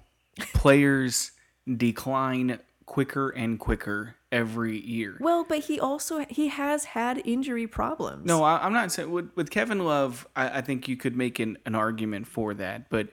players 0.53 1.33
decline 1.77 2.59
quicker 2.87 3.31
and 3.31 3.59
quicker 3.59 4.15
every 4.31 4.79
year. 4.79 5.17
well 5.21 5.45
but 5.49 5.61
he 5.61 5.81
also 5.81 6.27
he 6.29 6.49
has 6.49 6.85
had 6.85 7.23
injury 7.25 7.67
problems 7.67 8.27
No, 8.27 8.43
I, 8.43 8.59
I'm 8.65 8.73
not 8.73 8.93
saying 8.93 9.11
with, 9.11 9.31
with 9.37 9.49
Kevin 9.51 9.79
Love. 9.85 10.27
I, 10.37 10.59
I 10.59 10.61
think 10.61 10.87
you 10.87 10.97
could 10.97 11.17
make 11.17 11.39
an, 11.39 11.57
an 11.65 11.75
argument 11.75 12.27
for 12.27 12.53
that, 12.55 12.91
but 12.91 13.09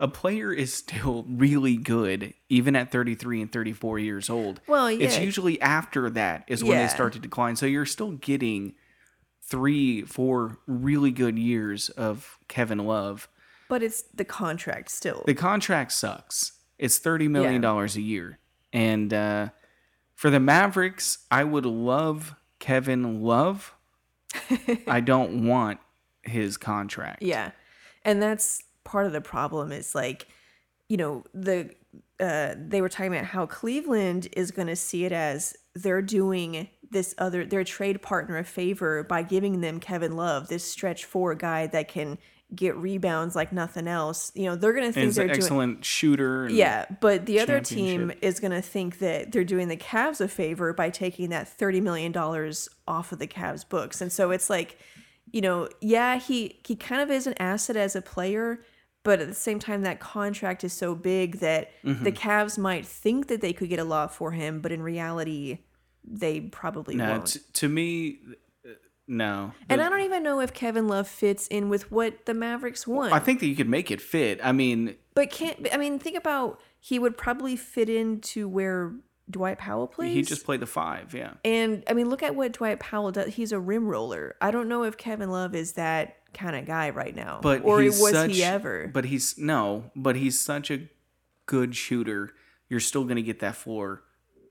a 0.00 0.08
player 0.08 0.52
is 0.52 0.72
still 0.74 1.24
really 1.28 1.76
good 1.76 2.34
even 2.48 2.74
at 2.74 2.90
33 2.90 3.42
and 3.42 3.52
34 3.52 3.98
years 4.00 4.28
old. 4.30 4.60
Well, 4.66 4.86
it's 4.86 5.18
usually 5.18 5.60
after 5.60 6.10
that 6.10 6.44
is 6.48 6.64
when 6.64 6.72
Yeah. 6.78 6.86
they 6.86 6.88
start 6.92 7.12
to 7.12 7.18
decline. 7.18 7.54
So 7.56 7.66
you're 7.66 7.86
still 7.86 8.12
getting 8.12 8.74
three, 9.42 10.02
four 10.02 10.58
really 10.66 11.10
good 11.10 11.38
years 11.38 11.88
of 11.90 12.38
Kevin 12.48 12.78
Love. 12.78 13.28
but 13.68 13.82
it's 13.84 14.02
the 14.14 14.24
contract 14.24 14.90
still 14.90 15.22
The 15.26 15.34
contract 15.34 15.92
sucks. 15.92 16.52
It's 16.78 16.98
thirty 16.98 17.28
million 17.28 17.60
dollars 17.60 17.94
a 17.96 18.00
year, 18.00 18.38
and 18.72 19.12
uh, 19.14 19.48
for 20.14 20.30
the 20.30 20.40
Mavericks, 20.40 21.18
I 21.30 21.44
would 21.44 21.66
love 21.66 22.34
Kevin 22.58 23.20
Love. 23.22 23.74
I 24.86 25.00
don't 25.00 25.44
want 25.46 25.78
his 26.22 26.56
contract. 26.56 27.22
Yeah. 27.22 27.50
And 28.04 28.22
that's 28.22 28.62
part 28.90 29.06
of 29.06 29.12
the 29.12 29.20
problem 29.20 29.72
is 29.72 29.94
like, 29.94 30.26
you 30.88 30.96
know, 30.96 31.24
the 31.34 31.70
uh 32.18 32.54
they 32.58 32.80
were 32.80 32.88
talking 32.88 33.12
about 33.12 33.24
how 33.26 33.46
Cleveland 33.46 34.28
is 34.32 34.50
going 34.50 34.68
to 34.68 34.76
see 34.76 35.04
it 35.04 35.12
as 35.12 35.56
they're 35.74 36.02
doing 36.02 36.68
this 36.90 37.14
other 37.18 37.44
their 37.46 37.64
trade 37.64 38.02
partner 38.02 38.36
a 38.38 38.44
favor 38.44 39.04
by 39.04 39.22
giving 39.22 39.60
them 39.60 39.78
Kevin 39.80 40.16
Love, 40.16 40.48
this 40.48 40.64
stretch 40.64 41.04
four 41.04 41.34
guy 41.34 41.66
that 41.68 41.88
can 41.88 42.18
get 42.52 42.76
rebounds 42.76 43.36
like 43.36 43.52
nothing 43.52 43.86
else. 43.86 44.32
You 44.34 44.46
know, 44.46 44.56
they're 44.56 44.72
going 44.72 44.86
to 44.86 44.92
think 44.92 45.14
they're 45.14 45.24
an 45.26 45.28
doing 45.28 45.40
excellent 45.40 45.84
shooter. 45.84 46.46
and- 46.46 46.54
yeah, 46.56 46.86
but 47.00 47.26
the 47.26 47.38
other 47.38 47.60
team 47.60 48.10
is 48.22 48.40
going 48.40 48.50
to 48.50 48.60
think 48.60 48.98
that 48.98 49.30
they're 49.30 49.44
doing 49.44 49.68
the 49.68 49.76
Cavs 49.76 50.20
a 50.20 50.26
favor 50.26 50.72
by 50.72 50.90
taking 50.90 51.30
that 51.30 51.46
$30 51.46 51.80
million 51.80 52.12
off 52.88 53.12
of 53.12 53.20
the 53.20 53.28
Cavs 53.28 53.68
books. 53.68 54.00
And 54.00 54.10
so 54.12 54.32
it's 54.32 54.50
like, 54.50 54.78
you 55.30 55.40
know, 55.40 55.68
yeah, 55.80 56.18
he, 56.18 56.58
he 56.66 56.74
kind 56.74 57.00
of 57.00 57.08
is 57.08 57.28
an 57.28 57.34
asset 57.38 57.76
as 57.76 57.94
a 57.94 58.02
player, 58.02 58.58
but 59.02 59.20
at 59.20 59.28
the 59.28 59.34
same 59.34 59.58
time, 59.58 59.82
that 59.82 60.00
contract 60.00 60.62
is 60.64 60.72
so 60.72 60.94
big 60.94 61.38
that 61.40 61.70
Mm-hmm. 61.84 62.04
the 62.04 62.12
Cavs 62.12 62.58
might 62.58 62.84
think 62.86 63.28
that 63.28 63.40
they 63.40 63.52
could 63.52 63.68
get 63.68 63.78
a 63.78 63.84
lot 63.84 64.14
for 64.14 64.32
him, 64.32 64.60
but 64.60 64.72
in 64.72 64.82
reality, 64.82 65.58
they 66.04 66.40
probably 66.40 66.94
No, 66.96 67.10
won't. 67.12 67.26
t- 67.26 67.40
to 67.54 67.68
me, 67.68 68.18
uh, 68.66 68.70
no. 69.08 69.52
and 69.68 69.80
I 69.82 69.88
don't 69.88 70.00
even 70.02 70.22
know 70.22 70.40
if 70.40 70.52
Kevin 70.52 70.86
Love 70.88 71.08
fits 71.08 71.46
in 71.48 71.68
with 71.68 71.90
what 71.90 72.26
the 72.26 72.34
Mavericks 72.34 72.86
want. 72.86 73.12
I 73.12 73.18
think 73.18 73.40
that 73.40 73.46
you 73.46 73.56
could 73.56 73.68
make 73.68 73.90
it 73.90 74.00
fit. 74.00 74.40
I 74.42 74.52
mean, 74.52 74.96
But 75.14 75.30
can't 75.30 75.66
I 75.72 75.76
mean 75.76 75.98
think 75.98 76.16
about 76.16 76.60
he 76.78 76.98
would 76.98 77.16
probably 77.18 77.56
fit 77.56 77.88
into 77.90 78.48
where 78.48 78.94
Dwight 79.28 79.58
Powell 79.58 79.86
plays. 79.86 80.14
he 80.14 80.22
just 80.22 80.44
played 80.44 80.60
the 80.60 80.66
five. 80.66 81.14
Yeah. 81.14 81.34
and 81.44 81.84
I 81.88 81.92
mean 81.92 82.08
look 82.10 82.22
at 82.22 82.34
what 82.34 82.52
Dwight 82.52 82.80
Powell 82.80 83.12
does. 83.12 83.34
He's 83.34 83.52
a 83.52 83.60
rim 83.60 83.86
roller. 83.86 84.36
I 84.40 84.50
don't 84.50 84.68
know 84.68 84.82
if 84.84 84.96
Kevin 84.96 85.30
Love 85.30 85.54
is 85.54 85.72
that 85.74 86.16
kind 86.34 86.56
of 86.56 86.66
guy 86.66 86.90
right 86.90 87.14
now. 87.14 87.40
But 87.42 87.64
or 87.64 87.80
he's 87.80 88.00
was 88.00 88.12
such, 88.12 88.32
he 88.32 88.42
ever? 88.44 88.88
But 88.92 89.04
he's 89.06 89.36
no. 89.38 89.90
But 89.96 90.16
he's 90.16 90.38
such 90.38 90.70
a 90.70 90.88
good 91.46 91.74
shooter. 91.76 92.30
You're 92.68 92.80
still 92.80 93.04
going 93.04 93.16
to 93.16 93.22
get 93.22 93.40
that 93.40 93.56
floor. 93.56 94.02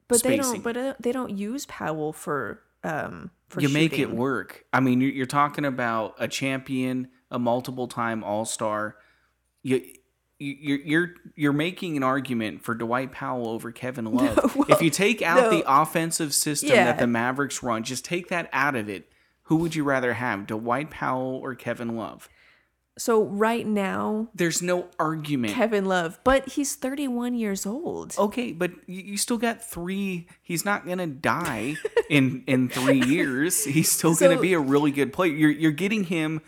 But 0.08 0.24
they 0.24 0.38
don't 0.38 0.64
but 0.64 0.76
uh, 0.76 0.94
they 1.00 1.12
don't 1.12 1.38
use 1.38 1.66
Powell 1.68 2.14
for 2.14 2.62
um 2.84 3.32
for 3.48 3.62
you 3.62 3.70
make 3.70 3.98
it 4.00 4.10
work. 4.12 4.66
I 4.74 4.80
mean, 4.80 5.02
you're, 5.02 5.12
you're 5.12 5.26
talking 5.26 5.66
about 5.66 6.16
a 6.20 6.28
champion, 6.28 7.10
a 7.32 7.38
multiple 7.40 7.88
time 7.88 8.24
All 8.24 8.46
Star. 8.46 8.96
You. 9.64 9.78
you- 9.78 9.96
You're 10.42 10.78
you're 10.80 11.14
you're 11.36 11.54
making 11.54 11.98
an 11.98 12.04
argument 12.04 12.64
for 12.64 12.74
Dwight 12.74 13.12
Powell 13.12 13.50
over 13.50 13.74
Kevin 13.74 14.06
Love. 14.14 14.56
well, 14.56 14.66
if 14.72 14.82
you 14.82 14.90
take 14.90 15.22
out 15.22 15.42
no. 15.44 15.50
the 15.50 15.64
offensive 15.68 16.34
system 16.34 16.70
Yeah. 16.70 16.86
that 16.86 16.98
the 17.00 17.08
Mavericks 17.08 17.62
run, 17.62 17.84
just 17.84 18.06
take 18.06 18.30
that 18.30 18.50
out 18.54 18.76
of 18.78 18.88
it. 18.88 19.12
Who 19.50 19.56
would 19.56 19.74
you 19.74 19.84
rather 19.84 20.14
have, 20.14 20.45
Dwight 20.45 20.91
Powell 20.91 21.39
or 21.41 21.56
Kevin 21.56 21.95
Love? 21.95 22.30
So 23.00 23.24
right 23.24 23.66
now 23.66 24.30
There's 24.36 24.62
no 24.62 24.89
argument. 25.00 25.56
Kevin 25.56 25.86
Love, 25.86 26.20
but 26.24 26.50
he's 26.50 26.76
31 26.76 27.34
years 27.34 27.66
old. 27.66 28.14
Okay, 28.16 28.52
but 28.52 28.70
you, 28.86 29.18
still 29.18 29.39
got 29.39 29.68
three. 29.68 30.28
He's 30.43 30.66
not 30.66 30.86
gonna 30.86 31.08
die 31.08 31.78
in 32.12 32.43
in 32.45 32.70
three 32.70 33.02
years. 33.08 33.66
He's 33.66 33.89
still 33.89 34.14
gonna 34.14 34.39
be 34.39 34.54
a 34.54 34.60
really 34.60 34.91
good 34.91 35.12
player. 35.12 35.34
You're 35.34 35.50
you're 35.50 35.72
getting 35.72 36.04
him 36.04 36.41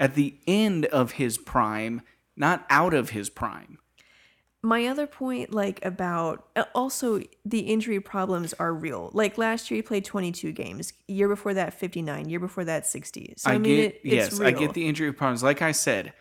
at 0.00 0.16
the 0.16 0.36
end 0.48 0.86
of 0.86 1.12
his 1.12 1.38
prime, 1.38 2.02
not 2.36 2.66
out 2.70 2.92
of 2.92 3.10
his 3.10 3.30
prime. 3.30 3.78
My 4.62 4.86
other 4.86 5.06
point 5.06 5.52
like 5.52 5.84
about 5.84 6.48
uh, 6.56 6.64
also 6.74 7.20
the 7.44 7.60
injury 7.60 8.00
problems 8.00 8.52
are 8.54 8.74
real 8.74 9.10
like 9.12 9.38
last 9.38 9.70
year 9.70 9.76
he 9.76 9.82
played 9.82 10.04
22 10.04 10.50
games 10.52 10.92
year 11.06 11.28
before 11.28 11.54
that 11.54 11.72
59 11.72 12.28
year 12.28 12.40
before 12.40 12.64
that 12.64 12.86
60 12.86 13.34
so 13.36 13.50
i, 13.50 13.54
I, 13.54 13.58
mean 13.58 13.76
get 13.76 13.84
it, 13.84 14.00
it's 14.02 14.14
yes, 14.14 14.38
real. 14.40 14.48
I 14.48 14.52
get 14.52 14.74
the 14.74 14.86
injury 14.86 15.12
problems. 15.12 15.42
Like 15.42 15.62
I 15.62 15.72
said, 15.72 16.12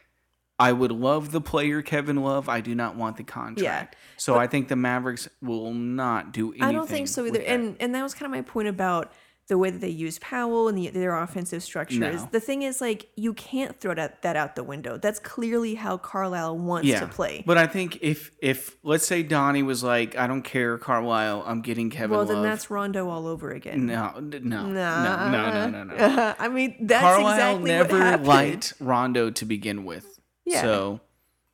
I 0.60 0.72
would 0.72 0.92
love 0.92 1.32
the 1.32 1.42
player 1.42 1.84
Kevin 1.84 2.18
Love. 2.18 2.50
I 2.50 2.62
do 2.62 2.74
not 2.74 2.96
want 2.96 3.18
the 3.18 3.24
contract. 3.24 3.62
yeah, 3.62 4.00
so 4.18 4.38
I 4.38 4.48
think 4.48 4.70
the 4.70 4.76
Mavericks 4.76 5.30
will 5.42 5.72
not 5.74 6.32
do 6.32 6.50
anything. 6.50 6.64
i 6.64 6.72
don't 6.72 6.90
think 6.90 7.08
so 7.08 7.26
either 7.26 7.42
and 7.42 7.76
and 7.80 7.94
that 7.96 8.04
was 8.04 8.14
kind 8.14 8.26
of 8.26 8.32
my 8.32 8.42
point 8.42 8.68
about 8.68 9.12
the 9.48 9.58
way 9.58 9.70
that 9.70 9.80
they 9.80 9.88
use 9.88 10.20
Powell 10.20 10.68
and 10.68 10.78
the, 10.78 10.90
their 10.90 11.18
offensive 11.18 11.64
structure 11.64 12.04
is 12.10 12.22
No. 12.24 12.30
the 12.34 12.40
thing 12.42 12.64
is 12.64 12.82
like 12.82 13.10
you 13.16 13.34
can't 13.34 13.80
throw 13.80 13.94
that, 13.94 14.22
that 14.24 14.36
out 14.36 14.56
the 14.58 14.64
window. 14.64 14.98
That's 14.98 15.20
clearly 15.20 15.76
how 15.76 15.98
Carlisle 15.98 16.58
wants 16.58 16.90
to 16.92 17.08
play. 17.08 17.44
But 17.46 17.58
I 17.58 17.66
think 17.66 18.00
if 18.02 18.32
if 18.42 18.76
let's 18.84 19.06
say 19.06 19.24
Donnie 19.24 19.64
was 19.64 19.84
like, 19.84 20.18
I 20.18 20.28
don't 20.28 20.42
care, 20.42 20.78
Carlisle, 20.78 21.44
I'm 21.46 21.62
getting 21.62 21.90
Kevin 21.90 22.12
well, 22.12 22.20
Love. 22.26 22.28
then 22.28 22.44
that's 22.44 22.70
Rondo 22.70 23.08
all 23.10 23.26
over 23.26 23.52
again. 23.52 23.86
no, 23.86 24.20
no, 24.20 24.40
no, 24.40 24.66
no, 24.68 24.70
no, 24.70 25.70
no, 25.70 25.84
no. 25.96 26.36
I 26.40 26.50
mean, 26.50 26.76
that's 26.86 27.02
Carlisle 27.02 27.32
exactly 27.58 27.72
never 27.72 27.94
what 27.98 28.02
happened. 28.06 28.28
liked 28.28 28.74
Rondo 28.82 29.30
to 29.30 29.46
begin 29.46 29.86
with. 29.86 30.20
Yeah. 30.44 30.62
So, 30.62 31.00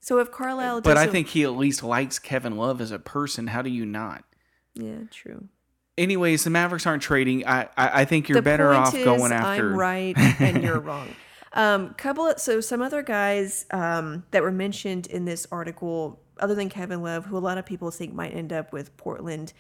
So 0.02 0.18
if 0.20 0.32
Carlisle, 0.32 0.82
but 0.82 0.98
I 0.98 1.06
think 1.08 1.28
he 1.28 1.44
at 1.44 1.52
least 1.56 1.84
likes 1.84 2.18
Kevin 2.20 2.58
Love 2.58 2.82
as 2.82 2.92
a 2.92 2.98
person. 3.00 3.48
How 3.48 3.62
do 3.62 3.70
you 3.70 3.86
not? 3.86 4.24
yeah, 4.74 5.02
true. 5.12 5.48
Anyways, 5.98 6.44
the 6.44 6.50
Mavericks 6.50 6.88
aren't 6.88 7.04
trading. 7.04 7.46
I 7.46 7.64
I, 7.78 8.02
I 8.02 8.06
think 8.06 8.28
you're 8.30 8.36
the 8.38 8.42
better 8.42 8.74
off 8.74 8.96
is, 8.96 9.06
going 9.06 9.32
after. 9.32 9.72
I'm 9.72 9.78
right 9.78 10.18
and 10.40 10.64
you're 10.64 10.80
wrong. 10.80 11.10
Um, 11.54 11.94
couple 11.94 12.28
of, 12.28 12.40
so 12.40 12.62
some 12.62 12.82
other 12.82 13.04
guys 13.04 13.68
um, 13.70 14.24
that 14.32 14.42
were 14.42 14.52
mentioned 14.52 15.06
in 15.06 15.26
this 15.26 15.46
article, 15.52 16.20
other 16.40 16.56
than 16.56 16.68
Kevin 16.68 17.04
Love, 17.04 17.26
who 17.26 17.38
a 17.38 17.40
lot 17.40 17.60
of 17.60 17.66
people 17.66 17.92
think 17.92 18.14
might 18.14 18.34
end 18.34 18.52
up 18.52 18.74
with 18.74 18.96
Portland. 18.98 19.54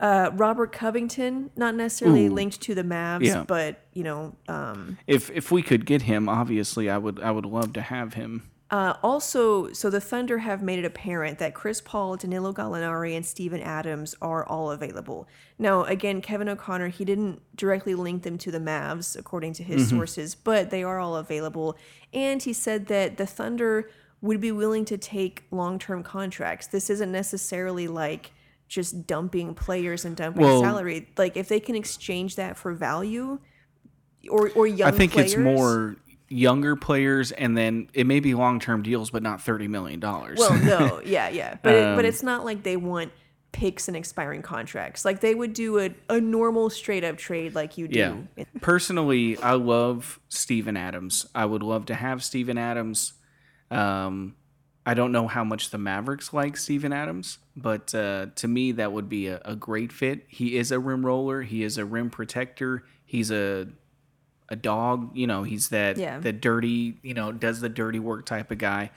Uh, 0.00 0.30
Robert 0.34 0.72
Covington, 0.72 1.50
not 1.56 1.74
necessarily 1.74 2.26
Ooh. 2.26 2.32
linked 2.32 2.60
to 2.62 2.74
the 2.74 2.84
Mavs, 2.84 3.24
Yeah. 3.24 3.44
but 3.46 3.84
you 3.92 4.04
know, 4.04 4.36
um, 4.48 4.96
If 5.06 5.28
if 5.30 5.50
we 5.52 5.60
could 5.62 5.84
get 5.84 6.02
him, 6.02 6.28
obviously, 6.28 6.88
I 6.88 6.96
would 6.96 7.20
I 7.20 7.30
would 7.30 7.44
love 7.46 7.74
to 7.74 7.82
have 7.82 8.14
him. 8.14 8.48
Uh, 8.70 8.94
also, 9.02 9.72
so 9.72 9.88
the 9.88 10.00
Thunder 10.00 10.38
have 10.38 10.62
made 10.62 10.78
it 10.78 10.84
apparent 10.84 11.38
that 11.38 11.54
Chris 11.54 11.80
Paul, 11.80 12.16
Danilo 12.16 12.52
Gallinari, 12.52 13.16
and 13.16 13.24
Steven 13.24 13.62
Adams 13.62 14.14
are 14.20 14.44
all 14.44 14.70
available. 14.70 15.26
Now, 15.58 15.84
again, 15.84 16.20
Kevin 16.20 16.50
O'Connor, 16.50 16.88
he 16.88 17.04
didn't 17.06 17.40
directly 17.56 17.94
link 17.94 18.24
them 18.24 18.36
to 18.38 18.50
the 18.50 18.58
Mavs, 18.58 19.16
according 19.18 19.54
to 19.54 19.62
his 19.62 19.88
sources, 19.88 20.34
but 20.34 20.68
they 20.68 20.82
are 20.82 20.98
all 20.98 21.16
available. 21.16 21.78
And 22.12 22.42
he 22.42 22.52
said 22.52 22.86
that 22.88 23.16
the 23.16 23.26
Thunder 23.26 23.90
would 24.20 24.40
be 24.40 24.52
willing 24.52 24.84
to 24.86 24.98
take 24.98 25.44
long 25.50 25.78
term 25.78 26.02
contracts. 26.02 26.66
This 26.66 26.90
isn't 26.90 27.10
necessarily 27.10 27.88
like 27.88 28.32
just 28.68 29.06
dumping 29.06 29.54
players 29.54 30.04
and 30.04 30.14
dumping 30.14 30.42
Well- 30.42 30.60
salary. 30.60 31.08
Like, 31.16 31.38
if 31.38 31.48
they 31.48 31.60
can 31.60 31.74
exchange 31.74 32.36
that 32.36 32.58
for 32.58 32.74
value 32.74 33.38
or, 34.28 34.50
or 34.50 34.66
young 34.66 34.88
I 34.88 34.90
think 34.90 35.12
players, 35.12 35.32
it's 35.32 35.40
more 35.42 35.96
younger 36.28 36.76
players, 36.76 37.32
and 37.32 37.56
then 37.56 37.88
it 37.94 38.06
may 38.06 38.20
be 38.20 38.34
long 38.34 38.60
term 38.60 38.82
deals, 38.82 39.10
but 39.10 39.22
not 39.22 39.40
thirty 39.40 39.68
million 39.68 40.00
dollars. 40.00 40.38
Well, 40.38 40.56
no, 40.58 41.00
yeah, 41.04 41.28
yeah, 41.28 41.56
but 41.62 41.74
it, 41.74 41.96
but 41.96 42.04
Um, 42.04 42.04
it's 42.04 42.22
not 42.22 42.44
like 42.44 42.62
they 42.62 42.76
want 42.76 43.12
picks 43.52 43.88
and 43.88 43.96
expiring 43.96 44.42
contracts. 44.42 45.04
Like 45.04 45.20
they 45.20 45.34
would 45.34 45.52
do 45.54 45.78
a, 45.78 45.90
a 46.08 46.20
normal 46.20 46.70
straight 46.70 47.02
up 47.02 47.16
trade 47.16 47.54
like 47.54 47.78
you 47.78 47.88
do. 47.88 48.28
Yeah. 48.36 48.44
Personally, 48.60 49.38
I 49.38 49.54
love 49.54 50.20
Steven 50.28 50.76
Adams. 50.76 51.26
I 51.34 51.46
would 51.46 51.62
love 51.62 51.86
to 51.86 51.94
have 51.94 52.22
Steven 52.22 52.58
Adams. 52.58 53.14
Um, 53.70 54.36
I 54.84 54.94
don't 54.94 55.12
know 55.12 55.26
how 55.26 55.44
much 55.44 55.70
the 55.70 55.78
Mavericks 55.78 56.32
like 56.32 56.56
Steven 56.56 56.92
Adams, 56.92 57.38
but 57.56 57.94
uh, 57.94 58.26
to 58.36 58.48
me, 58.48 58.72
that 58.72 58.92
would 58.92 59.08
be 59.08 59.28
a, 59.28 59.40
a 59.44 59.54
great 59.56 59.92
fit. 59.92 60.24
He 60.28 60.56
is 60.56 60.70
a 60.72 60.78
rim 60.78 61.04
roller. 61.04 61.42
He 61.42 61.62
is 61.62 61.78
a 61.78 61.84
rim 61.84 62.10
protector. 62.10 62.84
He's 63.04 63.30
a 63.30 63.68
a 64.48 64.56
dog. 64.56 65.16
You 65.16 65.26
know, 65.26 65.42
he's 65.42 65.68
that 65.70 65.96
Yeah. 65.96 66.18
the 66.18 66.32
dirty. 66.32 66.98
You 67.02 67.14
know, 67.14 67.32
does 67.32 67.60
the 67.60 67.68
dirty 67.68 67.98
work 67.98 68.26
type 68.26 68.50
of 68.50 68.58
guy. 68.58 68.90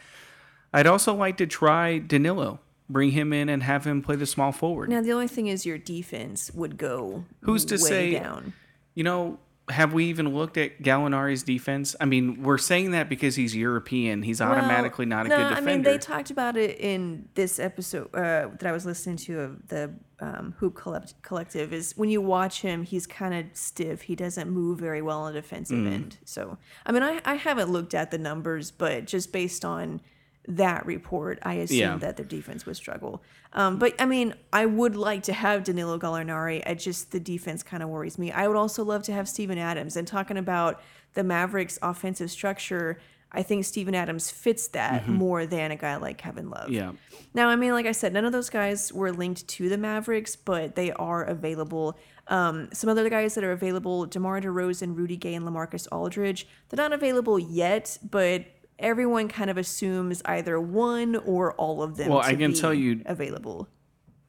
I'd 0.74 0.88
also 0.88 1.14
like 1.14 1.38
to 1.38 1.47
try 1.47 1.97
Danilo. 1.97 2.60
Bring 2.89 3.12
him 3.12 3.32
in 3.32 3.47
and 3.49 3.64
have 3.64 3.86
him 3.86 4.02
play 4.02 4.16
the 4.18 4.26
small 4.26 4.52
forward. 4.52 4.89
Now 4.89 5.02
the 5.02 5.14
only 5.14 5.28
thing 5.28 5.47
is 5.47 5.66
your 5.66 5.78
defense 5.78 6.52
would 6.54 6.78
go 6.78 7.24
Who's 7.41 7.64
to 7.66 7.76
way 7.76 7.80
say- 7.80 8.12
down. 8.14 8.54
You 8.95 9.04
know, 9.06 9.39
have 9.70 9.93
we 9.93 10.05
even 10.05 10.34
looked 10.36 10.57
at 10.57 10.82
Gallinari's 10.82 11.43
defense? 11.43 11.95
I 12.01 12.05
mean, 12.05 12.43
we're 12.43 12.57
saying 12.57 12.91
that 12.91 13.07
because 13.07 13.36
he's 13.36 13.55
European. 13.55 14.22
He's 14.24 14.41
automatically 14.41 15.05
not 15.05 15.26
a 15.28 15.30
no, 15.30 15.38
good 15.38 15.49
defender. 15.49 15.70
I 15.70 15.74
mean, 15.76 15.84
they 15.84 15.97
talked 15.97 16.30
about 16.32 16.57
it 16.57 16.80
in 16.80 17.30
this 17.36 17.59
episode 17.59 18.07
uh, 18.14 18.49
that 18.59 18.66
I 18.66 18.72
was 18.72 18.86
listening 18.86 19.18
to 19.18 19.39
of 19.39 19.68
the 19.70 19.93
um, 20.20 20.55
Hoop 20.57 20.76
Collect- 20.76 21.14
Collective. 21.22 21.72
Is 21.74 21.93
when 21.95 22.09
you 22.09 22.22
watch 22.22 22.62
him, 22.62 22.84
he's 22.84 23.07
kind 23.07 23.34
of 23.34 23.45
stiff. 23.55 24.01
He 24.01 24.16
doesn't 24.16 24.49
move 24.49 24.80
very 24.80 25.01
well 25.01 25.22
on 25.22 25.34
the 25.34 25.41
defensive 25.41 25.78
Mm. 25.78 25.93
end. 25.93 26.18
So, 26.26 26.57
I 26.86 26.91
mean, 26.91 27.03
I, 27.03 27.22
I 27.24 27.36
haven't 27.36 27.70
looked 27.70 27.93
at 27.93 28.12
the 28.12 28.18
numbers, 28.18 28.72
but 28.72 29.05
just 29.05 29.32
based 29.32 29.64
on 29.64 30.01
that 30.48 30.86
report, 30.86 31.39
I 31.44 31.56
assume 31.56 31.78
Yeah. 31.78 31.98
that 31.98 32.18
their 32.18 32.26
defense 32.26 32.66
would 32.66 32.76
struggle. 32.76 33.22
Um, 33.54 33.78
but 33.78 33.94
I 34.02 34.06
mean, 34.06 34.34
I 34.52 34.66
would 34.66 34.96
like 34.96 35.24
to 35.24 35.34
have 35.34 35.64
Danilo 35.64 36.00
Gallinari. 36.00 36.64
I 36.66 36.74
just 36.74 37.12
the 37.12 37.20
defense 37.20 37.64
kind 37.64 37.84
of 37.84 37.89
worries 37.89 38.18
me. 38.18 38.32
I 38.32 38.48
would 38.48 38.58
also 38.58 38.84
love 38.84 39.04
to 39.04 39.14
have 39.14 39.28
Steven 39.30 39.58
Adams. 39.58 39.96
And 39.96 40.08
talking 40.08 40.38
about 40.38 40.82
the 41.14 41.24
Mavericks' 41.24 41.78
offensive 41.82 42.32
structure, 42.32 43.00
I 43.32 43.44
think 43.44 43.66
Steven 43.66 43.94
Adams 43.96 44.30
fits 44.32 44.68
that 44.70 45.08
more 45.08 45.46
than 45.46 45.72
a 45.72 45.76
guy 45.76 45.96
like 45.98 46.18
Kevin 46.18 46.50
Love. 46.50 46.66
Mm-hmm. 46.66 46.74
Yeah. 46.74 46.92
Now, 47.34 47.48
I 47.50 47.56
mean, 47.56 47.72
like 47.72 47.86
I 47.86 47.92
said, 47.94 48.12
none 48.12 48.26
of 48.26 48.32
those 48.34 48.50
guys 48.50 48.92
were 48.92 49.12
linked 49.12 49.48
to 49.48 49.70
the 49.70 49.78
Mavericks, 49.78 50.36
but 50.36 50.76
they 50.76 50.92
are 50.94 51.24
available. 51.24 51.98
Um, 52.28 52.70
some 52.74 52.89
other 52.89 53.10
guys 53.10 53.36
that 53.36 53.44
are 53.44 53.52
available: 53.52 54.06
DeMar 54.06 54.42
DeRozan, 54.42 54.98
Rudy 54.98 55.18
Gay, 55.18 55.34
and 55.34 55.46
LaMarcus 55.46 55.88
Aldridge. 55.92 56.48
They're 56.70 56.84
not 56.84 56.94
available 56.94 57.38
yet, 57.39 57.98
but 58.10 58.46
everyone 58.82 59.27
kind 59.27 59.49
of 59.49 59.57
assumes 59.57 60.21
either 60.25 60.59
one 60.59 61.15
or 61.15 61.53
all 61.53 61.82
of 61.84 61.97
them. 61.97 62.09
Well, 62.09 62.19
I 62.19 62.36
can 62.36 62.53
tell 62.53 62.73
you- 62.73 63.01
available. 63.05 63.67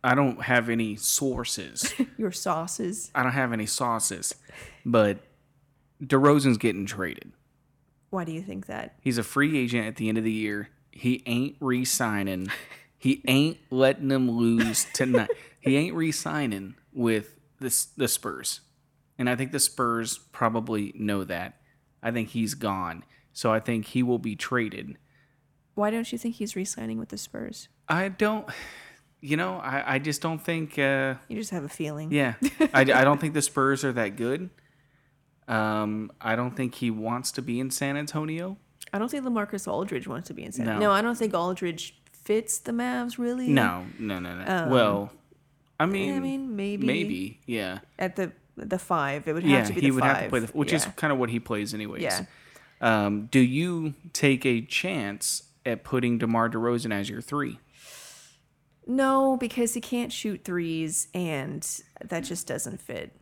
I 0.05 0.15
don't 0.17 0.43
have 0.43 0.69
any 0.69 0.97
sources. 0.97 1.95
Your 2.19 2.33
sauces. 2.33 3.11
I 3.15 3.23
don't 3.23 3.33
have 3.33 3.53
any 3.53 3.67
sauces, 3.67 4.35
but 4.85 5.19
DeRozan's 6.03 6.59
getting 6.59 6.87
traded. 6.87 7.33
Why 8.11 8.25
do 8.25 8.33
you 8.33 8.43
think 8.43 8.67
that? 8.67 8.97
He's 9.01 9.17
a 9.17 9.23
free 9.23 9.57
agent 9.59 9.87
at 9.87 9.97
the 9.97 10.09
end 10.09 10.19
of 10.19 10.25
the 10.25 10.33
year. 10.33 10.71
He 10.91 11.23
ain't 11.25 11.57
re-signing. 11.61 12.49
He 12.99 13.23
ain't 13.27 13.59
letting 13.71 14.09
them 14.09 14.31
lose 14.31 14.87
tonight. 14.93 15.31
he 15.61 15.77
ain't 15.77 15.95
re-signing 15.95 16.75
with 16.93 17.39
this 17.61 17.85
the 17.87 18.09
Spurs, 18.09 18.61
and 19.19 19.31
I 19.31 19.37
think 19.37 19.53
the 19.53 19.61
Spurs 19.61 20.19
probably 20.19 20.93
know 20.97 21.23
that. 21.25 21.61
I 22.03 22.11
think 22.11 22.31
he's 22.31 22.55
gone, 22.55 23.05
so 23.33 23.53
I 23.53 23.61
think 23.61 23.87
he 23.87 24.03
will 24.03 24.19
be 24.19 24.37
traded. 24.37 24.97
Why 25.75 25.91
don't 25.91 26.11
you 26.13 26.19
think 26.19 26.35
he's 26.37 26.55
re-signing 26.55 26.99
with 26.99 27.09
the 27.09 27.19
Spurs? 27.19 27.69
I 27.89 28.09
don't. 28.09 28.47
You 29.21 29.37
know, 29.37 29.55
I, 29.59 29.95
I 29.95 29.99
just 29.99 30.21
don't 30.21 30.39
think. 30.41 30.79
Uh, 30.79 31.15
You 31.29 31.37
just 31.37 31.51
have 31.51 31.65
a 31.65 31.69
feeling. 31.69 32.11
Yeah, 32.13 32.35
I, 32.75 32.81
I 32.81 33.05
don't 33.05 33.21
think 33.21 33.35
the 33.35 33.43
Spurs 33.43 33.85
are 33.85 33.93
that 33.93 34.17
good. 34.17 34.51
Um, 35.49 36.11
I 36.21 36.37
don't 36.37 36.57
think 36.57 36.75
he 36.77 36.91
wants 36.91 37.33
to 37.33 37.43
be 37.43 37.59
in 37.61 37.71
San 37.71 37.97
Antonio. 37.97 38.57
I 38.93 38.99
don't 38.99 39.11
think 39.11 39.25
LaMarcus 39.25 39.67
Aldridge 39.67 40.07
wants 40.07 40.29
to 40.29 40.35
be 40.35 40.45
in 40.45 40.53
San. 40.53 40.67
No. 40.67 40.79
No, 40.79 40.91
I 40.91 41.03
don't 41.03 41.17
think 41.17 41.35
Aldridge 41.35 41.97
fits 42.13 42.59
the 42.59 42.73
Mavs 42.73 43.19
really. 43.19 43.49
No, 43.49 43.87
no, 43.99 44.19
no, 44.19 44.37
no. 44.37 44.69
well, 44.71 45.13
I 45.81 45.87
mean, 45.87 46.15
I 46.17 46.21
mean 46.21 46.55
maybe 46.57 46.87
maybe, 46.87 47.41
yeah, 47.47 47.79
at 47.99 48.17
the 48.17 48.33
the 48.57 48.79
five. 48.79 49.27
It 49.27 49.33
would 49.33 49.43
have 49.45 49.51
yeah. 49.51 49.65
to 49.65 49.73
be 49.73 49.81
He 49.81 49.87
the 49.89 49.95
would 49.95 50.01
five. 50.03 50.17
have 50.17 50.25
to 50.25 50.31
play 50.31 50.41
the, 50.41 50.47
which 50.49 50.73
is 50.73 50.85
kind 50.97 51.13
of 51.13 51.19
what 51.19 51.31
he 51.31 51.41
plays 51.41 51.75
anyways. 51.75 52.03
Yeah. 52.03 52.25
Um, 52.83 53.27
do 53.31 53.39
you 53.41 53.95
take 54.13 54.45
a 54.45 54.61
chance 54.61 55.45
at 55.65 55.85
putting 55.85 56.19
DeMar 56.19 56.51
DeRozan 56.51 56.93
as 56.93 57.09
your 57.09 57.21
three? 57.23 57.59
No, 58.87 59.37
because 59.39 59.75
he 59.75 59.81
can't 59.81 60.13
shoot 60.13 60.45
threes, 60.45 61.07
and 61.15 61.67
that 62.05 62.21
just 62.25 62.47
doesn't 62.49 62.81
fit. 62.81 63.13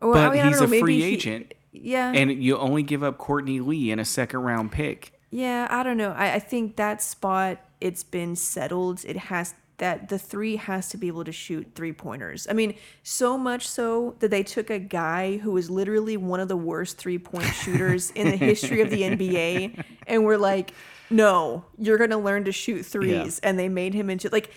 Well, 0.00 0.14
But 0.14 0.28
I 0.28 0.30
mean, 0.30 0.40
I 0.40 0.48
he's 0.48 0.58
don't 0.60 0.70
know, 0.70 0.76
a 0.76 0.80
free 0.80 1.00
he- 1.00 1.04
agent, 1.04 1.52
yeah, 1.72 2.12
and 2.12 2.42
you 2.42 2.56
only 2.56 2.82
give 2.82 3.02
up 3.02 3.18
Courtney 3.18 3.60
Lee 3.60 3.90
in 3.90 3.98
a 3.98 4.04
second 4.04 4.40
round 4.40 4.72
pick. 4.72 5.12
yeah. 5.30 5.66
I 5.70 5.82
don't 5.82 5.98
know. 5.98 6.12
I, 6.12 6.34
I 6.34 6.38
think 6.38 6.76
that 6.76 7.02
spot 7.02 7.58
it's 7.80 8.02
been 8.04 8.34
settled. 8.36 9.04
It 9.04 9.16
has 9.16 9.54
that 9.78 10.08
the 10.08 10.18
three 10.18 10.56
has 10.56 10.88
to 10.90 10.96
be 10.96 11.06
able 11.06 11.24
to 11.24 11.32
shoot 11.32 11.66
three 11.74 11.92
pointers. 11.92 12.46
I 12.50 12.52
mean, 12.52 12.74
so 13.02 13.38
much 13.38 13.68
so 13.68 14.16
that 14.18 14.30
they 14.30 14.42
took 14.42 14.70
a 14.70 14.78
guy 14.78 15.38
who 15.38 15.52
was 15.52 15.70
literally 15.70 16.16
one 16.16 16.40
of 16.40 16.48
the 16.48 16.56
worst 16.56 16.98
three 16.98 17.18
point 17.18 17.46
shooters 17.62 18.10
in 18.10 18.28
the 18.28 18.36
history 18.36 18.80
of 18.82 18.90
the 18.90 19.02
NBA, 19.02 19.84
and 20.06 20.24
we're 20.24 20.36
like, 20.36 20.72
no, 21.10 21.64
you're 21.78 21.96
gonna 21.96 22.18
learn 22.18 22.44
to 22.44 22.52
shoot 22.52 22.84
threes, 22.84 23.38
and 23.38 23.58
they 23.58 23.68
made 23.68 23.94
him 23.94 24.10
into 24.10 24.28
like 24.30 24.50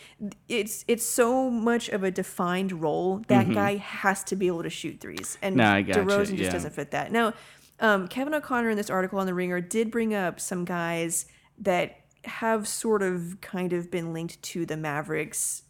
it's 0.50 0.84
it's 0.88 1.06
so 1.06 1.50
much 1.50 1.88
of 1.90 2.04
a 2.04 2.12
defined 2.12 2.72
role. 2.82 3.22
That 3.28 3.52
guy 3.54 3.78
has 3.78 4.24
to 4.26 4.36
be 4.36 4.48
able 4.48 4.64
to 4.64 4.70
shoot 4.70 5.00
threes, 5.00 5.38
and 5.42 5.56
Nah, 5.56 5.76
I 5.76 5.82
gotcha, 5.84 6.02
DeRozan 6.02 6.30
just 6.30 6.44
yeah. 6.44 6.52
doesn't 6.52 6.74
fit 6.74 6.92
that. 6.92 7.12
Now, 7.12 7.34
um, 7.80 8.08
Kevin 8.08 8.34
O'Connor 8.34 8.72
in 8.72 8.78
this 8.78 8.90
article 8.90 9.20
on 9.20 9.28
the 9.28 9.34
Ringer 9.34 9.62
did 9.62 9.92
bring 9.92 10.14
up 10.14 10.40
some 10.40 10.66
guys 10.66 11.26
that 11.60 12.01
have 12.26 12.68
sort 12.68 13.02
of 13.02 13.40
kind 13.42 13.74
of 13.74 13.90
been 13.90 14.14
linked 14.14 14.42
to 14.44 14.66
the 14.66 14.78
Mavericks 14.78 15.64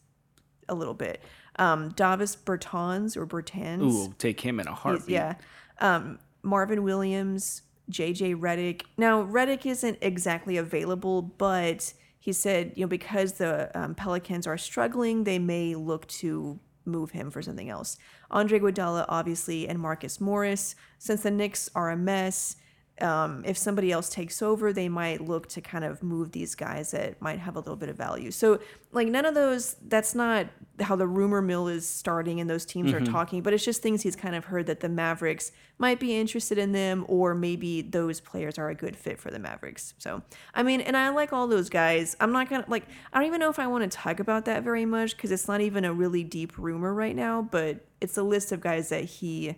a 0.68 0.76
little 0.76 0.94
bit. 0.94 1.22
Um, 1.58 1.90
Davis 1.90 2.36
Bertans 2.36 3.18
or 3.18 3.26
Bertans. 3.26 3.82
Ooh, 3.82 4.14
take 4.18 4.40
him 4.40 4.60
in 4.60 4.68
a 4.68 4.74
heartbeat. 4.74 5.10
Yeah. 5.10 5.36
Um, 5.80 6.20
Marvin 6.44 6.84
Williams, 6.84 7.64
JJ 7.92 8.38
Redick. 8.38 8.84
Now, 8.98 9.24
Redick 9.24 9.66
isn't 9.66 9.98
exactly 10.02 10.58
available, 10.58 11.22
but 11.22 11.94
he 12.20 12.34
said, 12.34 12.74
you 12.76 12.86
know, 12.86 12.88
because 12.88 13.34
the 13.34 13.72
um, 13.78 13.96
Pelicans 13.96 14.48
are 14.48 14.58
struggling, 14.58 15.24
they 15.24 15.40
may 15.40 15.76
look 15.76 16.08
to 16.08 16.60
move 16.86 17.12
him 17.12 17.30
for 17.30 17.42
something 17.42 17.70
else. 17.70 17.98
Andre 18.30 18.60
Iguodala, 18.60 19.06
obviously, 19.08 19.68
and 19.68 19.80
Marcus 19.80 20.20
Morris. 20.20 20.76
Since 21.00 21.24
the 21.24 21.32
Knicks 21.32 21.70
are 21.76 21.92
a 21.92 21.98
mess, 21.98 22.56
um, 23.00 23.44
if 23.46 23.58
somebody 23.58 23.92
else 23.92 24.10
takes 24.10 24.42
over, 24.42 24.72
they 24.74 24.90
might 24.90 25.22
look 25.22 25.48
to 25.50 25.62
kind 25.62 25.84
of 25.84 26.04
move 26.04 26.32
these 26.32 26.54
guys 26.56 26.92
that 26.92 27.20
might 27.22 27.40
have 27.40 27.56
a 27.56 27.60
little 27.60 27.76
bit 27.76 27.90
of 27.90 27.96
value. 27.96 28.32
So, 28.32 28.60
like, 28.92 29.08
none 29.08 29.26
of 29.26 29.34
those, 29.34 29.76
that's 29.88 30.14
not 30.14 30.48
how 30.80 30.96
the 30.96 31.08
rumor 31.08 31.42
mill 31.42 31.68
is 31.68 31.88
starting 31.88 32.40
and 32.40 32.50
those 32.50 32.66
teams 32.66 32.94
are 32.94 33.00
talking, 33.00 33.42
but 33.42 33.54
it's 33.54 33.66
just 33.66 33.82
things 33.82 34.04
he's 34.04 34.16
kind 34.16 34.36
of 34.36 34.46
heard 34.46 34.68
that 34.68 34.82
the 34.82 34.90
Mavericks 34.90 35.52
might 35.78 36.00
be 36.00 36.16
interested 36.16 36.58
in 36.58 36.74
them, 36.74 37.06
or 37.08 37.34
maybe 37.34 37.82
those 37.82 38.20
players 38.20 38.60
are 38.60 38.70
a 38.70 38.76
good 38.76 38.96
fit 38.96 39.20
for 39.20 39.32
the 39.32 39.40
Mavericks. 39.40 39.94
So, 39.98 40.22
I 40.54 40.62
mean, 40.62 40.82
and 40.82 40.96
I 40.96 41.10
like 41.10 41.34
all 41.34 41.48
those 41.48 41.70
guys. 41.70 42.16
I'm 42.20 42.32
not 42.32 42.50
gonna, 42.50 42.66
like, 42.68 42.86
I 43.14 43.20
don't 43.20 43.28
even 43.28 43.40
know 43.40 43.50
if 43.50 43.58
I 43.58 43.68
want 43.68 43.90
to 43.90 43.98
talk 43.98 44.20
about 44.20 44.46
that 44.46 44.64
very 44.64 44.86
much 44.86 45.16
because 45.16 45.32
it's 45.32 45.48
not 45.48 45.62
even 45.62 45.86
a 45.86 45.94
really 45.94 46.24
deep 46.24 46.58
rumor 46.58 46.94
right 46.94 47.16
now, 47.16 47.42
but 47.42 47.86
it's 48.00 48.18
a 48.18 48.24
list 48.24 48.52
of 48.52 48.62
guys 48.62 48.90
that 48.90 49.06
he 49.06 49.56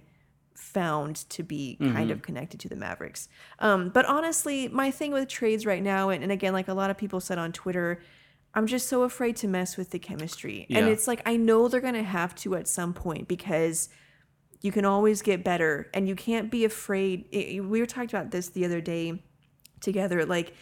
found 0.55 1.15
to 1.29 1.43
be 1.43 1.77
kind 1.79 2.11
of 2.11 2.21
connected 2.21 2.59
to 2.61 2.69
the 2.69 2.75
Mavericks. 2.75 3.27
Um, 3.59 3.89
but 3.89 4.05
honestly, 4.05 4.67
my 4.67 4.91
thing 4.91 5.11
with 5.11 5.27
trades 5.27 5.65
right 5.65 5.81
now, 5.83 6.09
and, 6.09 6.23
and 6.23 6.31
again, 6.31 6.53
like 6.53 6.67
a 6.67 6.73
lot 6.73 6.89
of 6.89 6.97
people 6.97 7.19
said 7.19 7.37
on 7.37 7.51
Twitter, 7.51 8.01
I'm 8.53 8.67
just 8.67 8.87
so 8.87 9.03
afraid 9.03 9.35
to 9.37 9.47
mess 9.47 9.77
with 9.77 9.89
the 9.91 9.99
chemistry. 9.99 10.67
And 10.69 10.87
it's 10.91 11.07
like, 11.07 11.21
I 11.25 11.37
know 11.37 11.67
they're 11.67 11.81
going 11.81 11.95
to 11.95 12.03
have 12.03 12.35
to 12.35 12.55
at 12.55 12.67
some 12.67 12.93
point 12.93 13.27
because 13.27 13.89
you 14.61 14.71
can 14.71 14.85
always 14.85 15.21
get 15.21 15.43
better 15.43 15.89
and 15.93 16.07
you 16.07 16.15
can't 16.15 16.49
be 16.51 16.63
afraid. 16.63 17.25
it- 17.31 17.61
we 17.65 17.79
were 17.79 17.85
talking 17.85 18.09
about 18.15 18.31
this 18.31 18.49
the 18.49 18.63
other 18.63 18.79
day 18.79 19.23
together. 19.81 20.25
Like, 20.25 20.53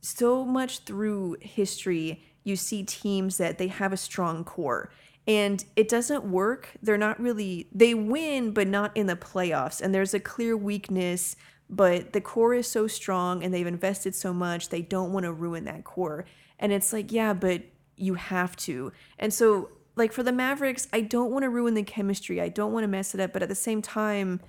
so 0.00 0.44
much 0.44 0.80
through 0.80 1.36
history, 1.40 2.22
you 2.44 2.56
see 2.56 2.82
teams 2.84 3.36
that 3.38 3.58
they 3.58 3.68
have 3.68 3.92
a 3.92 3.96
strong 3.96 4.44
core 4.44 4.90
and 5.26 5.64
it 5.76 5.88
doesn't 5.88 6.24
work. 6.24 6.70
They're 6.82 6.98
not 6.98 7.20
really, 7.20 7.68
they 7.72 7.94
win, 7.94 8.52
but 8.52 8.66
not 8.66 8.96
in 8.96 9.06
the 9.06 9.16
playoffs. 9.16 9.80
And 9.80 9.94
there's 9.94 10.14
a 10.14 10.20
clear 10.20 10.56
weakness, 10.56 11.36
but 11.70 12.12
the 12.12 12.20
core 12.20 12.54
is 12.54 12.66
so 12.66 12.86
strong 12.86 13.42
and 13.42 13.52
they've 13.54 13.66
invested 13.66 14.14
so 14.14 14.32
much, 14.34 14.68
they 14.68 14.82
don't 14.82 15.12
want 15.12 15.24
to 15.24 15.32
ruin 15.32 15.64
that 15.64 15.84
core. 15.84 16.24
And 16.58 16.72
it's 16.72 16.92
like, 16.92 17.12
yeah, 17.12 17.32
but 17.34 17.62
you 17.96 18.14
have 18.14 18.56
to. 18.56 18.92
And 19.18 19.32
so, 19.32 19.70
like 19.94 20.12
for 20.12 20.22
the 20.22 20.32
Mavericks, 20.32 20.88
I 20.92 21.02
don't 21.02 21.30
want 21.30 21.42
to 21.42 21.50
ruin 21.50 21.74
the 21.74 21.82
chemistry. 21.82 22.40
I 22.40 22.48
don't 22.48 22.72
want 22.72 22.84
to 22.84 22.88
mess 22.88 23.14
it 23.14 23.20
up, 23.20 23.32
but 23.32 23.42
at 23.42 23.48
the 23.48 23.54
same 23.54 23.82
time, 23.82 24.40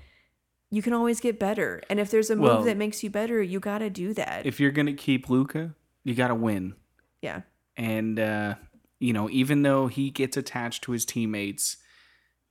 you 0.72 0.82
can 0.82 0.94
always 0.94 1.20
get 1.20 1.38
better. 1.40 1.82
And 1.90 2.00
if 2.00 2.10
there's 2.10 2.30
a 2.30 2.36
move 2.36 2.46
Well- 2.46 2.64
that 2.64 2.78
makes 2.78 3.04
you 3.04 3.10
better, 3.10 3.42
you 3.42 3.60
got 3.60 3.80
to 3.80 3.90
do 3.90 4.14
that. 4.14 4.46
If 4.46 4.60
you're 4.60 4.72
gonna 4.72 4.94
keep 4.94 5.30
Luka, 5.30 5.76
you 6.04 6.16
got 6.16 6.30
to 6.30 6.36
win. 6.36 6.74
yeah. 7.22 7.42
And 7.76 8.20
uh, 8.20 8.56
you 9.04 9.12
know, 9.14 9.30
even 9.30 9.64
though 9.64 9.88
he 9.88 10.10
gets 10.10 10.38
attached 10.38 10.84
to 10.84 10.92
his 10.94 11.04
teammates, 11.06 11.78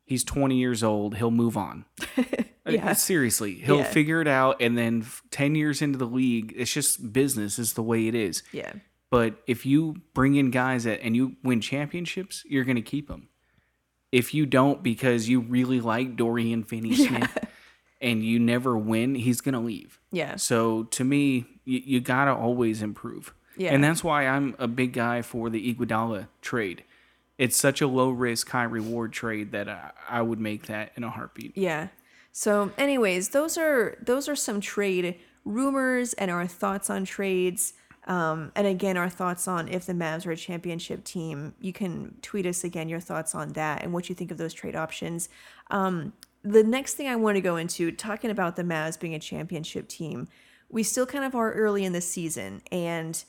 he's 0.04 0.22
20 0.24 0.56
years 0.56 0.82
old. 0.82 1.16
He'll 1.16 1.30
move 1.30 1.56
on. 1.56 1.84
Uh, 2.64 2.70
Yeah. 2.70 2.92
Seriously, 2.92 3.54
he'll 3.54 3.78
Yeah. 3.78 3.82
figure 3.90 4.20
it 4.20 4.28
out. 4.28 4.62
And 4.62 4.78
then 4.78 5.04
10 5.32 5.56
years 5.56 5.82
into 5.82 5.98
the 5.98 6.06
league, 6.06 6.54
it's 6.56 6.72
just 6.72 7.12
business. 7.12 7.58
Is 7.58 7.72
the 7.72 7.82
way 7.82 8.06
it 8.06 8.14
is. 8.14 8.44
Yeah. 8.52 8.74
But 9.10 9.34
if 9.48 9.66
you 9.66 9.96
bring 10.14 10.36
in 10.36 10.52
guys 10.52 10.84
that 10.84 11.02
and 11.02 11.16
you 11.16 11.34
win 11.42 11.60
championships, 11.60 12.44
you're 12.48 12.62
going 12.62 12.76
to 12.76 12.80
keep 12.82 13.08
them. 13.08 13.28
If 14.12 14.32
you 14.32 14.46
don't 14.46 14.80
because 14.80 15.28
you 15.28 15.40
really 15.40 15.80
like 15.80 16.14
Dorian 16.14 16.62
Finney-Smith 16.62 17.36
and 18.00 18.22
you 18.24 18.38
never 18.38 18.78
win, 18.78 19.16
he's 19.16 19.40
going 19.40 19.54
to 19.54 19.58
leave. 19.60 19.98
Yeah. 20.12 20.36
So 20.36 20.84
to 20.84 21.02
me, 21.02 21.46
you, 21.64 21.80
you 21.84 22.00
got 22.00 22.26
to 22.26 22.32
always 22.32 22.80
improve. 22.80 23.34
Yeah. 23.56 23.72
And 23.72 23.82
that's 23.82 24.02
why 24.02 24.26
I'm 24.26 24.54
a 24.58 24.68
big 24.68 24.92
guy 24.92 25.22
for 25.22 25.50
the 25.50 25.74
Iguodala 25.74 26.28
trade. 26.40 26.84
It's 27.38 27.56
such 27.56 27.80
a 27.80 27.86
low 27.86 28.10
risk, 28.10 28.48
high 28.50 28.64
reward 28.64 29.12
trade 29.12 29.52
that 29.52 29.68
I, 29.68 29.90
I 30.08 30.22
would 30.22 30.40
make 30.40 30.66
that 30.66 30.92
in 30.96 31.04
a 31.04 31.10
heartbeat. 31.10 31.56
Yeah. 31.56 31.88
So, 32.30 32.72
anyways, 32.78 33.30
those 33.30 33.58
are 33.58 33.96
those 34.00 34.28
are 34.28 34.36
some 34.36 34.60
trade 34.60 35.18
rumors 35.44 36.12
and 36.14 36.30
our 36.30 36.46
thoughts 36.46 36.88
on 36.88 37.04
trades. 37.04 37.74
Um, 38.06 38.50
and 38.56 38.66
again, 38.66 38.96
our 38.96 39.10
thoughts 39.10 39.46
on 39.46 39.68
if 39.68 39.86
the 39.86 39.92
Mavs 39.92 40.26
are 40.26 40.32
a 40.32 40.36
championship 40.36 41.04
team. 41.04 41.54
You 41.60 41.72
can 41.72 42.16
tweet 42.22 42.46
us 42.46 42.64
again 42.64 42.88
your 42.88 43.00
thoughts 43.00 43.34
on 43.34 43.50
that 43.50 43.82
and 43.82 43.92
what 43.92 44.08
you 44.08 44.14
think 44.14 44.30
of 44.30 44.38
those 44.38 44.54
trade 44.54 44.74
options. 44.74 45.28
Um, 45.70 46.12
the 46.42 46.64
next 46.64 46.94
thing 46.94 47.06
I 47.06 47.16
want 47.16 47.36
to 47.36 47.40
go 47.40 47.56
into, 47.56 47.92
talking 47.92 48.30
about 48.30 48.56
the 48.56 48.64
Mavs 48.64 48.98
being 48.98 49.14
a 49.14 49.20
championship 49.20 49.86
team, 49.86 50.26
we 50.68 50.82
still 50.82 51.06
kind 51.06 51.24
of 51.24 51.34
are 51.36 51.52
early 51.52 51.84
in 51.84 51.92
the 51.92 52.00
season, 52.00 52.62
and 52.72 53.22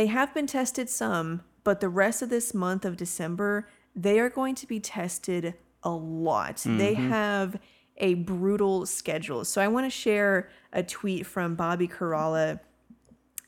they 0.00 0.06
have 0.06 0.32
been 0.32 0.46
tested 0.46 0.88
some, 0.88 1.42
but 1.62 1.80
the 1.80 1.90
rest 1.90 2.22
of 2.22 2.30
this 2.30 2.54
month 2.54 2.86
of 2.86 2.96
December, 2.96 3.68
they 3.94 4.18
are 4.18 4.30
going 4.30 4.54
to 4.54 4.66
be 4.66 4.80
tested 4.80 5.52
a 5.82 5.90
lot. 5.90 6.62
They 6.64 6.94
have 6.94 7.60
a 7.98 8.14
brutal 8.14 8.86
schedule. 8.86 9.44
So 9.44 9.60
I 9.60 9.68
want 9.68 9.84
to 9.84 9.90
share 9.90 10.48
a 10.72 10.82
tweet 10.82 11.26
from 11.26 11.54
Bobby 11.54 11.86
Karalla 11.86 12.60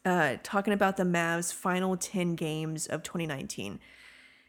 uh, 0.05 0.37
talking 0.43 0.75
about 0.75 0.99
the 0.99 1.05
Mavs' 1.05 1.55
final 1.55 1.97
10 1.97 2.35
games 2.35 2.87
of 2.87 3.03
2019. 3.03 3.81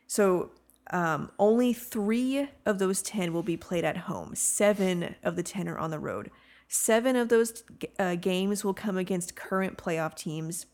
So 0.05 0.51
um, 0.91 1.31
only 1.39 1.71
three 1.71 2.49
of 2.65 2.79
those 2.79 3.01
10 3.01 3.31
will 3.31 3.43
be 3.43 3.55
played 3.55 3.85
at 3.85 3.95
home, 3.95 4.35
seven 4.35 5.15
of 5.23 5.37
the 5.37 5.43
10 5.43 5.69
are 5.69 5.77
on 5.77 5.89
the 5.89 5.99
road. 5.99 6.31
Seven 6.67 7.15
of 7.15 7.29
those 7.29 7.63
uh, 7.97 8.15
games 8.15 8.65
will 8.65 8.73
come 8.73 8.97
against 8.97 9.37
current 9.37 9.77
playoff 9.77 10.15
teams. 10.15 10.65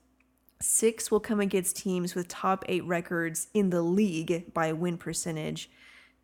Six 0.62 1.10
will 1.10 1.22
come 1.22 1.40
against 1.40 1.78
teams 1.78 2.16
with 2.16 2.28
top 2.28 2.66
eight 2.68 2.84
records 2.84 3.48
in 3.54 3.70
the 3.70 3.82
league 3.82 4.54
by 4.54 4.74
win 4.74 4.98
percentage. 4.98 5.70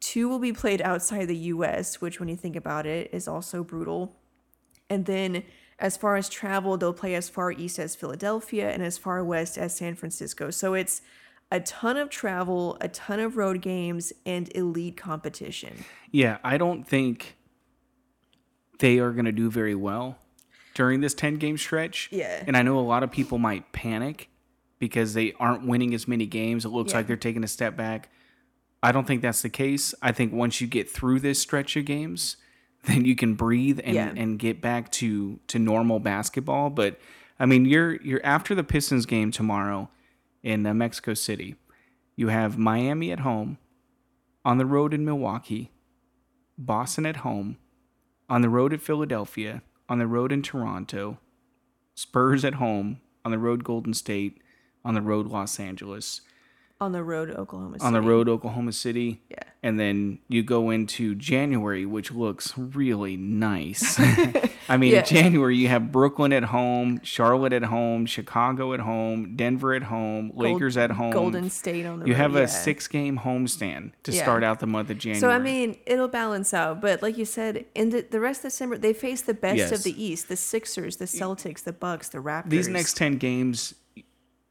Two 0.01 0.27
will 0.27 0.39
be 0.39 0.51
played 0.51 0.81
outside 0.81 1.25
the 1.25 1.37
US, 1.37 2.01
which, 2.01 2.19
when 2.19 2.27
you 2.27 2.35
think 2.35 2.55
about 2.55 2.85
it, 2.85 3.09
is 3.13 3.29
also 3.29 3.63
brutal. 3.63 4.17
And 4.89 5.05
then, 5.05 5.43
as 5.79 5.95
far 5.95 6.17
as 6.17 6.27
travel, 6.27 6.77
they'll 6.77 6.93
play 6.93 7.15
as 7.15 7.29
far 7.29 7.51
east 7.51 7.79
as 7.79 7.95
Philadelphia 7.95 8.69
and 8.69 8.83
as 8.83 8.97
far 8.97 9.23
west 9.23 9.57
as 9.57 9.75
San 9.75 9.95
Francisco. 9.95 10.49
So 10.51 10.73
it's 10.73 11.01
a 11.49 11.61
ton 11.61 11.95
of 11.95 12.09
travel, 12.09 12.77
a 12.81 12.89
ton 12.89 13.19
of 13.19 13.37
road 13.37 13.61
games, 13.61 14.11
and 14.25 14.53
elite 14.53 14.97
competition. 14.97 15.85
Yeah, 16.11 16.39
I 16.43 16.57
don't 16.57 16.85
think 16.85 17.37
they 18.79 18.99
are 18.99 19.11
going 19.11 19.25
to 19.25 19.31
do 19.31 19.49
very 19.49 19.75
well 19.75 20.17
during 20.75 21.01
this 21.01 21.15
10 21.15 21.37
game 21.37 21.57
stretch. 21.57 22.09
Yeah. 22.11 22.43
And 22.45 22.55
I 22.55 22.61
know 22.61 22.77
a 22.77 22.81
lot 22.81 23.01
of 23.01 23.09
people 23.11 23.39
might 23.39 23.71
panic 23.71 24.29
because 24.77 25.15
they 25.15 25.33
aren't 25.39 25.65
winning 25.65 25.95
as 25.95 26.07
many 26.07 26.27
games. 26.27 26.63
It 26.65 26.69
looks 26.69 26.91
Yeah. 26.91 26.97
like 26.99 27.07
they're 27.07 27.17
taking 27.17 27.43
a 27.43 27.47
step 27.47 27.75
back. 27.75 28.09
I 28.83 28.91
don't 28.91 29.07
think 29.07 29.23
that's 29.23 29.41
the 29.41 29.49
case. 29.49 29.95
I 30.03 30.11
think 30.11 30.31
once 30.31 30.61
you 30.61 30.67
get 30.67 30.87
through 30.91 31.21
this 31.21 31.39
stretch 31.41 31.75
of 31.75 31.85
games, 31.85 32.37
then 32.83 33.03
you 33.05 33.15
can 33.15 33.33
breathe 33.33 33.79
and, 33.83 33.95
Yeah. 33.95 34.13
and 34.15 34.37
get 34.37 34.61
back 34.61 34.91
to 34.93 35.39
to 35.47 35.57
normal 35.57 35.99
basketball. 35.99 36.69
But 36.69 36.99
I 37.39 37.45
mean, 37.47 37.65
you're 37.65 37.95
you're 38.03 38.23
after 38.23 38.53
the 38.53 38.63
Pistons 38.63 39.05
game 39.07 39.31
tomorrow 39.31 39.89
in 40.43 40.65
uh, 40.67 40.73
Mexico 40.75 41.15
City. 41.15 41.55
You 42.15 42.27
have 42.27 42.57
Miami 42.59 43.11
at 43.11 43.21
home, 43.21 43.57
on 44.45 44.57
the 44.59 44.65
road 44.65 44.93
in 44.93 45.03
Milwaukee, 45.03 45.71
Boston 46.57 47.05
at 47.05 47.17
home, 47.17 47.57
on 48.29 48.41
the 48.41 48.49
road 48.49 48.71
at 48.71 48.81
Philadelphia, 48.81 49.61
on 49.87 49.99
the 49.99 50.07
road 50.07 50.31
in 50.31 50.41
Toronto, 50.41 51.17
Spurs 51.95 52.43
at 52.43 52.55
home, 52.55 52.99
on 53.23 53.31
the 53.31 53.39
road 53.39 53.63
Golden 53.63 53.93
State, 53.93 54.41
on 54.83 54.93
the 54.93 55.01
road 55.01 55.27
Los 55.27 55.59
Angeles, 55.59 56.21
On 56.81 56.91
the 56.91 57.03
road, 57.03 57.27
to 57.27 57.37
Oklahoma 57.39 57.79
City. 57.79 57.85
on 57.87 57.93
the 57.93 58.01
road 58.01 58.25
to 58.25 58.31
Oklahoma 58.33 58.73
City. 58.73 59.21
Yeah. 59.29 59.37
And 59.63 59.79
then 59.79 60.19
you 60.27 60.43
go 60.43 60.69
into 60.71 61.15
January, 61.15 61.85
which 61.85 62.11
looks 62.11 62.53
really 62.57 63.15
nice. 63.15 63.97
I 64.69 64.75
mean, 64.77 64.91
Yeah. 64.91 64.99
in 64.99 65.05
January 65.05 65.55
you 65.55 65.69
have 65.69 65.91
Brooklyn 65.93 66.33
at 66.33 66.43
home, 66.43 66.99
Charlotte 67.01 67.53
at 67.53 67.63
home, 67.63 68.05
Chicago 68.05 68.73
at 68.73 68.81
home, 68.81 69.37
Denver 69.37 69.73
at 69.73 69.83
home, 69.83 70.33
Lakers 70.35 70.75
at 70.75 70.91
home. 70.91 71.11
Golden 71.11 71.49
State 71.49 71.85
on 71.85 71.99
the 71.99 71.99
road 71.99 72.07
You 72.09 72.13
road. 72.13 72.19
have 72.21 72.33
yeah. 72.33 72.39
a 72.41 72.47
six-game 72.49 73.19
homestand 73.19 73.91
to 74.03 74.11
Yeah. 74.11 74.21
start 74.23 74.43
out 74.43 74.59
the 74.59 74.67
month 74.67 74.89
of 74.89 74.97
January. 74.97 75.21
So 75.21 75.29
I 75.29 75.39
mean, 75.39 75.77
it'll 75.85 76.09
balance 76.09 76.53
out. 76.53 76.81
But 76.81 77.01
like 77.01 77.17
you 77.17 77.25
said, 77.25 77.65
in 77.73 77.91
the, 77.91 78.01
the 78.01 78.19
rest 78.19 78.39
of 78.39 78.51
December, 78.51 78.77
they 78.77 78.91
face 78.93 79.21
the 79.21 79.33
best 79.33 79.57
Yes. 79.57 79.71
of 79.71 79.83
the 79.83 80.03
East: 80.03 80.27
the 80.27 80.35
Sixers, 80.35 80.97
the 80.97 81.05
Celtics, 81.05 81.63
the 81.63 81.71
Bucks, 81.73 82.09
the 82.09 82.17
Raptors. 82.19 82.49
these 82.49 82.67
next 82.67 82.97
10 82.97 83.13
games, 83.17 83.75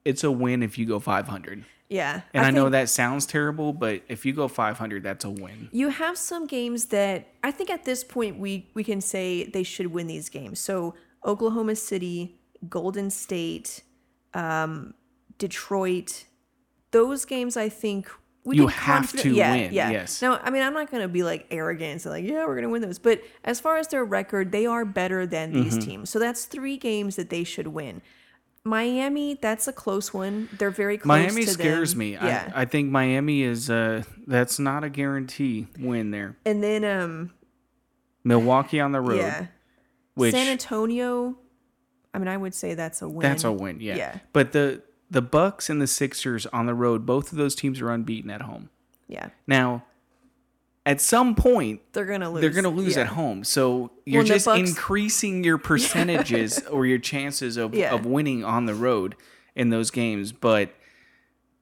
it's 0.07 0.25
a 0.25 0.31
win 0.31 0.63
if 0.63 0.79
you 0.79 0.87
go 0.87 0.99
500. 0.99 1.67
Yeah. 1.95 2.23
And 2.35 2.45
I, 2.47 2.51
know 2.51 2.69
that 2.71 2.89
sounds 2.89 3.25
terrible, 3.27 3.73
but 3.73 4.03
if 4.09 4.25
you 4.27 4.33
go 4.33 4.49
500, 4.49 5.03
that's 5.03 5.25
a 5.25 5.31
win. 5.31 5.69
you 5.73 5.89
have 5.91 6.17
some 6.19 6.47
games 6.47 6.87
that 6.87 7.17
I 7.43 7.51
think 7.51 7.71
at 7.71 7.85
this 7.85 8.03
point 8.05 8.39
we 8.39 8.53
we 8.75 8.83
can 8.91 9.01
say 9.01 9.45
they 9.57 9.63
should 9.63 9.89
win 9.97 10.07
these 10.07 10.29
games. 10.29 10.59
So 10.59 10.95
Oklahoma 11.25 11.77
City, 11.77 12.19
Golden 12.69 13.09
State, 13.11 13.83
um, 14.35 14.95
Detroit, 15.39 16.25
those 16.91 17.25
games 17.25 17.57
I 17.57 17.69
think. 17.69 18.11
We 18.47 18.57
You 18.57 18.67
have 18.67 18.97
confident- 19.07 19.23
to 19.23 19.31
yeah, 19.35 19.53
win, 19.55 19.73
Yeah. 19.73 19.91
yes. 19.91 20.21
Now, 20.21 20.39
I 20.43 20.51
mean, 20.51 20.63
I'm 20.63 20.75
not 20.75 20.91
going 20.91 21.01
to 21.03 21.09
be 21.09 21.23
like 21.23 21.47
arrogant 21.51 21.93
and 21.93 22.01
say 22.03 22.11
like, 22.11 22.25
yeah, 22.27 22.45
we're 22.45 22.57
going 22.57 22.65
to 22.65 22.69
win 22.69 22.83
those. 22.83 22.99
But 22.99 23.23
as 23.43 23.59
far 23.59 23.79
as 23.79 23.89
their 23.89 24.05
record, 24.05 24.53
they 24.53 24.67
are 24.67 24.85
better 24.85 25.27
than 25.27 25.53
these 25.55 25.79
Mm-hmm. 25.79 25.89
teams. 25.89 26.11
So 26.11 26.19
that's 26.19 26.45
three 26.45 26.77
games 26.77 27.17
that 27.17 27.31
they 27.31 27.43
should 27.43 27.69
win. 27.69 28.03
Miami, 28.65 29.35
that's 29.35 29.69
a 29.69 29.73
close 29.73 30.15
one. 30.15 30.49
They're 30.59 30.71
very 30.71 30.97
close. 30.97 31.09
Miami 31.09 31.43
scares 31.45 31.91
them. 31.91 31.99
me. 31.99 32.13
Yeah. 32.13 32.51
I, 32.55 32.63
I 32.63 32.65
think 32.65 32.91
Miami 32.91 33.43
is 33.43 33.69
uh 33.69 34.03
that's 34.27 34.59
not 34.59 34.85
a 34.85 34.89
guarantee 34.89 35.67
win 35.79 36.11
there. 36.11 36.37
and 36.47 36.63
then 36.63 36.85
um 36.85 37.33
Milwaukee 38.25 38.81
on 38.81 38.93
the 38.93 39.03
road, 39.03 39.19
yeah. 39.19 39.47
which 40.15 40.33
San 40.33 40.49
Antonio, 40.49 41.37
I 42.15 42.19
mean, 42.19 42.29
I 42.29 42.39
would 42.39 42.55
say 42.55 42.73
that's 42.73 43.03
a 43.03 43.09
win. 43.09 43.21
that's 43.21 43.45
a 43.45 43.53
win, 43.53 43.81
yeah. 43.81 43.97
Yeah. 43.97 44.19
But 44.33 44.53
the 44.53 44.83
the 45.11 45.21
Bucks 45.21 45.69
and 45.69 45.81
the 45.83 45.87
Sixers 45.87 46.47
on 46.47 46.65
the 46.65 46.75
road, 46.75 47.05
both 47.05 47.33
of 47.33 47.39
those 47.39 47.55
teams 47.55 47.83
are 47.83 47.91
unbeaten 47.91 48.31
at 48.31 48.41
home. 48.43 48.71
Yeah, 49.07 49.29
Now, 49.47 49.85
at 50.87 51.01
some 51.01 51.35
point, 51.35 51.81
they're 51.93 52.05
gonna 52.05 52.31
lose. 52.31 52.41
they're 52.43 52.51
going 52.51 52.65
to 52.65 52.71
lose 52.71 52.97
Yeah. 52.97 53.03
at 53.03 53.07
home. 53.09 53.43
So 53.45 53.91
you're 54.05 54.23
the 54.23 54.29
just 54.29 54.45
Bucks- 54.45 54.69
increasing 54.69 55.43
your 55.43 55.57
percentages 55.71 56.61
or 56.71 56.85
your 56.87 56.99
chances 56.99 57.57
of, 57.57 57.75
Yeah. 57.75 57.95
of 57.95 58.05
winning 58.05 58.45
on 58.45 58.67
the 58.67 58.75
road 58.75 59.15
in 59.55 59.71
those 59.71 59.91
games. 59.91 60.33
But 60.33 60.75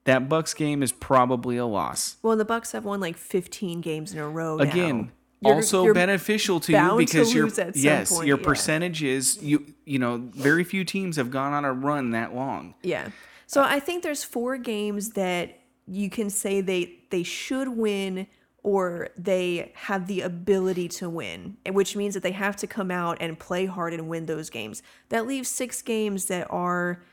that 0.05 0.27
Bucks 0.27 0.53
game 0.53 0.83
is 0.83 0.91
probably 0.91 1.55
a 1.55 1.65
loss. 1.65 2.17
Well, 2.21 2.35
the 2.35 2.43
Bucks 2.45 2.73
have 2.73 2.83
won 2.83 2.99
like 2.99 3.15
15 3.15 3.79
games 3.79 4.11
in 4.11 4.19
a 4.19 4.27
row. 4.27 4.59
Again, 4.59 5.11
You're- 5.41 5.55
also 5.55 5.83
you're 5.85 5.93
beneficial 5.93 6.59
to 6.61 6.71
you 6.73 6.77
bound 6.77 6.99
to 6.99 7.05
because 7.05 7.33
your 7.33 7.45
lose 7.45 7.59
at 7.59 7.75
some 7.75 7.83
yes, 7.83 8.13
point, 8.13 8.27
your 8.27 8.37
yeah. 8.37 8.43
percentage 8.45 9.03
is 9.03 9.41
you 9.43 9.65
you 9.85 9.99
know 9.99 10.17
very 10.33 10.63
few 10.63 10.83
teams 10.85 11.17
have 11.17 11.31
gone 11.31 11.51
on 11.53 11.65
a 11.65 11.71
run 11.73 12.11
that 12.11 12.33
long. 12.35 12.75
Yeah. 12.81 13.09
So 13.47 13.61
I 13.61 13.79
think 13.81 14.03
there's 14.03 14.23
four 14.23 14.57
games 14.57 15.11
that 15.11 15.59
you 15.87 16.09
can 16.09 16.29
say 16.29 16.61
they 16.61 16.99
they 17.09 17.23
should 17.23 17.67
win 17.69 18.27
or 18.63 19.09
they 19.17 19.71
have 19.75 20.07
the 20.07 20.21
ability 20.21 20.87
to 20.87 21.09
win, 21.09 21.57
which 21.69 21.95
means 21.95 22.13
that 22.13 22.23
they 22.23 22.31
have 22.31 22.55
to 22.55 22.67
come 22.67 22.89
out 22.89 23.17
and 23.19 23.37
play 23.37 23.65
hard 23.65 23.93
and 23.93 24.07
win 24.07 24.25
those 24.25 24.49
games. 24.49 24.81
That 25.09 25.27
leaves 25.27 25.49
six 25.49 25.81
games 25.81 26.25
that 26.25 26.47
are 26.49 27.03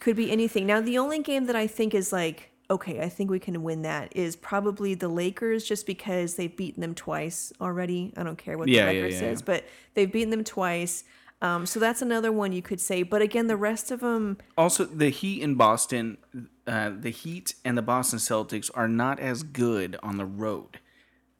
could 0.00 0.16
be 0.16 0.30
anything. 0.30 0.66
Now 0.66 0.80
the 0.80 0.98
only 0.98 1.22
game 1.22 1.46
that 1.46 1.56
I 1.56 1.66
think 1.66 1.94
is 1.94 2.12
like 2.12 2.50
okay, 2.70 3.00
I 3.00 3.08
think 3.08 3.30
we 3.30 3.38
can 3.38 3.62
win 3.62 3.82
that 3.82 4.14
is 4.14 4.36
probably 4.36 4.94
the 4.94 5.08
Lakers 5.08 5.64
just 5.64 5.86
because 5.86 6.34
they've 6.34 6.54
beaten 6.54 6.82
them 6.82 6.94
twice 6.94 7.52
already. 7.60 8.12
I 8.16 8.22
don't 8.22 8.36
care 8.36 8.58
what 8.58 8.68
Yeah, 8.68 8.92
the 8.92 8.98
record 8.98 9.12
yeah, 9.12 9.18
says, 9.18 9.40
yeah. 9.40 9.44
but 9.46 9.64
they've 9.94 10.12
beaten 10.12 10.30
them 10.30 10.44
twice. 10.44 11.04
Um, 11.40 11.66
so 11.66 11.80
that's 11.80 12.02
another 12.02 12.32
one 12.32 12.52
you 12.52 12.62
could 12.62 12.80
say. 12.80 13.02
But 13.04 13.22
again, 13.22 13.46
the 13.46 13.56
rest 13.56 13.90
of 13.90 14.00
them, 14.00 14.38
Also, 14.56 14.84
the 14.84 15.08
Heat 15.08 15.40
in 15.40 15.54
Boston, 15.54 16.18
uh, 16.66 16.90
the 16.98 17.10
Heat 17.10 17.54
and 17.64 17.78
the 17.78 17.82
Boston 17.82 18.18
Celtics 18.18 18.70
are 18.74 18.88
not 18.88 19.18
as 19.20 19.42
good 19.44 19.96
on 20.02 20.16
the 20.16 20.26
road. 20.26 20.80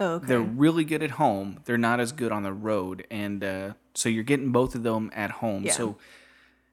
Oh, 0.01 0.15
okay. 0.15 0.27
They're 0.27 0.41
really 0.41 0.85
good 0.85 1.03
at 1.03 1.13
home. 1.13 1.61
They're 1.65 1.79
not 1.79 2.01
as 2.01 2.13
good 2.13 2.33
on 2.33 2.43
the 2.43 2.53
road, 2.53 3.07
and 3.11 3.43
uh, 3.45 3.73
so 3.95 4.09
you're 4.09 4.25
getting 4.25 4.53
both 4.53 4.75
of 4.75 4.83
them 4.83 5.11
at 5.15 5.31
home. 5.31 5.65
Yeah. 5.65 5.73
So, 5.73 5.97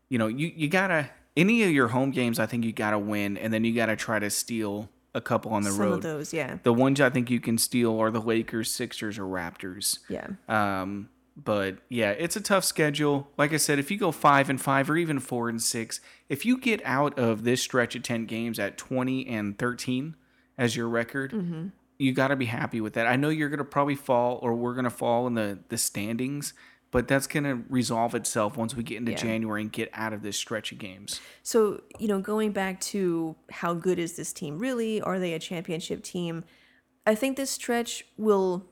you 0.10 0.18
know, 0.18 0.28
you 0.28 0.52
you 0.56 0.68
gotta 0.70 1.10
any 1.38 1.64
of 1.64 1.72
your 1.72 1.90
home 1.90 2.12
games. 2.12 2.40
I 2.40 2.46
think 2.46 2.64
you 2.66 2.72
gotta 2.72 3.00
win, 3.00 3.38
and 3.38 3.54
then 3.54 3.64
you 3.64 3.74
gotta 3.76 3.96
try 3.96 4.20
to 4.20 4.30
steal 4.30 4.90
a 5.14 5.22
couple 5.22 5.52
on 5.54 5.64
the 5.64 5.72
Some 5.72 5.80
road. 5.82 5.94
of 5.94 6.02
those, 6.02 6.34
yeah. 6.34 6.58
The 6.64 6.74
ones 6.74 7.00
I 7.00 7.10
think 7.10 7.30
you 7.30 7.40
can 7.40 7.58
steal 7.58 7.98
are 8.00 8.12
the 8.12 8.20
Lakers, 8.22 8.70
Sixers, 8.70 9.18
or 9.18 9.24
Raptors. 9.24 10.00
Yeah. 10.10 10.28
Um, 10.50 11.08
but 11.38 11.78
yeah, 11.90 12.12
it's 12.12 12.36
a 12.36 12.42
tough 12.42 12.64
schedule. 12.66 13.30
Like 13.38 13.54
I 13.54 13.58
said, 13.58 13.80
if 13.80 13.90
you 13.92 13.98
go 13.98 14.12
five 14.12 14.50
and 14.50 14.60
five 14.62 14.90
or 14.90 14.98
even 14.98 15.20
four 15.20 15.48
and 15.50 15.62
six, 15.62 16.00
if 16.30 16.46
you 16.46 16.58
get 16.58 16.82
out 16.86 17.18
of 17.20 17.44
this 17.44 17.62
stretch 17.62 17.96
of 17.96 18.04
ten 18.04 18.26
games 18.26 18.60
at 18.60 18.78
twenty 18.78 19.26
and 19.28 19.58
thirteen 19.58 20.16
as 20.58 20.76
your 20.76 20.88
record, 20.90 21.32
Mm-hmm. 21.32 21.68
You 21.98 22.12
got 22.14 22.30
to 22.30 22.36
be 22.36 22.46
happy 22.46 22.82
with 22.82 22.94
that. 22.94 23.08
I 23.08 23.16
know 23.16 23.30
you're 23.30 23.50
gonna 23.50 23.64
probably 23.64 23.96
fall, 23.96 24.40
or 24.42 24.54
we're 24.56 24.74
gonna 24.76 24.90
fall 24.90 25.28
in 25.28 25.34
the 25.36 25.60
the 25.70 25.78
standings, 25.78 26.54
but 26.92 27.08
that's 27.08 27.28
gonna 27.28 27.64
resolve 27.70 28.16
itself 28.16 28.58
once 28.58 28.76
we 28.76 28.84
get 28.84 28.98
into 28.98 29.12
Yeah. 29.12 29.18
January 29.18 29.62
and 29.62 29.72
get 29.72 29.90
out 29.94 30.14
of 30.14 30.22
this 30.22 30.38
stretch 30.38 30.72
of 30.72 30.78
games. 30.78 31.22
So, 31.44 31.82
you 32.00 32.08
know, 32.08 32.20
going 32.20 32.52
back 32.52 32.80
to 32.82 33.36
how 33.50 33.74
good 33.74 34.00
is 34.00 34.16
this 34.16 34.32
team 34.34 34.60
really? 34.60 35.02
Are 35.02 35.20
they 35.20 35.34
a 35.34 35.40
championship 35.40 36.04
team? 36.04 36.44
I 37.06 37.16
think 37.16 37.38
this 37.38 37.52
stretch 37.52 38.06
will 38.18 38.66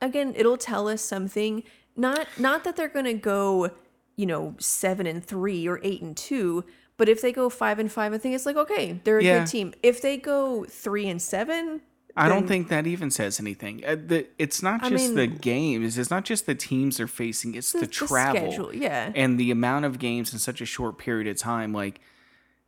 again, 0.00 0.34
it'll 0.36 0.56
tell 0.58 0.88
us 0.88 1.02
something. 1.02 1.62
Not 1.96 2.26
not 2.38 2.64
that 2.64 2.76
they're 2.76 2.88
going 2.88 3.06
to 3.06 3.14
go, 3.14 3.70
you 4.16 4.26
know, 4.26 4.54
7 4.58 5.06
and 5.06 5.24
3 5.24 5.66
or 5.66 5.80
8 5.82 6.02
and 6.02 6.16
2, 6.16 6.64
but 6.98 7.08
if 7.08 7.22
they 7.22 7.32
go 7.32 7.48
5 7.48 7.78
and 7.78 7.90
5, 7.90 8.12
I 8.12 8.18
think 8.18 8.34
it's 8.34 8.44
like 8.46 8.56
okay, 8.56 9.00
they're 9.04 9.18
a 9.18 9.24
Yeah. 9.24 9.38
good 9.40 9.46
team. 9.48 9.72
If 9.82 10.02
they 10.02 10.16
go 10.18 10.64
3 10.68 11.08
and 11.08 11.20
7, 11.20 11.80
I 12.16 12.28
don't 12.28 12.48
think 12.48 12.68
that 12.68 12.86
even 12.86 13.10
says 13.10 13.38
anything. 13.38 13.84
Uh, 13.86 13.96
the, 13.96 14.26
it's 14.38 14.62
not 14.62 14.82
just 14.84 15.14
the 15.14 15.26
mean- 15.28 15.36
games. 15.36 15.98
It's 15.98 16.10
not 16.10 16.24
just 16.24 16.46
the 16.46 16.54
teams 16.54 16.96
they're 16.96 17.06
facing. 17.06 17.54
It's 17.54 17.72
the, 17.72 17.80
the 17.80 17.86
travel. 17.86 18.50
schedule, 18.52 18.74
yeah. 18.74 19.12
And 19.14 19.38
the 19.38 19.50
amount 19.50 19.84
of 19.84 19.98
games 19.98 20.32
in 20.32 20.38
such 20.38 20.60
a 20.60 20.66
short 20.66 20.96
period 20.98 21.26
of 21.28 21.36
time. 21.36 21.72
Like, 21.74 22.00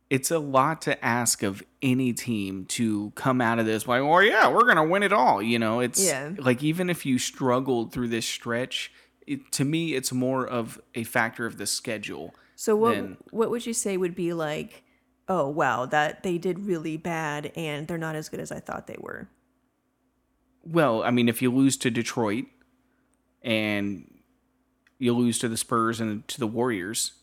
it's 0.09 0.29
a 0.31 0.39
lot 0.39 0.81
to 0.83 1.03
ask 1.05 1.41
of 1.43 1.63
any 1.81 2.13
team 2.13 2.65
to 2.65 3.11
come 3.15 3.41
out 3.41 3.59
of 3.59 3.65
this 3.65 3.87
like, 3.87 4.01
well, 4.03 4.21
yeah, 4.23 4.47
we're 4.51 4.65
gonna 4.65 4.83
win 4.85 5.03
it 5.03 5.13
all. 5.13 5.41
You 5.41 5.57
know, 5.59 5.79
it's 5.79 6.03
Yeah. 6.03 6.31
like 6.37 6.63
even 6.63 6.89
if 6.89 7.05
you 7.05 7.17
struggled 7.19 7.91
through 7.91 8.07
this 8.09 8.25
stretch, 8.25 8.91
it, 9.27 9.51
to 9.53 9.63
me, 9.65 9.93
it's 9.93 10.11
more 10.11 10.45
of 10.47 10.79
a 10.95 11.03
factor 11.03 11.45
of 11.45 11.57
the 11.57 11.67
schedule 11.67 12.33
So 12.55 12.75
what 12.75 12.95
then- 12.95 13.17
what 13.29 13.49
would 13.51 13.65
you 13.67 13.73
say 13.73 13.97
would 13.97 14.15
be 14.15 14.33
like, 14.33 14.83
oh 15.27 15.47
wow, 15.47 15.85
that 15.85 16.23
they 16.23 16.37
did 16.39 16.59
really 16.65 16.97
bad 16.97 17.51
and 17.55 17.87
they're 17.87 17.97
not 17.99 18.15
as 18.15 18.29
good 18.29 18.39
as 18.39 18.51
I 18.51 18.59
thought 18.59 18.87
they 18.87 18.97
were. 18.99 19.29
Well, 20.63 21.03
I 21.03 21.11
mean, 21.11 21.29
if 21.29 21.41
you 21.41 21.51
lose 21.53 21.77
to 21.77 21.89
Detroit 21.89 22.45
and 23.41 24.19
you 24.97 25.13
lose 25.13 25.39
to 25.39 25.47
the 25.47 25.57
Spurs 25.57 25.99
and 25.99 26.27
to 26.27 26.39
the 26.39 26.47
Warriors, 26.47 27.13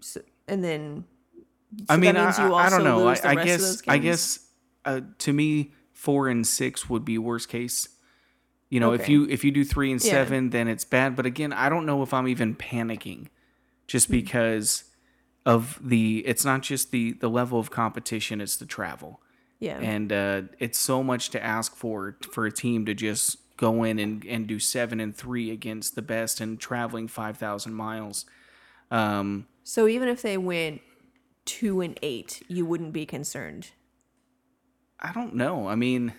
So, 0.00 0.20
and 0.46 0.62
then 0.62 1.04
I 1.88 1.96
mean, 1.96 2.16
I, 2.16 2.30
I 2.30 2.70
don't 2.70 2.84
know. 2.84 3.06
I, 3.06 3.10
lose 3.10 3.20
the 3.20 3.28
I 3.28 3.34
rest 3.34 3.38
of 3.38 3.58
guess, 3.60 3.82
I 3.88 3.98
guess, 3.98 4.46
uh, 4.84 5.00
to 5.18 5.32
me, 5.32 5.72
four 5.92 6.28
and 6.28 6.46
six 6.46 6.88
would 6.88 7.04
be 7.04 7.18
worst 7.18 7.48
case. 7.48 7.88
You 8.70 8.80
know, 8.80 8.92
if 8.92 9.08
you 9.08 9.24
if 9.28 9.44
you 9.44 9.50
do 9.50 9.64
three 9.64 9.90
and 9.92 10.02
Yeah. 10.04 10.10
seven, 10.10 10.50
then 10.50 10.68
it's 10.68 10.84
bad. 10.84 11.16
But 11.16 11.24
again, 11.26 11.52
I 11.52 11.68
don't 11.68 11.86
know 11.86 12.02
if 12.02 12.12
I'm 12.12 12.28
even 12.28 12.54
panicking, 12.54 13.18
Hmm. 13.20 13.26
just 13.86 14.10
because 14.10 14.84
of 15.46 15.78
the. 15.82 16.26
It's 16.26 16.44
not 16.44 16.62
just 16.62 16.90
the 16.90 17.12
the 17.12 17.30
level 17.30 17.58
of 17.58 17.70
competition; 17.70 18.40
it's 18.42 18.56
the 18.58 18.66
travel, 18.66 19.22
yeah. 19.58 19.78
and 19.78 20.12
uh, 20.12 20.42
it's 20.58 20.78
so 20.78 21.02
much 21.02 21.30
to 21.30 21.42
ask 21.44 21.74
for 21.74 22.16
for 22.32 22.46
a 22.46 22.52
team 22.52 22.86
to 22.86 22.94
just 22.94 23.36
go 23.56 23.82
in 23.84 23.98
and 23.98 24.24
and 24.26 24.46
do 24.46 24.58
seven 24.58 25.00
and 25.00 25.16
three 25.16 25.50
against 25.50 25.94
the 25.94 26.02
best 26.02 26.40
and 26.40 26.60
traveling 26.60 27.08
five 27.08 27.36
thousand 27.36 27.74
miles. 27.74 28.24
Um, 28.90 29.46
so 29.64 29.86
even 29.86 30.08
if 30.08 30.22
they 30.22 30.38
went 30.38 30.80
two 31.44 31.80
and 31.80 31.98
eight, 32.02 32.42
you 32.48 32.64
wouldn't 32.64 32.92
be 32.92 33.04
concerned. 33.04 33.70
I 35.00 35.12
don't 35.12 35.34
know. 35.34 35.68
I 35.68 35.74
mean, 35.76 36.12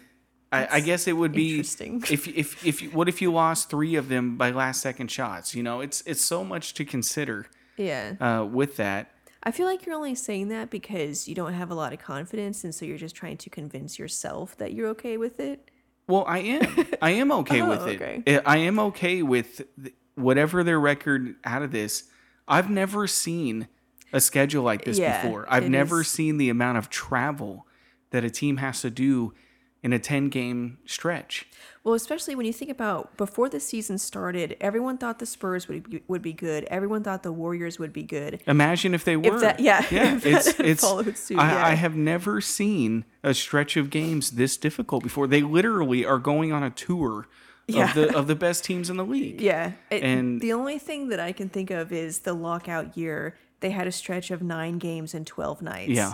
I, 0.51 0.67
I 0.73 0.79
guess 0.79 1.07
it 1.07 1.13
would 1.13 1.31
be 1.31 1.51
interesting. 1.51 2.03
if 2.09 2.27
if 2.27 2.65
if 2.65 2.81
you, 2.81 2.89
what 2.91 3.09
if 3.09 3.21
you 3.21 3.31
lost 3.31 3.69
three 3.69 3.95
of 3.95 4.09
them 4.09 4.37
by 4.37 4.51
last 4.51 4.81
second 4.81 5.09
shots? 5.11 5.55
You 5.55 5.63
know, 5.63 5.81
it's 5.81 6.01
it's 6.05 6.21
so 6.21 6.43
much 6.43 6.73
to 6.75 6.85
consider 6.85 7.47
Yeah. 7.77 8.13
uh, 8.19 8.45
with 8.45 8.77
that. 8.77 9.11
I 9.43 9.51
feel 9.51 9.65
like 9.65 9.85
you're 9.85 9.95
only 9.95 10.15
saying 10.15 10.49
that 10.49 10.69
because 10.69 11.27
you 11.27 11.35
don't 11.35 11.53
have 11.53 11.71
a 11.71 11.75
lot 11.75 11.93
of 11.93 11.99
confidence 11.99 12.63
and 12.63 12.75
so 12.75 12.85
you're 12.85 12.97
just 12.97 13.15
trying 13.15 13.37
to 13.37 13.49
convince 13.49 13.97
yourself 13.97 14.57
that 14.57 14.73
you're 14.73 14.89
okay 14.89 15.15
with 15.17 15.39
it. 15.39 15.69
Well, 16.07 16.25
I 16.27 16.39
am. 16.39 16.87
I 17.01 17.11
am 17.11 17.31
okay 17.31 17.61
Oh, 17.61 17.69
with 17.69 17.87
it. 17.87 18.01
okay. 18.01 18.41
I 18.45 18.57
am 18.57 18.79
okay 18.79 19.21
with 19.21 19.61
oh, 19.61 19.85
eh, 19.85 19.89
whatever 20.15 20.63
their 20.63 20.79
record 20.79 21.35
out 21.45 21.61
of 21.61 21.71
this. 21.71 22.03
I've 22.47 22.69
never 22.69 23.07
seen 23.07 23.67
a 24.11 24.19
schedule 24.19 24.63
like 24.63 24.83
this 24.85 24.97
Yeah, 24.97 25.21
before. 25.21 25.45
I've 25.47 25.69
never 25.69 26.01
is- 26.01 26.07
seen 26.07 26.37
the 26.37 26.49
amount 26.49 26.77
of 26.79 26.89
travel 26.89 27.65
that 28.09 28.23
a 28.25 28.29
team 28.29 28.57
has 28.57 28.81
to 28.81 28.89
do 28.89 29.33
in 29.81 29.93
a 29.93 29.99
10 29.99 30.29
game 30.29 30.77
stretch. 30.85 31.47
Well, 31.83 31.93
especially 31.93 32.35
when 32.35 32.45
you 32.45 32.51
think 32.51 32.69
about 32.69 33.15
before 33.15 33.47
the 33.47 33.59
season 33.59 33.97
started, 33.97 34.57
everyone 34.59 34.97
thought 34.97 35.19
the 35.19 35.25
Spurs 35.25 35.67
would 35.69 35.89
be, 35.89 36.03
would 36.09 36.21
be 36.21 36.33
good. 36.33 36.65
Everyone 36.65 37.03
thought 37.03 37.23
the 37.23 37.31
Warriors 37.31 37.79
would 37.79 37.93
be 37.93 38.03
good. 38.03 38.41
Imagine 38.45 38.93
if 38.93 39.05
they 39.05 39.15
were. 39.15 39.39
that- 39.39 39.59
yeah, 39.61 39.85
yeah. 39.89 40.15
if 40.17 40.25
It's 40.25 40.59
it's. 40.59 40.81
followed 40.81 41.17
suit, 41.17 41.39
I, 41.39 41.51
yeah. 41.51 41.65
I 41.67 41.75
have 41.75 41.95
never 41.95 42.41
seen 42.41 43.05
a 43.23 43.33
stretch 43.33 43.77
of 43.77 43.89
games 43.89 44.31
this 44.31 44.57
difficult 44.57 45.03
before. 45.03 45.25
They 45.27 45.41
literally 45.41 46.05
are 46.05 46.19
going 46.19 46.51
on 46.51 46.61
a 46.63 46.69
tour 46.69 47.27
Yeah. 47.67 47.85
of 47.89 47.93
the 47.95 48.17
of 48.17 48.27
the 48.27 48.35
best 48.35 48.65
teams 48.65 48.89
in 48.89 48.97
the 48.97 49.05
league. 49.05 49.39
Yeah. 49.49 49.71
It, 49.89 50.03
And- 50.03 50.41
the 50.41 50.51
only 50.53 50.77
thing 50.79 51.07
that 51.09 51.21
I 51.21 51.31
can 51.31 51.47
think 51.47 51.71
of 51.71 51.93
is 51.93 52.19
the 52.19 52.33
lockout 52.33 52.97
year. 52.97 53.37
They 53.61 53.71
had 53.71 53.87
a 53.87 53.91
stretch 53.91 54.31
of 54.31 54.41
nine 54.41 54.77
games 54.79 55.13
in 55.13 55.23
12 55.25 55.61
nights. 55.61 55.91
Yeah. 55.91 56.13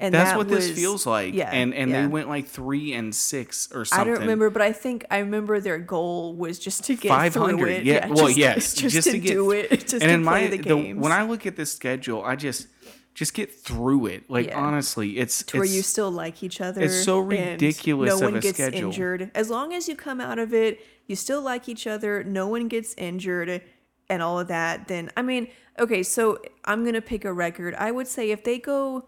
And 0.00 0.14
That's 0.14 0.30
that 0.30 0.38
what 0.38 0.48
this 0.48 0.70
feels 0.70 1.04
like. 1.04 1.34
Yeah. 1.34 1.50
And 1.52 1.74
and 1.74 1.90
yeah. 1.90 2.00
they 2.00 2.06
went 2.06 2.26
like 2.28 2.46
three 2.46 2.94
and 2.94 3.14
six 3.14 3.70
or 3.70 3.84
something. 3.84 4.08
I 4.08 4.10
don't 4.10 4.20
remember, 4.22 4.48
but 4.48 4.62
I 4.62 4.72
think 4.72 5.04
I 5.10 5.18
remember 5.18 5.60
their 5.60 5.78
goal 5.78 6.34
was 6.34 6.58
just 6.58 6.84
to 6.84 6.96
get 6.96 7.10
Five 7.10 7.34
through 7.34 7.66
it. 7.66 7.84
Yeah. 7.84 8.06
Well, 8.08 8.28
just, 8.28 8.38
yes. 8.38 8.74
just, 8.74 9.10
to, 9.10 9.18
get, 9.18 9.30
do 9.32 9.50
it, 9.50 9.68
just 9.70 9.92
and 9.92 10.02
to 10.02 10.10
in 10.10 10.22
play 10.24 10.48
my 10.50 10.56
the 10.56 10.62
the- 10.62 10.94
when 10.94 11.12
I 11.12 11.22
look 11.24 11.44
at 11.44 11.56
this 11.56 11.70
schedule, 11.72 12.24
I 12.24 12.34
just 12.34 12.66
just 13.12 13.34
get 13.34 13.54
through 13.54 14.06
it. 14.06 14.30
Like 14.30 14.46
Yeah. 14.46 14.58
honestly, 14.58 15.18
it's 15.18 15.42
to 15.44 15.58
where 15.58 15.66
you 15.66 15.82
still 15.82 16.10
like 16.10 16.42
each 16.42 16.62
other. 16.62 16.80
it's 16.80 17.04
so 17.04 17.18
ridiculous 17.18 18.18
No 18.18 18.30
one 18.30 18.40
gets 18.40 18.56
schedule. 18.56 18.88
injured. 18.88 19.30
As 19.34 19.50
long 19.50 19.74
as 19.74 19.86
you 19.86 19.96
come 19.96 20.18
out 20.18 20.38
of 20.38 20.54
it, 20.54 20.80
you 21.06 21.14
still 21.14 21.42
like 21.42 21.68
each 21.68 21.86
other. 21.86 22.24
No 22.24 22.46
one 22.46 22.68
gets 22.68 22.94
injured, 22.94 23.60
and 24.08 24.22
all 24.22 24.40
of 24.40 24.48
that. 24.48 24.88
Then 24.88 25.10
I 25.14 25.20
mean, 25.20 25.48
okay. 25.78 26.02
So 26.02 26.38
I'm 26.64 26.86
gonna 26.86 27.02
pick 27.02 27.26
a 27.26 27.32
record. 27.34 27.74
I 27.74 27.90
would 27.90 28.08
say 28.08 28.30
if 28.30 28.44
they 28.44 28.58
go 28.58 29.04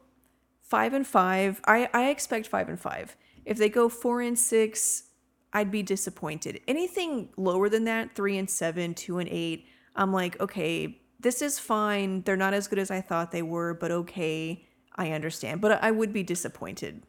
five 0.73 0.93
and 0.95 1.07
five, 1.07 1.61
I 1.67 1.79
I 1.93 2.03
expect 2.15 2.47
five 2.47 2.69
and 2.73 2.81
five. 2.81 3.15
If 3.45 3.57
they 3.59 3.69
go 3.69 3.89
four 3.91 4.23
and 4.23 4.39
six, 4.39 5.05
I'd 5.53 5.71
be 5.71 5.83
disappointed. 5.83 6.61
Anything 6.67 7.29
lower 7.37 7.69
than 7.69 7.85
that, 7.85 8.15
three 8.15 8.39
and 8.39 8.49
seven, 8.49 8.95
two 8.95 9.19
and 9.19 9.29
eight, 9.29 9.67
I'm 9.95 10.13
like, 10.21 10.41
okay, 10.41 10.75
this 11.21 11.43
is 11.43 11.59
fine. 11.59 12.23
They're 12.25 12.43
not 12.47 12.55
as 12.55 12.69
good 12.69 12.79
as 12.79 12.91
I 12.91 13.01
thought 13.03 13.33
they 13.33 13.43
were, 13.43 13.75
but 13.75 13.91
okay, 14.03 14.65
I 14.97 15.13
understand. 15.13 15.61
But 15.61 15.83
I 15.85 15.91
would 15.91 16.13
be 16.13 16.23
disappointed. 16.23 17.03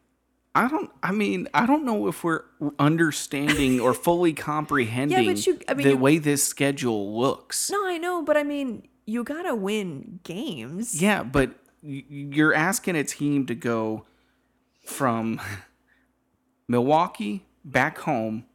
I 0.55 0.67
don't. 0.67 0.91
I 1.01 1.11
mean, 1.13 1.47
I 1.53 1.65
don't 1.65 1.85
know 1.85 2.07
if 2.07 2.23
we're 2.25 2.43
understanding 2.79 3.79
or 3.79 3.93
fully 3.93 4.33
comprehending 4.51 5.23
yeah, 5.23 5.33
you- 5.47 5.59
I 5.69 5.73
mean, 5.73 5.85
the 5.87 5.91
you- 5.93 5.97
way 5.97 6.17
this 6.17 6.43
schedule 6.43 7.17
looks. 7.17 7.69
No, 7.71 7.87
I 7.87 7.97
know, 7.97 8.21
but 8.23 8.35
I 8.35 8.43
mean, 8.43 8.87
you 9.05 9.23
gotta 9.23 9.55
win 9.55 10.19
games. 10.23 11.01
Yeah, 11.01 11.23
but 11.23 11.49
you're 11.83 12.53
asking 12.53 12.95
a 12.95 13.03
team 13.03 13.45
to 13.47 13.55
go 13.55 14.05
from 14.85 15.39
Milwaukee 16.67 17.45
back 17.63 17.99
home 17.99 18.45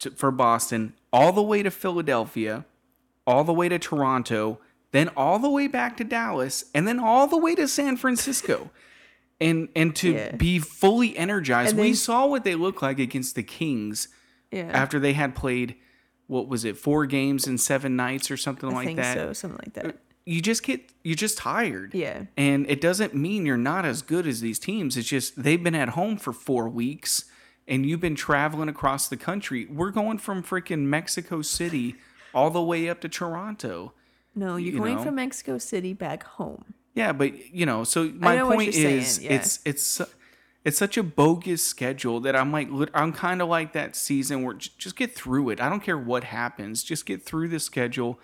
to, 0.00 0.10
for 0.10 0.30
Boston, 0.30 0.94
all 1.12 1.32
the 1.32 1.42
way 1.42 1.62
to 1.62 1.70
Philadelphia, 1.70 2.64
all 3.26 3.44
the 3.44 3.52
way 3.54 3.68
to 3.68 3.78
Toronto, 3.78 4.58
then 4.92 5.08
all 5.16 5.38
the 5.38 5.50
way 5.50 5.66
back 5.66 5.96
to 5.96 6.04
Dallas, 6.04 6.64
and 6.74 6.86
then 6.86 6.98
all 7.00 7.26
the 7.26 7.38
way 7.38 7.54
to 7.54 7.66
San 7.68 7.96
Francisco. 7.96 8.70
And 9.38 9.68
and 9.76 9.94
to 9.96 10.12
Yeah. 10.12 10.34
be 10.34 10.58
fully 10.58 11.14
energized. 11.14 11.72
And 11.72 11.78
we 11.78 11.92
saw 11.92 12.24
what 12.24 12.42
they 12.42 12.54
look 12.54 12.80
like 12.80 12.98
against 12.98 13.34
the 13.34 13.42
Kings 13.42 14.08
Yeah, 14.50 14.70
after 14.72 14.98
they 14.98 15.12
had 15.12 15.34
played 15.34 15.74
what 16.26 16.48
was 16.48 16.64
it, 16.64 16.78
four 16.78 17.04
games 17.04 17.46
in 17.46 17.58
seven 17.58 17.96
nights 17.96 18.30
or 18.30 18.38
something 18.38 18.70
I 18.70 18.72
like 18.72 18.86
think 18.86 18.96
that 18.96 19.14
so, 19.14 19.32
something 19.34 19.60
like 19.62 19.74
that. 19.74 19.98
You 20.26 20.42
just 20.42 20.64
get 20.64 20.80
you're 21.04 21.14
just 21.14 21.38
tired. 21.38 21.94
Yeah. 21.94 22.24
And 22.36 22.68
it 22.68 22.80
doesn't 22.80 23.14
mean 23.14 23.46
you're 23.46 23.56
not 23.56 23.86
as 23.86 24.02
good 24.02 24.26
as 24.26 24.40
these 24.40 24.58
teams. 24.58 24.96
It's 24.96 25.08
just 25.08 25.42
they've 25.42 25.62
been 25.62 25.74
at 25.74 25.90
home 25.90 26.18
for 26.18 26.32
4 26.32 26.68
weeks 26.68 27.24
and 27.66 27.86
you've 27.86 28.00
been 28.00 28.16
traveling 28.16 28.68
across 28.68 29.08
the 29.08 29.16
country. 29.16 29.66
We're 29.66 29.92
going 29.92 30.18
from 30.18 30.42
freaking 30.42 30.80
Mexico 30.80 31.42
City 31.42 31.94
all 32.34 32.50
the 32.50 32.62
way 32.62 32.88
up 32.88 33.00
to 33.00 33.08
Toronto. 33.08 33.92
No, 34.34 34.56
you're 34.56 34.74
you 34.74 34.78
going 34.78 34.96
know. 34.96 35.02
from 35.04 35.14
Mexico 35.14 35.58
City 35.58 35.94
back 35.94 36.24
home. 36.24 36.74
Yeah, 36.94 37.12
but 37.12 37.54
you 37.54 37.64
know, 37.64 37.84
so 37.84 38.12
my 38.16 38.36
know 38.36 38.50
point 38.50 38.74
is 38.74 39.22
yeah. 39.22 39.32
it's 39.32 39.60
it's 39.64 40.00
it's 40.64 40.76
such 40.76 40.96
a 40.96 41.02
bogus 41.04 41.64
schedule 41.64 42.20
that 42.20 42.34
I'm 42.34 42.50
like 42.50 42.68
I'm 42.94 43.12
kind 43.12 43.40
of 43.40 43.48
like 43.48 43.72
that 43.74 43.94
season 43.94 44.42
where 44.42 44.54
just 44.54 44.96
get 44.96 45.14
through 45.14 45.50
it. 45.50 45.60
I 45.60 45.68
don't 45.68 45.82
care 45.82 45.98
what 45.98 46.24
happens. 46.24 46.82
Just 46.82 47.06
get 47.06 47.22
through 47.22 47.48
the 47.48 47.60
schedule. 47.60 48.18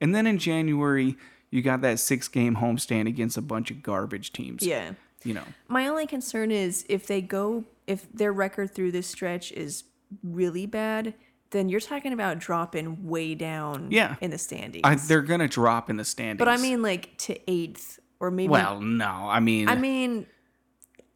And 0.00 0.14
then 0.14 0.26
in 0.26 0.38
January, 0.38 1.16
you 1.54 1.62
got 1.62 1.82
that 1.82 2.00
6 2.00 2.28
game 2.28 2.56
homestand 2.56 3.06
against 3.06 3.36
a 3.36 3.40
bunch 3.42 3.70
of 3.70 3.80
garbage 3.80 4.32
teams. 4.32 4.66
Yeah. 4.66 4.94
You 5.22 5.34
know. 5.34 5.44
My 5.68 5.86
only 5.86 6.04
concern 6.06 6.50
is 6.50 6.84
if 6.88 7.06
they 7.06 7.20
go, 7.22 7.62
if 7.86 8.10
their 8.12 8.32
record 8.32 8.74
through 8.74 8.90
this 8.90 9.06
stretch 9.06 9.52
is 9.52 9.84
really 10.24 10.66
bad, 10.66 11.14
then 11.50 11.68
you're 11.68 11.78
talking 11.80 12.12
about 12.12 12.40
dropping 12.40 13.06
way 13.08 13.36
down 13.36 13.86
Yeah. 13.92 14.16
in 14.20 14.32
the 14.32 14.38
standings. 14.38 14.82
I, 14.82 14.96
they're 14.96 15.22
going 15.22 15.38
to 15.40 15.46
drop 15.48 15.88
in 15.88 15.96
the 15.96 16.04
standings. 16.04 16.38
but 16.40 16.48
I 16.48 16.56
mean, 16.56 16.82
like 16.82 17.16
to 17.18 17.38
eighth 17.48 18.00
or 18.18 18.32
maybe. 18.32 18.48
well, 18.48 18.80
no. 18.80 19.06
I 19.06 19.38
mean, 19.38 19.68
I 19.68 19.76
mean, 19.76 20.26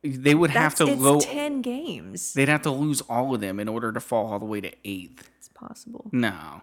they 0.04 0.36
would 0.36 0.50
have 0.50 0.76
to 0.76 0.86
go 0.94 1.18
ten 1.18 1.62
games. 1.62 2.32
they'd 2.34 2.48
have 2.48 2.62
to 2.62 2.70
lose 2.70 3.00
all 3.02 3.34
of 3.34 3.40
them 3.40 3.58
in 3.58 3.66
order 3.68 3.90
to 3.92 3.98
fall 4.00 4.32
all 4.32 4.38
the 4.38 4.44
way 4.46 4.60
to 4.60 4.70
8th. 4.84 5.22
It's 5.38 5.48
possible. 5.48 6.08
No. 6.12 6.62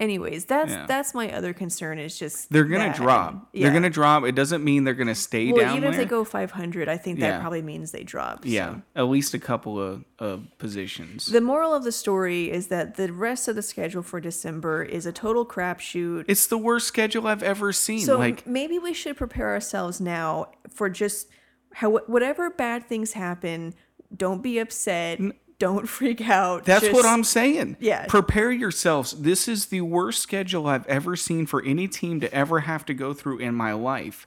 Anyways, 0.00 0.46
that's 0.46 0.72
Yeah. 0.72 0.86
that's 0.86 1.14
my 1.14 1.30
other 1.30 1.52
concern 1.52 1.98
is 1.98 2.18
just 2.18 2.50
They're 2.50 2.64
gonna 2.64 2.84
that. 2.86 2.96
drop. 2.96 3.50
Yeah. 3.52 3.64
They're 3.64 3.72
gonna 3.74 3.90
drop. 3.90 4.24
It 4.24 4.34
doesn't 4.34 4.64
mean 4.64 4.84
they're 4.84 4.94
gonna 4.94 5.14
stay 5.14 5.52
Well, 5.52 5.60
down 5.60 5.76
even 5.76 5.90
if 5.90 5.96
they 5.98 6.06
go 6.06 6.24
500, 6.24 6.88
I 6.88 6.96
think 6.96 7.20
that 7.20 7.26
Yeah. 7.26 7.40
probably 7.40 7.60
means 7.60 7.92
they 7.92 8.02
drop. 8.02 8.40
yeah, 8.44 8.76
so. 8.76 8.82
at 8.96 9.02
least 9.04 9.34
a 9.34 9.38
couple 9.38 9.78
of, 9.78 10.04
of 10.18 10.44
positions. 10.56 11.26
The 11.26 11.42
moral 11.42 11.74
of 11.74 11.84
the 11.84 11.92
story 11.92 12.50
is 12.50 12.68
that 12.68 12.94
the 12.96 13.12
rest 13.12 13.46
of 13.46 13.56
the 13.56 13.62
schedule 13.62 14.02
for 14.02 14.20
December 14.20 14.82
is 14.82 15.04
a 15.04 15.12
total 15.12 15.44
crapshoot. 15.44 16.24
it's 16.28 16.46
the 16.46 16.58
worst 16.58 16.86
schedule 16.86 17.26
I've 17.26 17.42
ever 17.42 17.70
seen. 17.70 18.00
So 18.00 18.16
like, 18.18 18.46
maybe 18.46 18.78
we 18.78 18.94
should 18.94 19.18
prepare 19.18 19.50
ourselves 19.50 20.00
now 20.00 20.46
for 20.72 20.88
just 20.88 21.28
how 21.74 21.90
whatever 21.90 22.48
bad 22.48 22.86
things 22.88 23.12
happen. 23.12 23.74
Don't 24.16 24.42
be 24.42 24.58
upset. 24.58 25.20
Don't 25.60 25.86
freak 25.88 26.28
out. 26.28 26.64
that's 26.64 26.88
what 26.88 27.04
I'm 27.06 27.22
saying. 27.22 27.76
Yeah. 27.78 28.06
Prepare 28.06 28.50
yourselves. 28.50 29.12
This 29.12 29.46
is 29.46 29.66
the 29.66 29.82
worst 29.82 30.20
schedule 30.20 30.66
I've 30.66 30.86
ever 30.88 31.14
seen 31.16 31.46
for 31.46 31.62
any 31.62 31.86
team 31.86 32.18
to 32.20 32.34
ever 32.34 32.60
have 32.60 32.84
to 32.86 32.94
go 32.94 33.12
through 33.12 33.38
in 33.38 33.54
my 33.54 33.72
life. 33.74 34.26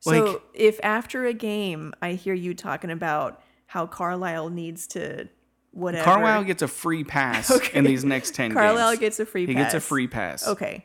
So 0.00 0.10
like- 0.10 0.42
if 0.52 0.80
after 0.82 1.24
a 1.24 1.32
game 1.32 1.94
I 2.02 2.12
hear 2.14 2.34
you 2.34 2.52
talking 2.52 2.90
about 2.90 3.40
how 3.66 3.86
Carlisle 3.86 4.50
needs 4.50 4.86
to 4.88 5.28
whatever, 5.70 6.04
Carlisle 6.04 6.44
gets 6.44 6.62
a 6.62 6.68
free 6.68 7.04
pass 7.04 7.48
in 7.68 7.84
these 7.84 8.04
next 8.04 8.34
10 8.34 8.52
Carlisle 8.52 8.90
games. 8.92 9.00
gets 9.00 9.20
a 9.20 9.26
free 9.26 9.46
He 9.46 9.54
pass. 9.54 9.56
He 9.56 9.62
gets 9.62 9.74
a 9.74 9.80
free 9.80 10.08
pass. 10.08 10.48
Okay. 10.48 10.84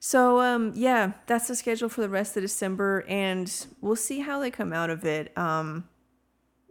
So 0.00 0.40
um 0.40 0.72
yeah, 0.74 1.12
that's 1.26 1.46
the 1.48 1.56
schedule 1.56 1.88
for 1.90 2.00
the 2.00 2.08
rest 2.08 2.36
of 2.38 2.42
December 2.42 3.04
and 3.06 3.52
we'll 3.82 3.96
see 3.96 4.20
how 4.20 4.38
they 4.40 4.50
come 4.50 4.72
out 4.72 4.88
of 4.88 5.04
it. 5.04 5.36
Um 5.36 5.88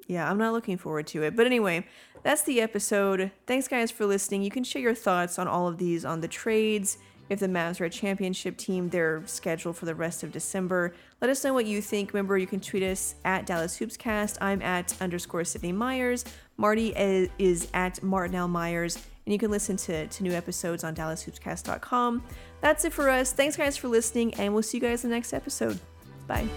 yeah, 0.07 0.29
I'm 0.29 0.37
not 0.37 0.51
looking 0.53 0.77
forward 0.77 1.07
to 1.07 1.23
it. 1.23 1.35
But 1.35 1.45
anyway, 1.45 1.85
that's 2.23 2.41
the 2.43 2.61
episode. 2.61 3.31
Thanks 3.45 3.67
guys 3.67 3.91
for 3.91 4.05
listening. 4.05 4.43
You 4.43 4.51
can 4.51 4.63
share 4.63 4.81
your 4.81 4.95
thoughts 4.95 5.37
on 5.37 5.47
all 5.47 5.67
of 5.67 5.77
these 5.77 6.05
on 6.05 6.21
the 6.21 6.27
trades. 6.27 6.97
If 7.29 7.39
the 7.39 7.47
Mavs 7.47 7.79
are 7.79 7.85
a 7.85 7.89
championship 7.89 8.57
team, 8.57 8.89
they're 8.89 9.23
scheduled 9.25 9.77
for 9.77 9.85
the 9.85 9.95
rest 9.95 10.23
of 10.23 10.31
December. 10.31 10.93
Let 11.21 11.29
us 11.29 11.43
know 11.43 11.53
what 11.53 11.65
you 11.65 11.81
think. 11.81 12.13
Remember, 12.13 12.37
you 12.37 12.47
can 12.47 12.59
tweet 12.59 12.83
us 12.83 13.15
at 13.23 13.45
Dallas 13.45 13.79
Hoopscast. 13.79 14.37
I'm 14.41 14.61
at 14.61 14.99
underscore 15.01 15.45
Sydney 15.45 15.71
Myers. 15.71 16.25
Marty 16.57 16.93
is 16.95 17.67
at 17.73 18.03
Martin 18.03 18.35
L. 18.35 18.47
Myers. 18.47 18.97
And 19.25 19.31
you 19.31 19.39
can 19.39 19.51
listen 19.51 19.77
to, 19.77 20.07
to 20.07 20.23
new 20.23 20.33
episodes 20.33 20.83
on 20.83 20.95
DallasHoopscast.com. 20.95 22.23
That's 22.59 22.83
it 22.83 22.91
for 22.93 23.09
us. 23.09 23.31
Thanks, 23.31 23.55
guys, 23.55 23.77
for 23.77 23.87
listening, 23.87 24.33
and 24.35 24.53
we'll 24.53 24.63
see 24.63 24.77
you 24.77 24.81
guys 24.81 25.03
in 25.03 25.09
the 25.09 25.15
next 25.15 25.33
episode. 25.33 25.79
Bye. 26.27 26.47